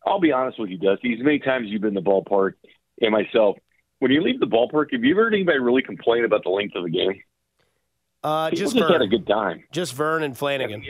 I'll 0.09 0.21
be 0.21 0.33
honest 0.33 0.59
with 0.59 0.71
you, 0.71 0.79
Dusty. 0.79 1.15
As 1.15 1.21
many 1.25 1.39
times 1.39 1.69
you've 1.69 1.83
been 1.83 1.97
in 1.97 2.03
the 2.03 2.09
ballpark 2.11 2.55
and 3.01 3.13
myself, 3.13 3.57
when 4.01 4.11
you 4.11 4.23
leave 4.23 4.41
the 4.41 4.47
ballpark, 4.47 4.93
have 4.93 5.03
you 5.05 5.13
ever 5.13 5.25
heard 5.25 5.35
anybody 5.35 5.59
really 5.59 5.83
complain 5.83 6.25
about 6.25 6.43
the 6.45 6.51
length 6.51 6.75
of 6.77 6.85
the 6.85 6.91
game? 6.91 7.21
Uh, 8.23 8.51
People 8.51 8.65
just 8.65 8.77
just 8.77 8.91
had 8.93 9.03
a 9.03 9.07
good 9.07 9.27
time. 9.27 9.65
just 9.73 9.95
Vern 9.95 10.23
and 10.23 10.37
Flanagan. 10.37 10.85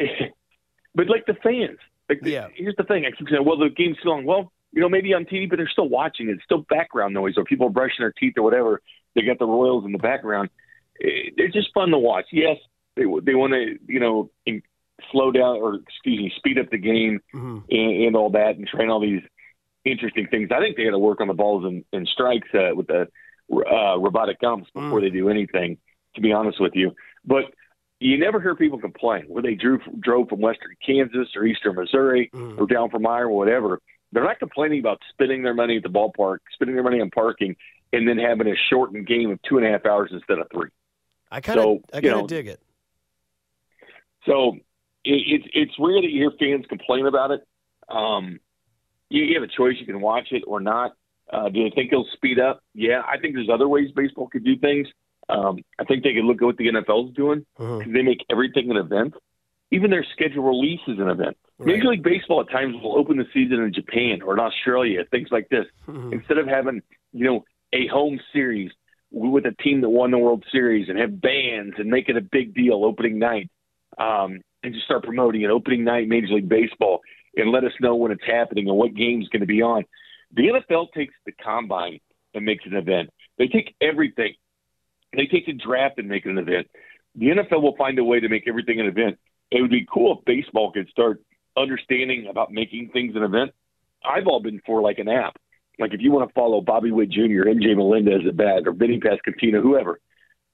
but 0.95 1.09
like 1.09 1.27
the 1.27 1.35
fans, 1.43 1.79
like 2.09 2.21
the- 2.23 2.31
Yeah. 2.31 2.49
here's 2.55 2.77
the 2.77 2.85
thing: 2.85 3.05
I 3.05 3.11
keep 3.11 3.29
saying, 3.29 3.45
well, 3.45 3.59
the 3.59 3.69
game's 3.71 3.99
still 4.01 4.13
on. 4.13 4.25
Well, 4.25 4.53
you 4.73 4.81
know, 4.81 4.89
maybe 4.89 5.13
on 5.15 5.25
TV, 5.25 5.49
but 5.49 5.57
they're 5.57 5.69
still 5.69 5.89
watching 5.89 6.29
it. 6.29 6.33
It's 6.33 6.45
still 6.45 6.65
background 6.71 7.15
noise, 7.15 7.35
or 7.37 7.45
people 7.45 7.67
are 7.67 7.71
brushing 7.71 7.97
their 8.01 8.13
teeth 8.13 8.35
or 8.37 8.43
whatever. 8.43 8.81
They 9.15 9.23
got 9.23 9.39
the 9.39 9.47
Royals 9.47 9.85
in 9.85 9.93
the 9.93 9.99
background. 9.99 10.51
Eh, 11.03 11.31
They're 11.37 11.49
just 11.49 11.73
fun 11.75 11.91
to 11.91 11.99
watch. 11.99 12.27
Yes, 12.33 12.57
they 12.97 13.05
they 13.23 13.35
want 13.35 13.53
to, 13.53 13.79
you 13.87 14.01
know, 14.01 14.31
in- 14.47 14.63
slow 15.13 15.31
down 15.31 15.57
or 15.57 15.75
excuse 15.77 16.19
me, 16.19 16.33
speed 16.37 16.59
up 16.59 16.71
the 16.71 16.79
game 16.79 17.21
Mhm. 17.35 17.65
and, 17.71 18.03
and 18.07 18.17
all 18.17 18.31
that, 18.31 18.57
and 18.57 18.67
train 18.67 18.91
all 18.91 19.01
these 19.01 19.23
interesting 19.85 20.27
things. 20.27 20.51
I 20.53 20.59
think 20.61 20.77
they 20.77 20.85
got 20.85 20.91
to 20.91 20.99
work 20.99 21.21
on 21.21 21.29
the 21.29 21.35
balls 21.35 21.65
and, 21.65 21.85
and 21.93 22.07
strikes 22.09 22.49
uh, 22.55 22.75
with 22.75 22.89
the 22.89 23.09
uh, 23.51 23.97
robotic 23.99 24.43
umps 24.45 24.69
before 24.75 24.99
Mm. 24.99 25.03
they 25.03 25.11
do 25.11 25.29
anything. 25.31 25.79
To 26.15 26.21
be 26.23 26.33
honest 26.33 26.61
with 26.61 26.75
you, 26.75 26.93
but 27.25 27.45
you 28.01 28.19
never 28.19 28.41
hear 28.41 28.57
people 28.57 28.79
complain 28.81 29.25
where 29.29 29.43
they 29.43 29.55
drew 29.55 29.79
drove 30.01 30.29
from 30.31 30.41
western 30.41 30.75
Kansas 30.85 31.29
or 31.37 31.45
eastern 31.45 31.77
Missouri 31.77 32.29
Mhm. 32.35 32.59
or 32.59 32.67
down 32.67 32.91
from 32.91 33.07
Iowa, 33.07 33.33
whatever. 33.33 33.81
They're 34.11 34.25
not 34.25 34.39
complaining 34.41 34.81
about 34.81 35.01
spending 35.11 35.43
their 35.43 35.55
money 35.55 35.77
at 35.77 35.83
the 35.85 35.91
ballpark, 35.91 36.39
spending 36.55 36.75
their 36.75 36.83
money 36.83 37.01
on 37.01 37.11
parking, 37.11 37.55
and 37.93 38.09
then 38.09 38.19
having 38.19 38.49
a 38.49 38.57
shortened 38.57 39.07
game 39.07 39.31
of 39.31 39.41
two 39.43 39.59
and 39.59 39.67
a 39.67 39.71
half 39.71 39.87
hours 39.87 40.11
instead 40.13 40.39
of 40.39 40.49
three. 40.51 40.71
I 41.31 41.41
kind 41.41 41.59
of 41.61 41.65
So, 41.65 41.83
I 41.93 42.01
kind 42.01 42.07
of 42.07 42.21
know, 42.23 42.27
dig 42.27 42.49
it. 42.49 42.61
So 44.27 44.57
it, 45.09 45.23
it's 45.27 45.49
it's 45.55 45.73
rare 45.79 46.01
that 46.03 46.11
you 46.11 46.21
hear 46.21 46.33
fans 46.39 46.67
complain 46.69 47.07
about 47.07 47.31
it. 47.31 47.41
Um, 47.89 48.39
you, 49.09 49.25
you 49.25 49.41
have 49.41 49.49
a 49.49 49.53
choice; 49.53 49.77
you 49.81 49.87
can 49.87 50.01
watch 50.01 50.29
it 50.31 50.45
or 50.47 50.61
not. 50.61 50.93
Uh, 51.33 51.49
do 51.49 51.61
you 51.61 51.71
think 51.75 51.93
it'll 51.93 52.09
speed 52.15 52.39
up? 52.39 52.63
Yeah, 52.75 53.03
I 53.07 53.19
think 53.19 53.35
there's 53.35 53.51
other 53.53 53.69
ways 53.69 53.91
baseball 53.95 54.29
could 54.29 54.45
do 54.45 54.57
things. 54.59 54.89
Um, 55.29 55.59
I 55.79 55.85
think 55.85 56.03
they 56.03 56.15
could 56.15 56.25
look 56.25 56.41
at 56.41 56.45
what 56.45 56.57
the 56.57 56.69
NFL's 56.69 57.15
doing 57.15 57.45
because 57.57 57.93
they 57.93 58.03
make 58.03 58.25
everything 58.31 58.71
an 58.71 58.79
event. 58.79 59.15
Even 59.71 59.91
their 59.91 60.07
schedule 60.13 60.45
release 60.45 60.81
is 60.89 60.99
an 60.99 61.09
event. 61.09 61.37
Right. 61.59 61.75
Major 61.75 61.89
League 61.89 62.03
Baseball 62.03 62.41
at 62.41 62.51
times 62.51 62.77
will 62.83 62.97
open 62.97 63.19
the 63.19 63.27
season 63.35 63.61
in 63.61 63.75
Japan 63.75 64.23
or 64.23 64.33
in 64.33 64.41
Australia, 64.41 65.05
things 65.11 65.29
like 65.31 65.51
this. 65.51 65.67
Mhm. 65.87 66.15
Instead 66.15 66.39
of 66.39 66.47
having, 66.47 66.81
you 67.13 67.27
know, 67.27 67.45
a 67.75 67.87
home 67.89 68.19
series 68.33 68.71
with 69.11 69.45
a 69.45 69.53
team 69.63 69.83
that 69.83 69.91
won 69.91 70.11
the 70.11 70.17
World 70.19 70.45
Series 70.51 70.89
and 70.89 70.99
have 70.99 71.21
bands 71.21 71.75
and 71.79 71.91
make 71.91 72.09
it 72.09 72.17
a 72.17 72.23
big 72.23 72.55
deal 72.55 72.83
opening 72.83 73.19
night, 73.19 73.51
um, 73.99 74.41
and 74.69 74.75
just 74.75 74.85
start 74.85 75.03
promoting 75.03 75.41
it 75.41 75.51
opening 75.51 75.83
night 75.83 76.09
Major 76.09 76.35
League 76.35 76.49
Baseball 76.49 77.01
and 77.37 77.51
let 77.51 77.65
us 77.65 77.73
know 77.81 77.97
when 77.97 78.13
it's 78.13 78.25
happening 78.27 78.69
and 78.69 78.77
what 78.77 78.95
game's 78.95 79.29
going 79.29 79.41
to 79.41 79.47
be 79.47 79.63
on. 79.63 79.85
The 80.37 80.43
NFL 80.43 80.93
takes 80.93 81.15
the 81.25 81.33
combine 81.33 82.01
and 82.35 82.45
makes 82.45 82.67
an 82.67 82.75
event. 82.75 83.09
They 83.39 83.49
take 83.49 83.75
everything. 83.81 84.35
They 85.17 85.27
take 85.27 85.47
the 85.47 85.55
draft 85.55 85.99
and 85.99 86.07
make 86.07 86.27
it 86.27 86.31
an 86.31 86.37
event. 86.37 86.69
The 87.15 87.29
NFL 87.29 87.63
will 87.63 87.77
find 87.77 87.99
a 87.99 88.05
way 88.05 88.21
to 88.21 88.29
make 88.29 88.47
everything 88.47 88.79
an 88.79 88.87
event. 88.87 89.19
It 89.51 89.63
would 89.63 89.71
be 89.71 89.87
cool 89.91 90.19
if 90.19 90.25
baseball 90.27 90.71
could 90.71 90.89
start 90.91 91.23
understanding 91.57 92.27
about 92.29 92.53
making 92.53 92.91
things 92.93 93.17
an 93.17 93.23
event. 93.23 93.53
I've 94.05 94.27
all 94.27 94.41
been 94.41 94.61
for 94.67 94.83
like 94.83 94.99
an 94.99 95.09
app. 95.09 95.39
Like 95.79 95.95
if 95.95 96.03
you 96.03 96.13
want 96.13 96.29
to 96.29 96.35
follow 96.35 96.61
Bobby 96.61 96.91
Witt 96.91 97.09
Jr., 97.09 97.49
MJ 97.49 97.75
Melendez 97.75 98.27
at 98.29 98.37
bat, 98.37 98.65
or 98.67 98.73
Benny 98.73 99.01
Pasquantino, 99.01 99.63
whoever, 99.63 99.99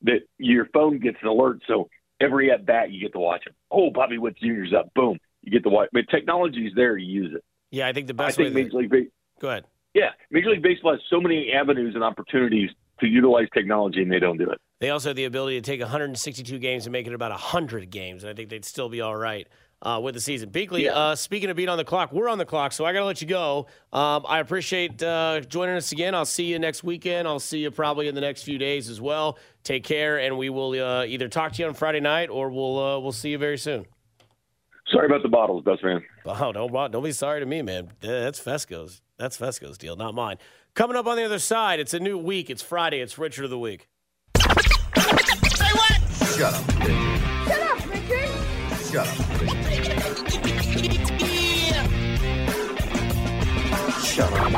that 0.02 0.20
your 0.38 0.66
phone 0.66 1.00
gets 1.00 1.16
an 1.20 1.28
alert. 1.28 1.62
So 1.66 1.88
every 2.20 2.50
at 2.50 2.66
bat 2.66 2.90
you 2.90 3.00
get 3.00 3.12
to 3.12 3.18
watch 3.18 3.46
him. 3.46 3.54
Oh, 3.70 3.90
Bobby 3.90 4.18
Witt 4.18 4.36
Jr.'s 4.38 4.72
up. 4.76 4.92
Boom. 4.94 5.18
You 5.42 5.50
get 5.52 5.62
to 5.64 5.68
watch. 5.70 5.88
But 5.92 6.04
technology's 6.10 6.72
there. 6.74 6.96
You 6.96 7.22
use 7.22 7.34
it. 7.34 7.44
Yeah, 7.70 7.86
I 7.88 7.92
think 7.92 8.06
the 8.06 8.14
I 8.14 8.26
best 8.26 8.38
way. 8.38 8.44
think 8.44 8.54
that- 8.54 8.62
Major 8.64 8.76
League 8.78 8.90
Ba- 8.90 9.10
Go 9.40 9.48
ahead. 9.50 9.64
yeah, 9.94 10.10
Major 10.30 10.50
League 10.50 10.62
Baseball 10.62 10.92
has 10.92 11.00
so 11.10 11.20
many 11.20 11.52
avenues 11.52 11.94
and 11.94 12.04
opportunities 12.04 12.70
to 13.00 13.06
utilize 13.08 13.48
technology, 13.52 14.00
and 14.02 14.10
they 14.12 14.20
don't 14.20 14.38
do 14.38 14.48
it. 14.48 14.58
They 14.80 14.90
also 14.90 15.08
have 15.10 15.16
the 15.16 15.24
ability 15.24 15.60
to 15.60 15.62
take 15.62 15.80
162 15.80 16.58
games 16.60 16.86
and 16.86 16.92
make 16.92 17.06
it 17.08 17.12
about 17.12 17.32
100 17.32 17.90
games, 17.90 18.22
and 18.22 18.30
I 18.30 18.34
think 18.34 18.48
they'd 18.50 18.64
still 18.64 18.88
be 18.88 19.00
all 19.00 19.16
right. 19.16 19.48
Uh, 19.82 20.00
with 20.02 20.14
the 20.14 20.20
season. 20.20 20.50
Binkley, 20.50 20.82
yeah. 20.84 20.92
uh, 20.92 21.14
speaking 21.14 21.50
of 21.50 21.56
being 21.56 21.68
on 21.68 21.78
the 21.78 21.84
clock, 21.84 22.12
we're 22.12 22.28
on 22.28 22.38
the 22.38 22.44
clock, 22.44 22.72
so 22.72 22.84
I 22.84 22.92
got 22.92 23.00
to 23.00 23.04
let 23.04 23.20
you 23.20 23.28
go. 23.28 23.66
Um, 23.92 24.24
I 24.26 24.40
appreciate 24.40 25.02
uh, 25.02 25.40
joining 25.40 25.76
us 25.76 25.92
again. 25.92 26.14
I'll 26.14 26.24
see 26.24 26.44
you 26.44 26.58
next 26.58 26.84
weekend. 26.84 27.28
I'll 27.28 27.40
see 27.40 27.58
you 27.58 27.70
probably 27.70 28.08
in 28.08 28.14
the 28.14 28.20
next 28.20 28.42
few 28.42 28.58
days 28.58 28.88
as 28.88 29.00
well. 29.00 29.38
Take 29.62 29.84
care, 29.84 30.18
and 30.18 30.38
we 30.38 30.50
will 30.50 30.72
uh, 30.72 31.04
either 31.04 31.28
talk 31.28 31.52
to 31.52 31.62
you 31.62 31.68
on 31.68 31.74
Friday 31.74 32.00
night 32.00 32.30
or 32.30 32.50
we'll 32.50 32.78
uh, 32.78 32.98
we'll 32.98 33.12
see 33.12 33.30
you 33.30 33.38
very 33.38 33.58
soon. 33.58 33.86
Sorry 34.92 35.06
about 35.06 35.22
the 35.22 35.28
bottles, 35.28 35.64
best 35.64 35.82
man. 35.82 36.02
Oh, 36.26 36.52
don't 36.52 36.72
don't 36.92 37.02
be 37.02 37.12
sorry 37.12 37.40
to 37.40 37.46
me, 37.46 37.62
man. 37.62 37.90
That's 38.00 38.38
Fesco's. 38.38 39.00
That's 39.18 39.36
Fesco's 39.36 39.78
deal, 39.78 39.96
not 39.96 40.14
mine. 40.14 40.36
Coming 40.74 40.96
up 40.96 41.06
on 41.06 41.16
the 41.16 41.24
other 41.24 41.38
side, 41.38 41.80
it's 41.80 41.94
a 41.94 42.00
new 42.00 42.18
week. 42.18 42.50
It's 42.50 42.62
Friday. 42.62 43.00
It's 43.00 43.16
Richard 43.16 43.44
of 43.44 43.50
the 43.50 43.58
Week. 43.58 43.88
Say 44.36 45.70
what? 45.72 46.00
Shut 46.36 46.54
up. 46.54 46.54
Shut 46.54 46.54
up, 46.54 46.80
Richard. 46.80 47.33
Shut 48.94 49.08
up. 49.08 49.14
Shut 54.04 54.32
up. 54.32 54.52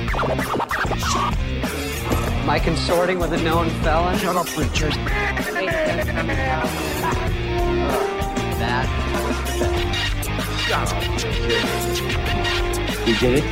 Am 2.43 2.51
I 2.51 2.59
consorting 2.63 3.19
with 3.19 3.33
a 3.33 3.39
known 3.43 3.71
felon? 3.81 4.19
Shut 4.19 4.37
up, 4.37 4.55
Richard. 4.59 4.93
that 8.61 8.87
Shut 10.69 10.93
up, 10.93 11.01
Richard. 11.01 11.35
You 13.09 13.15
did 13.17 13.39
it? 13.39 13.45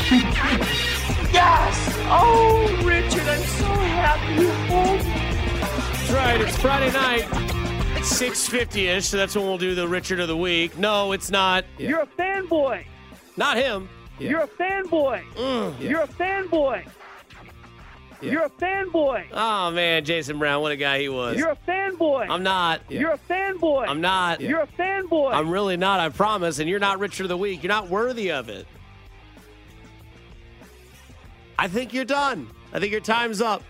Yes! 1.32 1.74
Oh, 2.10 2.82
Richard, 2.84 3.26
I'm 3.26 3.42
so 3.42 3.64
happy 3.64 4.34
you're 4.34 4.52
home. 4.52 4.98
That's 4.98 6.10
right. 6.10 6.40
It's 6.42 6.58
Friday 6.58 6.92
night, 6.92 7.53
650-ish, 8.04 9.06
so 9.06 9.16
that's 9.16 9.34
when 9.34 9.44
we'll 9.44 9.58
do 9.58 9.74
the 9.74 9.88
Richard 9.88 10.20
of 10.20 10.28
the 10.28 10.36
Week. 10.36 10.76
No, 10.76 11.12
it's 11.12 11.30
not. 11.30 11.64
You're 11.78 12.02
a 12.02 12.06
fanboy. 12.06 12.84
Not 13.36 13.56
him. 13.56 13.88
Yeah. 14.18 14.30
You're 14.30 14.40
a 14.42 14.48
fanboy. 14.48 15.22
Mm. 15.34 15.80
You're 15.80 16.02
a 16.02 16.06
fanboy. 16.06 16.86
Yeah. 18.20 18.32
You're 18.32 18.44
a 18.44 18.50
fanboy. 18.50 19.24
Oh, 19.32 19.70
man, 19.70 20.04
Jason 20.04 20.38
Brown, 20.38 20.62
what 20.62 20.72
a 20.72 20.76
guy 20.76 21.00
he 21.00 21.08
was. 21.08 21.36
You're 21.36 21.50
a 21.50 21.58
fanboy. 21.66 22.28
I'm 22.28 22.42
not. 22.42 22.82
Yeah. 22.88 23.00
You're 23.00 23.12
a 23.12 23.18
fanboy. 23.18 23.88
I'm 23.88 24.00
not. 24.00 24.40
You're 24.40 24.60
a 24.60 24.66
fanboy. 24.66 25.32
I'm 25.32 25.50
really 25.50 25.76
not, 25.76 26.00
I 26.00 26.10
promise. 26.10 26.58
And 26.58 26.68
you're 26.68 26.78
not 26.78 26.98
Richard 26.98 27.24
of 27.24 27.30
the 27.30 27.36
Week. 27.36 27.62
You're 27.62 27.72
not 27.72 27.88
worthy 27.88 28.30
of 28.30 28.48
it. 28.48 28.66
I 31.58 31.68
think 31.68 31.92
you're 31.92 32.04
done. 32.04 32.50
I 32.72 32.80
think 32.80 32.92
your 32.92 33.00
time's 33.00 33.40
up. 33.40 33.62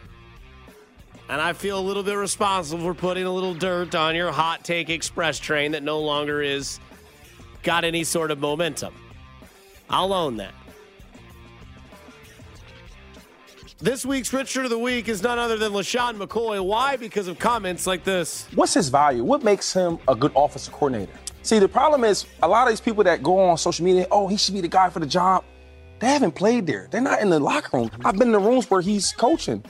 And 1.28 1.40
I 1.40 1.54
feel 1.54 1.78
a 1.78 1.80
little 1.80 2.02
bit 2.02 2.14
responsible 2.14 2.84
for 2.84 2.94
putting 2.94 3.24
a 3.24 3.32
little 3.32 3.54
dirt 3.54 3.94
on 3.94 4.14
your 4.14 4.30
hot 4.30 4.62
take 4.62 4.90
express 4.90 5.38
train 5.38 5.72
that 5.72 5.82
no 5.82 6.00
longer 6.00 6.42
is 6.42 6.78
got 7.62 7.84
any 7.84 8.04
sort 8.04 8.30
of 8.30 8.38
momentum. 8.38 8.94
I'll 9.88 10.12
own 10.12 10.36
that. 10.36 10.52
This 13.78 14.06
week's 14.06 14.32
Richard 14.32 14.64
of 14.64 14.70
the 14.70 14.78
Week 14.78 15.08
is 15.08 15.22
none 15.22 15.38
other 15.38 15.58
than 15.58 15.72
LeSean 15.72 16.16
McCoy. 16.16 16.64
Why? 16.64 16.96
Because 16.96 17.28
of 17.28 17.38
comments 17.38 17.86
like 17.86 18.04
this. 18.04 18.46
What's 18.54 18.72
his 18.72 18.88
value? 18.88 19.24
What 19.24 19.42
makes 19.42 19.72
him 19.72 19.98
a 20.08 20.14
good 20.14 20.32
offensive 20.36 20.72
coordinator? 20.72 21.12
See, 21.42 21.58
the 21.58 21.68
problem 21.68 22.04
is 22.04 22.24
a 22.42 22.48
lot 22.48 22.66
of 22.66 22.70
these 22.70 22.80
people 22.80 23.04
that 23.04 23.22
go 23.22 23.38
on 23.38 23.58
social 23.58 23.84
media, 23.84 24.06
oh, 24.10 24.26
he 24.28 24.36
should 24.38 24.54
be 24.54 24.62
the 24.62 24.68
guy 24.68 24.88
for 24.88 25.00
the 25.00 25.06
job. 25.06 25.44
They 25.98 26.06
haven't 26.06 26.32
played 26.32 26.66
there. 26.66 26.88
They're 26.90 27.02
not 27.02 27.20
in 27.20 27.28
the 27.28 27.38
locker 27.38 27.76
room. 27.76 27.90
I've 28.04 28.16
been 28.16 28.28
in 28.28 28.32
the 28.32 28.38
rooms 28.38 28.70
where 28.70 28.80
he's 28.80 29.12
coaching, 29.12 29.62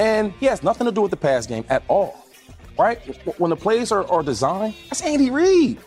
and 0.00 0.32
he 0.40 0.46
has 0.46 0.62
nothing 0.62 0.86
to 0.86 0.92
do 0.92 1.02
with 1.02 1.10
the 1.10 1.16
pass 1.16 1.46
game 1.46 1.64
at 1.68 1.84
all. 1.86 2.26
Right? 2.78 2.98
When 3.38 3.50
the 3.50 3.56
plays 3.56 3.92
are, 3.92 4.10
are 4.10 4.22
designed, 4.22 4.74
that's 4.88 5.02
Andy 5.02 5.30
Reid. 5.30 5.78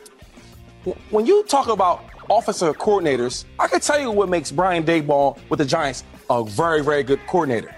When 1.09 1.25
you 1.25 1.43
talk 1.45 1.67
about 1.67 2.05
offensive 2.29 2.77
coordinators, 2.77 3.45
I 3.57 3.67
can 3.67 3.79
tell 3.79 3.99
you 3.99 4.11
what 4.11 4.29
makes 4.29 4.51
Brian 4.51 4.83
Daboll 4.83 5.39
with 5.49 5.57
the 5.57 5.65
Giants 5.65 6.03
a 6.29 6.43
very, 6.43 6.83
very 6.83 7.01
good 7.01 7.19
coordinator. 7.25 7.73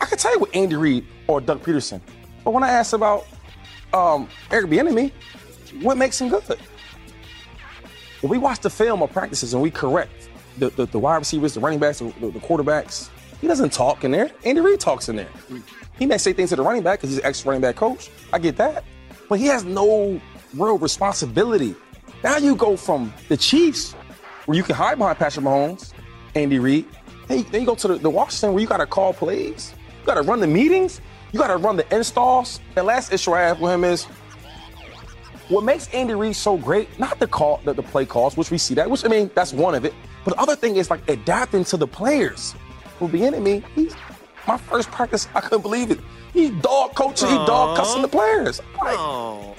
I 0.00 0.06
can 0.06 0.16
tell 0.16 0.32
you 0.32 0.40
what 0.40 0.54
Andy 0.54 0.76
Reid 0.76 1.06
or 1.26 1.40
Doug 1.40 1.62
Pederson. 1.62 2.00
But 2.42 2.52
when 2.52 2.62
I 2.62 2.70
ask 2.70 2.94
about 2.94 3.26
um, 3.92 4.28
Eric 4.50 4.70
Bieniemy, 4.70 5.12
what 5.82 5.98
makes 5.98 6.20
him 6.20 6.30
good? 6.30 6.58
When 8.22 8.30
we 8.30 8.38
watch 8.38 8.60
the 8.60 8.70
film 8.70 9.02
or 9.02 9.08
practices 9.08 9.52
and 9.52 9.62
we 9.62 9.70
correct 9.70 10.30
the, 10.56 10.70
the, 10.70 10.86
the 10.86 10.98
wide 10.98 11.16
receivers, 11.16 11.52
the 11.52 11.60
running 11.60 11.78
backs, 11.78 11.98
the, 11.98 12.06
the 12.06 12.40
quarterbacks, 12.40 13.10
he 13.44 13.48
doesn't 13.48 13.74
talk 13.74 14.04
in 14.04 14.10
there. 14.10 14.30
Andy 14.46 14.62
Reid 14.62 14.80
talks 14.80 15.10
in 15.10 15.16
there. 15.16 15.28
He 15.98 16.06
may 16.06 16.16
say 16.16 16.32
things 16.32 16.48
to 16.48 16.56
the 16.56 16.62
running 16.62 16.82
back 16.82 16.98
because 16.98 17.10
he's 17.10 17.22
ex 17.22 17.44
running 17.44 17.60
back 17.60 17.76
coach. 17.76 18.10
I 18.32 18.38
get 18.38 18.56
that. 18.56 18.84
But 19.28 19.38
he 19.38 19.44
has 19.48 19.64
no 19.64 20.18
real 20.54 20.78
responsibility. 20.78 21.74
Now 22.22 22.38
you 22.38 22.56
go 22.56 22.74
from 22.74 23.12
the 23.28 23.36
Chiefs, 23.36 23.92
where 24.46 24.56
you 24.56 24.62
can 24.62 24.74
hide 24.74 24.96
behind 24.96 25.18
Patrick 25.18 25.44
Mahomes, 25.44 25.92
Andy 26.34 26.58
Reid. 26.58 26.86
Hey, 27.28 27.42
then 27.42 27.60
you 27.60 27.66
go 27.66 27.74
to 27.74 27.88
the, 27.88 27.96
the 27.96 28.08
Washington 28.08 28.54
where 28.54 28.62
you 28.62 28.66
got 28.66 28.78
to 28.78 28.86
call 28.86 29.12
plays, 29.12 29.74
you 30.00 30.06
got 30.06 30.14
to 30.14 30.22
run 30.22 30.40
the 30.40 30.46
meetings, 30.46 31.02
you 31.30 31.38
got 31.38 31.48
to 31.48 31.58
run 31.58 31.76
the 31.76 31.94
installs. 31.94 32.60
The 32.74 32.82
last 32.82 33.12
issue 33.12 33.32
I 33.34 33.42
have 33.42 33.60
with 33.60 33.72
him 33.72 33.84
is 33.84 34.04
what 35.50 35.64
makes 35.64 35.88
Andy 35.88 36.14
Reid 36.14 36.34
so 36.34 36.56
great, 36.56 36.98
not 36.98 37.18
the 37.18 37.26
call, 37.26 37.60
the, 37.66 37.74
the 37.74 37.82
play 37.82 38.06
calls, 38.06 38.38
which 38.38 38.50
we 38.50 38.56
see 38.56 38.72
that, 38.72 38.88
which 38.88 39.04
I 39.04 39.08
mean, 39.08 39.30
that's 39.34 39.52
one 39.52 39.74
of 39.74 39.84
it. 39.84 39.92
But 40.24 40.34
the 40.34 40.40
other 40.40 40.56
thing 40.56 40.76
is 40.76 40.88
like 40.88 41.06
adapting 41.10 41.64
to 41.64 41.76
the 41.76 41.86
players. 41.86 42.54
With 43.00 43.12
the 43.12 43.24
enemy, 43.24 43.62
he's 43.74 43.94
my 44.46 44.56
first 44.58 44.90
practice, 44.90 45.28
I 45.34 45.40
couldn't 45.40 45.62
believe 45.62 45.90
it. 45.90 46.00
He 46.32 46.50
dog 46.50 46.94
coaching, 46.94 47.28
he 47.28 47.34
dog 47.34 47.76
cussing 47.76 48.02
the 48.02 48.08
players. 48.08 48.60
Like, 48.82 48.96
Oh, 48.98 49.54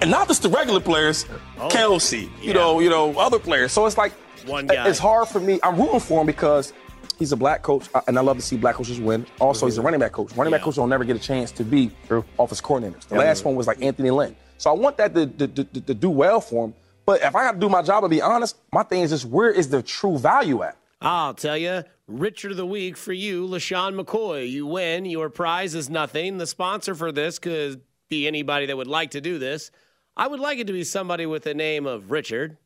and 0.00 0.10
not 0.10 0.28
just 0.28 0.42
the 0.42 0.48
regular 0.48 0.80
players, 0.80 1.26
oh. 1.58 1.68
Kelce, 1.68 2.22
you 2.22 2.30
yeah. 2.40 2.52
know, 2.54 2.80
you 2.80 2.88
know, 2.88 3.18
other 3.18 3.38
players. 3.38 3.72
So 3.72 3.84
it's 3.86 3.98
like 3.98 4.12
One 4.46 4.66
guy. 4.66 4.88
It's 4.88 4.98
hard 4.98 5.28
for 5.28 5.40
me. 5.40 5.60
I'm 5.62 5.76
rooting 5.78 6.00
for 6.00 6.20
him 6.20 6.26
because 6.26 6.72
he's 7.18 7.32
a 7.32 7.36
black 7.36 7.62
coach, 7.62 7.88
and 8.06 8.18
I 8.18 8.22
love 8.22 8.36
to 8.36 8.42
see 8.42 8.56
black 8.56 8.76
coaches 8.76 8.98
win. 9.00 9.26
Also, 9.40 9.66
he's 9.66 9.76
a 9.76 9.78
mm-hmm. 9.78 9.86
running 9.86 10.00
back 10.00 10.12
coach. 10.12 10.32
Running 10.34 10.50
back 10.50 10.60
Yeah. 10.60 10.64
coaches 10.64 10.76
don't 10.76 10.88
never 10.88 11.04
get 11.04 11.16
a 11.16 11.20
chance 11.20 11.52
to 11.52 11.64
be 11.64 11.90
office 12.38 12.60
coordinators. 12.60 13.06
The 13.08 13.16
last 13.16 13.44
one 13.44 13.54
was 13.56 13.66
like 13.66 13.82
Anthony 13.82 14.10
Lynn. 14.10 14.34
So 14.58 14.70
I 14.70 14.74
want 14.74 14.96
that 14.98 15.14
to, 15.14 15.26
to, 15.26 15.48
to, 15.48 15.80
to 15.80 15.94
do 15.94 16.10
well 16.10 16.40
for 16.40 16.66
him. 16.66 16.74
But 17.06 17.22
if 17.22 17.34
I 17.34 17.44
got 17.44 17.52
to 17.52 17.58
do 17.58 17.68
my 17.68 17.82
job 17.82 18.04
and 18.04 18.10
be 18.10 18.22
honest, 18.22 18.56
my 18.72 18.82
thing 18.82 19.02
is 19.02 19.10
just 19.10 19.24
where 19.24 19.50
is 19.50 19.68
the 19.68 19.82
true 19.82 20.18
value 20.18 20.62
at? 20.62 20.76
I'll 21.02 21.34
tell 21.34 21.56
you, 21.56 21.82
Richard 22.10 22.50
of 22.50 22.56
the 22.56 22.66
Week 22.66 22.96
for 22.96 23.12
you, 23.12 23.46
LeSean 23.46 23.98
McCoy. 23.98 24.50
You 24.50 24.66
win. 24.66 25.04
Your 25.04 25.30
prize 25.30 25.74
is 25.74 25.88
nothing. 25.88 26.38
The 26.38 26.46
sponsor 26.46 26.94
for 26.94 27.12
this 27.12 27.38
could 27.38 27.82
be 28.08 28.26
anybody 28.26 28.66
that 28.66 28.76
would 28.76 28.88
like 28.88 29.12
to 29.12 29.20
do 29.20 29.38
this. 29.38 29.70
I 30.16 30.26
would 30.26 30.40
like 30.40 30.58
it 30.58 30.66
to 30.66 30.72
be 30.72 30.82
somebody 30.82 31.24
with 31.24 31.44
the 31.44 31.54
name 31.54 31.86
of 31.86 32.10
Richard. 32.10 32.58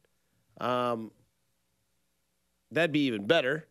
Um, 0.60 1.10
that'd 2.70 2.92
be 2.92 3.06
even 3.06 3.26
better. 3.26 3.66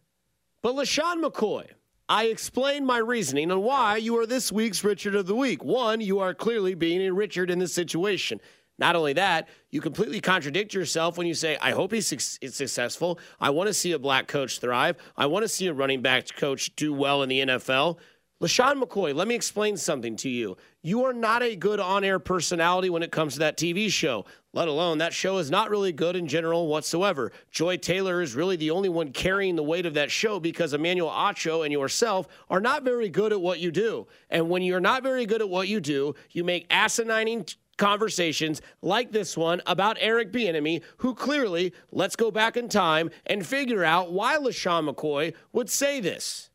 But 0.61 0.75
LeSean 0.75 1.23
McCoy, 1.23 1.65
I 2.07 2.25
explained 2.25 2.85
my 2.85 2.99
reasoning 2.99 3.49
on 3.51 3.61
why 3.61 3.97
you 3.97 4.17
are 4.19 4.27
this 4.27 4.51
week's 4.51 4.83
Richard 4.83 5.15
of 5.15 5.25
the 5.25 5.35
Week. 5.35 5.63
One, 5.63 6.01
you 6.01 6.19
are 6.19 6.35
clearly 6.35 6.75
being 6.75 7.01
a 7.01 7.11
Richard 7.11 7.49
in 7.49 7.57
this 7.57 7.73
situation. 7.73 8.39
Not 8.83 8.97
only 8.97 9.13
that, 9.13 9.47
you 9.71 9.79
completely 9.79 10.19
contradict 10.19 10.73
yourself 10.73 11.17
when 11.17 11.25
you 11.25 11.33
say, 11.33 11.57
I 11.61 11.71
hope 11.71 11.93
he's 11.93 12.11
is 12.11 12.53
successful. 12.53 13.17
I 13.39 13.49
want 13.49 13.67
to 13.67 13.73
see 13.73 13.93
a 13.93 13.97
black 13.97 14.27
coach 14.27 14.59
thrive. 14.59 14.97
I 15.15 15.25
want 15.27 15.43
to 15.43 15.47
see 15.47 15.67
a 15.67 15.73
running 15.73 16.01
back 16.01 16.35
coach 16.35 16.75
do 16.75 16.93
well 16.93 17.23
in 17.23 17.29
the 17.29 17.39
NFL. 17.39 17.97
LeSean 18.41 18.83
McCoy, 18.83 19.15
let 19.15 19.29
me 19.29 19.35
explain 19.35 19.77
something 19.77 20.17
to 20.17 20.27
you. 20.27 20.57
You 20.81 21.05
are 21.05 21.13
not 21.13 21.43
a 21.43 21.55
good 21.55 21.79
on 21.79 22.03
air 22.03 22.19
personality 22.19 22.89
when 22.89 23.03
it 23.03 23.11
comes 23.13 23.33
to 23.33 23.39
that 23.39 23.55
TV 23.55 23.89
show, 23.89 24.25
let 24.51 24.67
alone 24.67 24.97
that 24.97 25.13
show 25.13 25.37
is 25.37 25.49
not 25.49 25.69
really 25.69 25.93
good 25.93 26.17
in 26.17 26.27
general 26.27 26.67
whatsoever. 26.67 27.31
Joy 27.51 27.77
Taylor 27.77 28.21
is 28.21 28.35
really 28.35 28.57
the 28.57 28.71
only 28.71 28.89
one 28.89 29.13
carrying 29.13 29.55
the 29.55 29.63
weight 29.63 29.85
of 29.85 29.93
that 29.93 30.11
show 30.11 30.41
because 30.41 30.73
Emmanuel 30.73 31.09
Acho 31.09 31.63
and 31.63 31.71
yourself 31.71 32.27
are 32.49 32.59
not 32.59 32.83
very 32.83 33.07
good 33.07 33.31
at 33.31 33.39
what 33.39 33.61
you 33.61 33.71
do. 33.71 34.07
And 34.29 34.49
when 34.49 34.61
you're 34.61 34.81
not 34.81 35.03
very 35.03 35.25
good 35.25 35.39
at 35.39 35.47
what 35.47 35.69
you 35.69 35.79
do, 35.79 36.13
you 36.31 36.43
make 36.43 36.67
asinine 36.69 37.45
conversations 37.77 38.61
like 38.81 39.11
this 39.11 39.37
one 39.37 39.61
about 39.65 39.97
Eric 39.99 40.31
Bieniemy, 40.31 40.81
who 40.97 41.13
clearly, 41.13 41.73
let's 41.91 42.15
go 42.15 42.31
back 42.31 42.57
in 42.57 42.69
time 42.69 43.09
and 43.25 43.45
figure 43.45 43.83
out 43.83 44.11
why 44.11 44.37
LeSean 44.37 44.89
McCoy 44.89 45.33
would 45.51 45.69
say 45.69 45.99
this. 45.99 46.49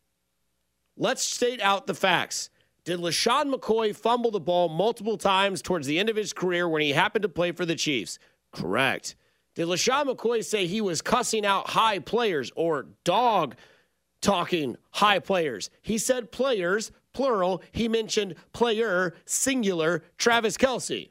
Let's 0.97 1.23
state 1.23 1.61
out 1.61 1.87
the 1.87 1.95
facts. 1.95 2.51
Did 2.85 3.01
LeSean 3.01 3.53
McCoy 3.53 3.95
fumble 3.95 4.31
the 4.31 4.41
ball 4.41 4.69
multiple 4.69 5.19
times 5.19 5.63
towards 5.63 5.87
the 5.87 5.99
end 5.99 6.09
of 6.09 6.17
his 6.17 6.33
career 6.33 6.69
when 6.69 6.83
he 6.83 6.93
happened 6.93 7.23
to 7.23 7.29
play 7.29 7.53
for 7.53 7.67
the 7.67 7.77
Chiefs? 7.77 8.19
Correct. 8.53 9.15
Did 9.55 9.69
LeSean 9.69 10.07
McCoy 10.07 10.45
say 10.45 10.67
he 10.67 10.81
was 10.81 11.03
cussing 11.03 11.45
out 11.45 11.71
high 11.71 11.99
players 11.99 12.51
or 12.57 12.87
dog 13.05 13.57
talking 14.21 14.77
high 14.91 15.19
players? 15.19 15.69
He 15.83 15.99
said 15.99 16.33
players, 16.33 16.91
plural. 17.19 17.61
He 17.73 17.89
mentioned 17.89 18.37
player, 18.53 19.13
singular, 19.25 20.05
Travis 20.19 20.57
Kelce. 20.57 21.09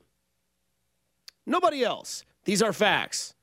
Nobody 1.46 1.84
else. 1.84 2.24
These 2.46 2.62
are 2.62 2.72
facts. 2.72 3.34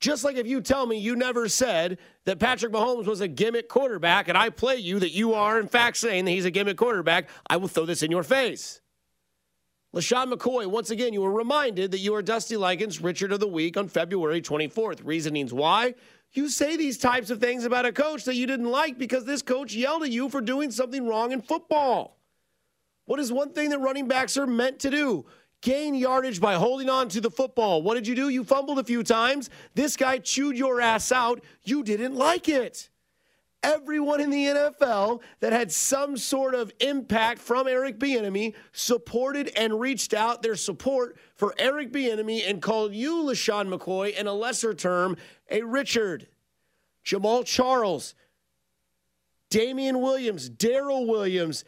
Just 0.00 0.24
like 0.24 0.34
if 0.34 0.48
you 0.48 0.60
tell 0.60 0.84
me 0.84 0.98
you 0.98 1.14
never 1.14 1.48
said 1.48 1.98
that 2.24 2.40
Patrick 2.40 2.72
Mahomes 2.72 3.06
was 3.06 3.20
a 3.20 3.28
gimmick 3.28 3.68
quarterback 3.68 4.26
and 4.26 4.36
I 4.36 4.50
play 4.50 4.78
you 4.78 4.98
that 4.98 5.12
you 5.12 5.34
are 5.34 5.60
in 5.60 5.68
fact 5.68 5.96
saying 5.96 6.24
that 6.24 6.32
he's 6.32 6.44
a 6.44 6.50
gimmick 6.50 6.76
quarterback, 6.76 7.28
I 7.46 7.56
will 7.56 7.68
throw 7.68 7.86
this 7.86 8.02
in 8.02 8.10
your 8.10 8.24
face. 8.24 8.80
LeSean 9.94 10.32
McCoy, 10.32 10.66
once 10.66 10.90
again, 10.90 11.12
you 11.12 11.20
were 11.20 11.30
reminded 11.30 11.92
that 11.92 11.98
you 11.98 12.16
are 12.16 12.22
Dusty 12.22 12.56
Likins' 12.56 13.00
Richard 13.00 13.30
of 13.30 13.38
the 13.38 13.46
Week 13.46 13.76
on 13.76 13.86
February 13.86 14.42
24th. 14.42 15.02
Reasonings 15.04 15.52
why? 15.52 15.94
You 16.32 16.48
say 16.48 16.76
these 16.76 16.96
types 16.96 17.30
of 17.30 17.40
things 17.40 17.64
about 17.64 17.84
a 17.84 17.92
coach 17.92 18.24
that 18.24 18.36
you 18.36 18.46
didn't 18.46 18.70
like 18.70 18.98
because 18.98 19.24
this 19.24 19.42
coach 19.42 19.74
yelled 19.74 20.02
at 20.02 20.10
you 20.10 20.28
for 20.28 20.40
doing 20.40 20.70
something 20.70 21.06
wrong 21.06 21.32
in 21.32 21.42
football. 21.42 22.16
What 23.04 23.20
is 23.20 23.32
one 23.32 23.52
thing 23.52 23.70
that 23.70 23.80
running 23.80 24.08
backs 24.08 24.36
are 24.38 24.46
meant 24.46 24.78
to 24.80 24.90
do? 24.90 25.26
Gain 25.60 25.94
yardage 25.94 26.40
by 26.40 26.54
holding 26.54 26.88
on 26.88 27.08
to 27.10 27.20
the 27.20 27.30
football. 27.30 27.82
What 27.82 27.94
did 27.94 28.06
you 28.06 28.14
do? 28.14 28.30
You 28.30 28.44
fumbled 28.44 28.78
a 28.78 28.84
few 28.84 29.02
times. 29.02 29.50
This 29.74 29.96
guy 29.96 30.18
chewed 30.18 30.56
your 30.56 30.80
ass 30.80 31.12
out. 31.12 31.42
You 31.64 31.82
didn't 31.82 32.14
like 32.14 32.48
it 32.48 32.88
everyone 33.62 34.20
in 34.20 34.30
the 34.30 34.46
NFL 34.46 35.22
that 35.40 35.52
had 35.52 35.70
some 35.70 36.16
sort 36.16 36.54
of 36.54 36.72
impact 36.80 37.40
from 37.40 37.66
Eric 37.66 37.98
Bieniemy 37.98 38.54
supported 38.72 39.50
and 39.56 39.80
reached 39.80 40.14
out 40.14 40.42
their 40.42 40.56
support 40.56 41.16
for 41.34 41.54
Eric 41.58 41.92
Bieniemy 41.92 42.48
and 42.48 42.60
called 42.60 42.94
you, 42.94 43.22
LeSean 43.22 43.72
McCoy, 43.72 44.14
in 44.14 44.26
a 44.26 44.32
lesser 44.32 44.74
term, 44.74 45.16
a 45.50 45.62
Richard. 45.62 46.28
Jamaal 47.04 47.44
Charles, 47.44 48.14
Damien 49.50 50.00
Williams, 50.00 50.48
Darrel 50.48 51.06
Williams, 51.06 51.64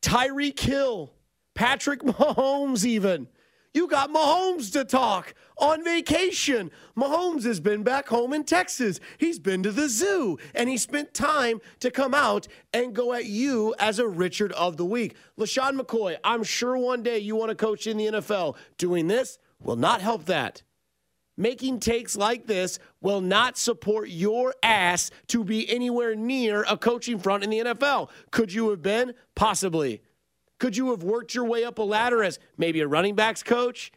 Tyreek 0.00 0.58
Hill, 0.58 1.12
Patrick 1.54 2.00
Mahomes, 2.02 2.84
even. 2.84 3.28
You 3.74 3.86
got 3.88 4.10
Mahomes 4.10 4.72
to 4.72 4.84
talk 4.84 5.34
on 5.58 5.84
vacation. 5.84 6.70
Mahomes 6.96 7.44
has 7.44 7.60
been 7.60 7.82
back 7.82 8.08
home 8.08 8.32
in 8.32 8.44
Texas. 8.44 9.00
He's 9.18 9.38
been 9.38 9.62
to 9.62 9.72
the 9.72 9.88
zoo 9.88 10.38
and 10.54 10.68
he 10.68 10.76
spent 10.76 11.14
time 11.14 11.60
to 11.80 11.90
come 11.90 12.14
out 12.14 12.48
and 12.72 12.94
go 12.94 13.12
at 13.12 13.26
you 13.26 13.74
as 13.78 13.98
a 13.98 14.08
Richard 14.08 14.52
of 14.52 14.76
the 14.76 14.84
Week. 14.84 15.16
LeSean 15.38 15.78
McCoy, 15.78 16.16
I'm 16.24 16.42
sure 16.42 16.76
one 16.76 17.02
day 17.02 17.18
you 17.18 17.36
want 17.36 17.50
to 17.50 17.54
coach 17.54 17.86
in 17.86 17.96
the 17.96 18.06
NFL. 18.06 18.56
Doing 18.78 19.08
this 19.08 19.38
will 19.60 19.76
not 19.76 20.00
help 20.00 20.26
that. 20.26 20.62
Making 21.36 21.78
takes 21.78 22.16
like 22.16 22.46
this 22.46 22.80
will 23.00 23.20
not 23.20 23.56
support 23.56 24.08
your 24.08 24.54
ass 24.60 25.12
to 25.28 25.44
be 25.44 25.70
anywhere 25.70 26.16
near 26.16 26.64
a 26.68 26.76
coaching 26.76 27.20
front 27.20 27.44
in 27.44 27.50
the 27.50 27.60
NFL. 27.60 28.10
Could 28.32 28.52
you 28.52 28.70
have 28.70 28.82
been? 28.82 29.14
Possibly. 29.36 30.02
Could 30.58 30.76
you 30.76 30.90
have 30.90 31.04
worked 31.04 31.36
your 31.36 31.44
way 31.44 31.62
up 31.64 31.78
a 31.78 31.82
ladder 31.82 32.24
as 32.24 32.40
maybe 32.56 32.80
a 32.80 32.88
running 32.88 33.14
backs 33.14 33.44
coach, 33.44 33.92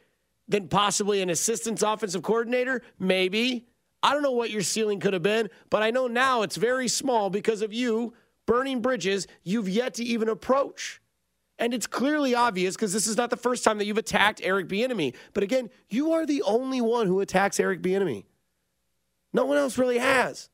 then 0.52 0.68
possibly 0.68 1.22
an 1.22 1.30
assistant 1.30 1.82
offensive 1.82 2.24
coordinator? 2.24 2.82
Maybe. 3.00 3.66
I 4.04 4.14
don't 4.14 4.24
know 4.24 4.32
what 4.32 4.50
your 4.50 4.62
ceiling 4.62 5.00
could 5.00 5.14
have 5.14 5.24
been, 5.24 5.50
but 5.70 5.84
I 5.84 5.92
know 5.92 6.08
now 6.08 6.42
it's 6.42 6.56
very 6.56 6.88
small 6.88 7.30
because 7.30 7.62
of 7.62 7.72
you 7.74 8.14
burning 8.46 8.82
bridges 8.82 9.28
you've 9.44 9.70
yet 9.70 9.96
to 9.96 10.04
even 10.04 10.28
approach. 10.28 11.02
And 11.60 11.74
it's 11.76 11.86
clearly 11.86 12.34
obvious 12.34 12.76
because 12.76 12.92
this 12.92 13.06
is 13.06 13.18
not 13.18 13.30
the 13.30 13.38
first 13.38 13.64
time 13.64 13.78
that 13.78 13.86
you've 13.86 14.00
attacked 14.00 14.42
Eric 14.44 14.68
Bieniemy. 14.68 15.16
But 15.34 15.44
again, 15.44 15.70
you 15.90 16.14
are 16.14 16.26
the 16.26 16.42
only 16.42 16.82
one 16.82 17.06
who 17.06 17.20
attacks 17.20 17.60
Eric 17.60 17.84
Bieniemy. 17.84 18.26
No 19.32 19.46
one 19.46 19.58
else 19.58 19.78
really 19.78 20.00
has. 20.00 20.50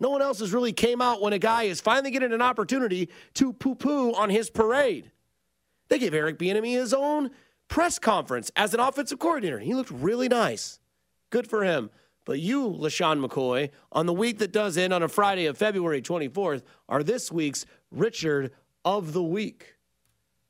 No 0.00 0.10
one 0.10 0.22
else 0.22 0.40
has 0.40 0.52
really 0.52 0.72
came 0.72 1.00
out 1.00 1.22
when 1.22 1.32
a 1.32 1.38
guy 1.38 1.64
is 1.64 1.80
finally 1.80 2.10
getting 2.10 2.32
an 2.32 2.42
opportunity 2.42 3.10
to 3.34 3.52
poo-poo 3.52 4.12
on 4.12 4.28
his 4.28 4.50
parade. 4.50 5.12
They 5.88 5.98
gave 5.98 6.14
Eric 6.14 6.38
Bieniemy 6.38 6.72
his 6.72 6.92
own 6.92 7.30
press 7.70 7.98
conference 7.98 8.50
as 8.56 8.74
an 8.74 8.80
offensive 8.80 9.18
coordinator. 9.18 9.60
He 9.60 9.72
looked 9.72 9.90
really 9.90 10.28
nice. 10.28 10.78
Good 11.30 11.48
for 11.48 11.64
him. 11.64 11.88
But 12.26 12.40
you, 12.40 12.68
LeSean 12.68 13.24
McCoy, 13.24 13.70
on 13.90 14.04
the 14.04 14.12
week 14.12 14.38
that 14.38 14.52
does 14.52 14.76
end 14.76 14.92
on 14.92 15.02
a 15.02 15.08
Friday 15.08 15.46
of 15.46 15.56
February 15.56 16.02
24th, 16.02 16.62
are 16.88 17.02
this 17.02 17.32
week's 17.32 17.64
Richard 17.90 18.52
of 18.84 19.14
the 19.14 19.22
Week. 19.22 19.76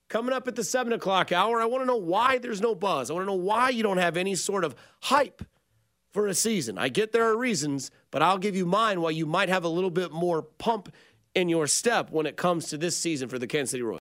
Coming 0.09 0.33
up 0.35 0.49
at 0.49 0.57
the 0.57 0.65
7 0.65 0.93
o'clock 0.93 1.31
hour, 1.31 1.61
I 1.61 1.67
want 1.67 1.83
to 1.83 1.87
know 1.87 1.97
why 1.97 2.39
there's 2.39 2.61
no 2.61 2.75
buzz. 2.75 3.11
I 3.11 3.15
want 3.15 3.23
to 3.23 3.31
know 3.31 3.41
why 3.41 3.69
you 3.69 3.85
don't 3.85 3.99
have 3.99 4.17
any 4.17 4.35
sort 4.35 4.65
of 4.65 4.75
hype 5.03 5.45
for 6.13 6.27
a 6.27 6.35
season. 6.35 6.77
I 6.77 6.89
get 6.89 7.13
there 7.13 7.25
are 7.31 7.37
reasons, 7.37 7.93
but 8.11 8.21
I'll 8.21 8.39
give 8.39 8.57
you 8.57 8.67
mine 8.67 9.01
why 9.01 9.11
you 9.11 9.27
might 9.27 9.49
have 9.49 9.63
a 9.63 9.69
little 9.69 9.91
bit 9.91 10.11
more 10.11 10.43
pump 10.43 10.93
in 11.35 11.49
your 11.49 11.69
step 11.69 12.11
when 12.11 12.27
it 12.27 12.37
comes 12.37 12.69
to 12.71 12.77
this 12.77 12.97
season 12.97 13.29
for 13.29 13.39
the 13.39 13.47
Kansas 13.47 13.71
City 13.71 13.83
Royals. 13.83 13.99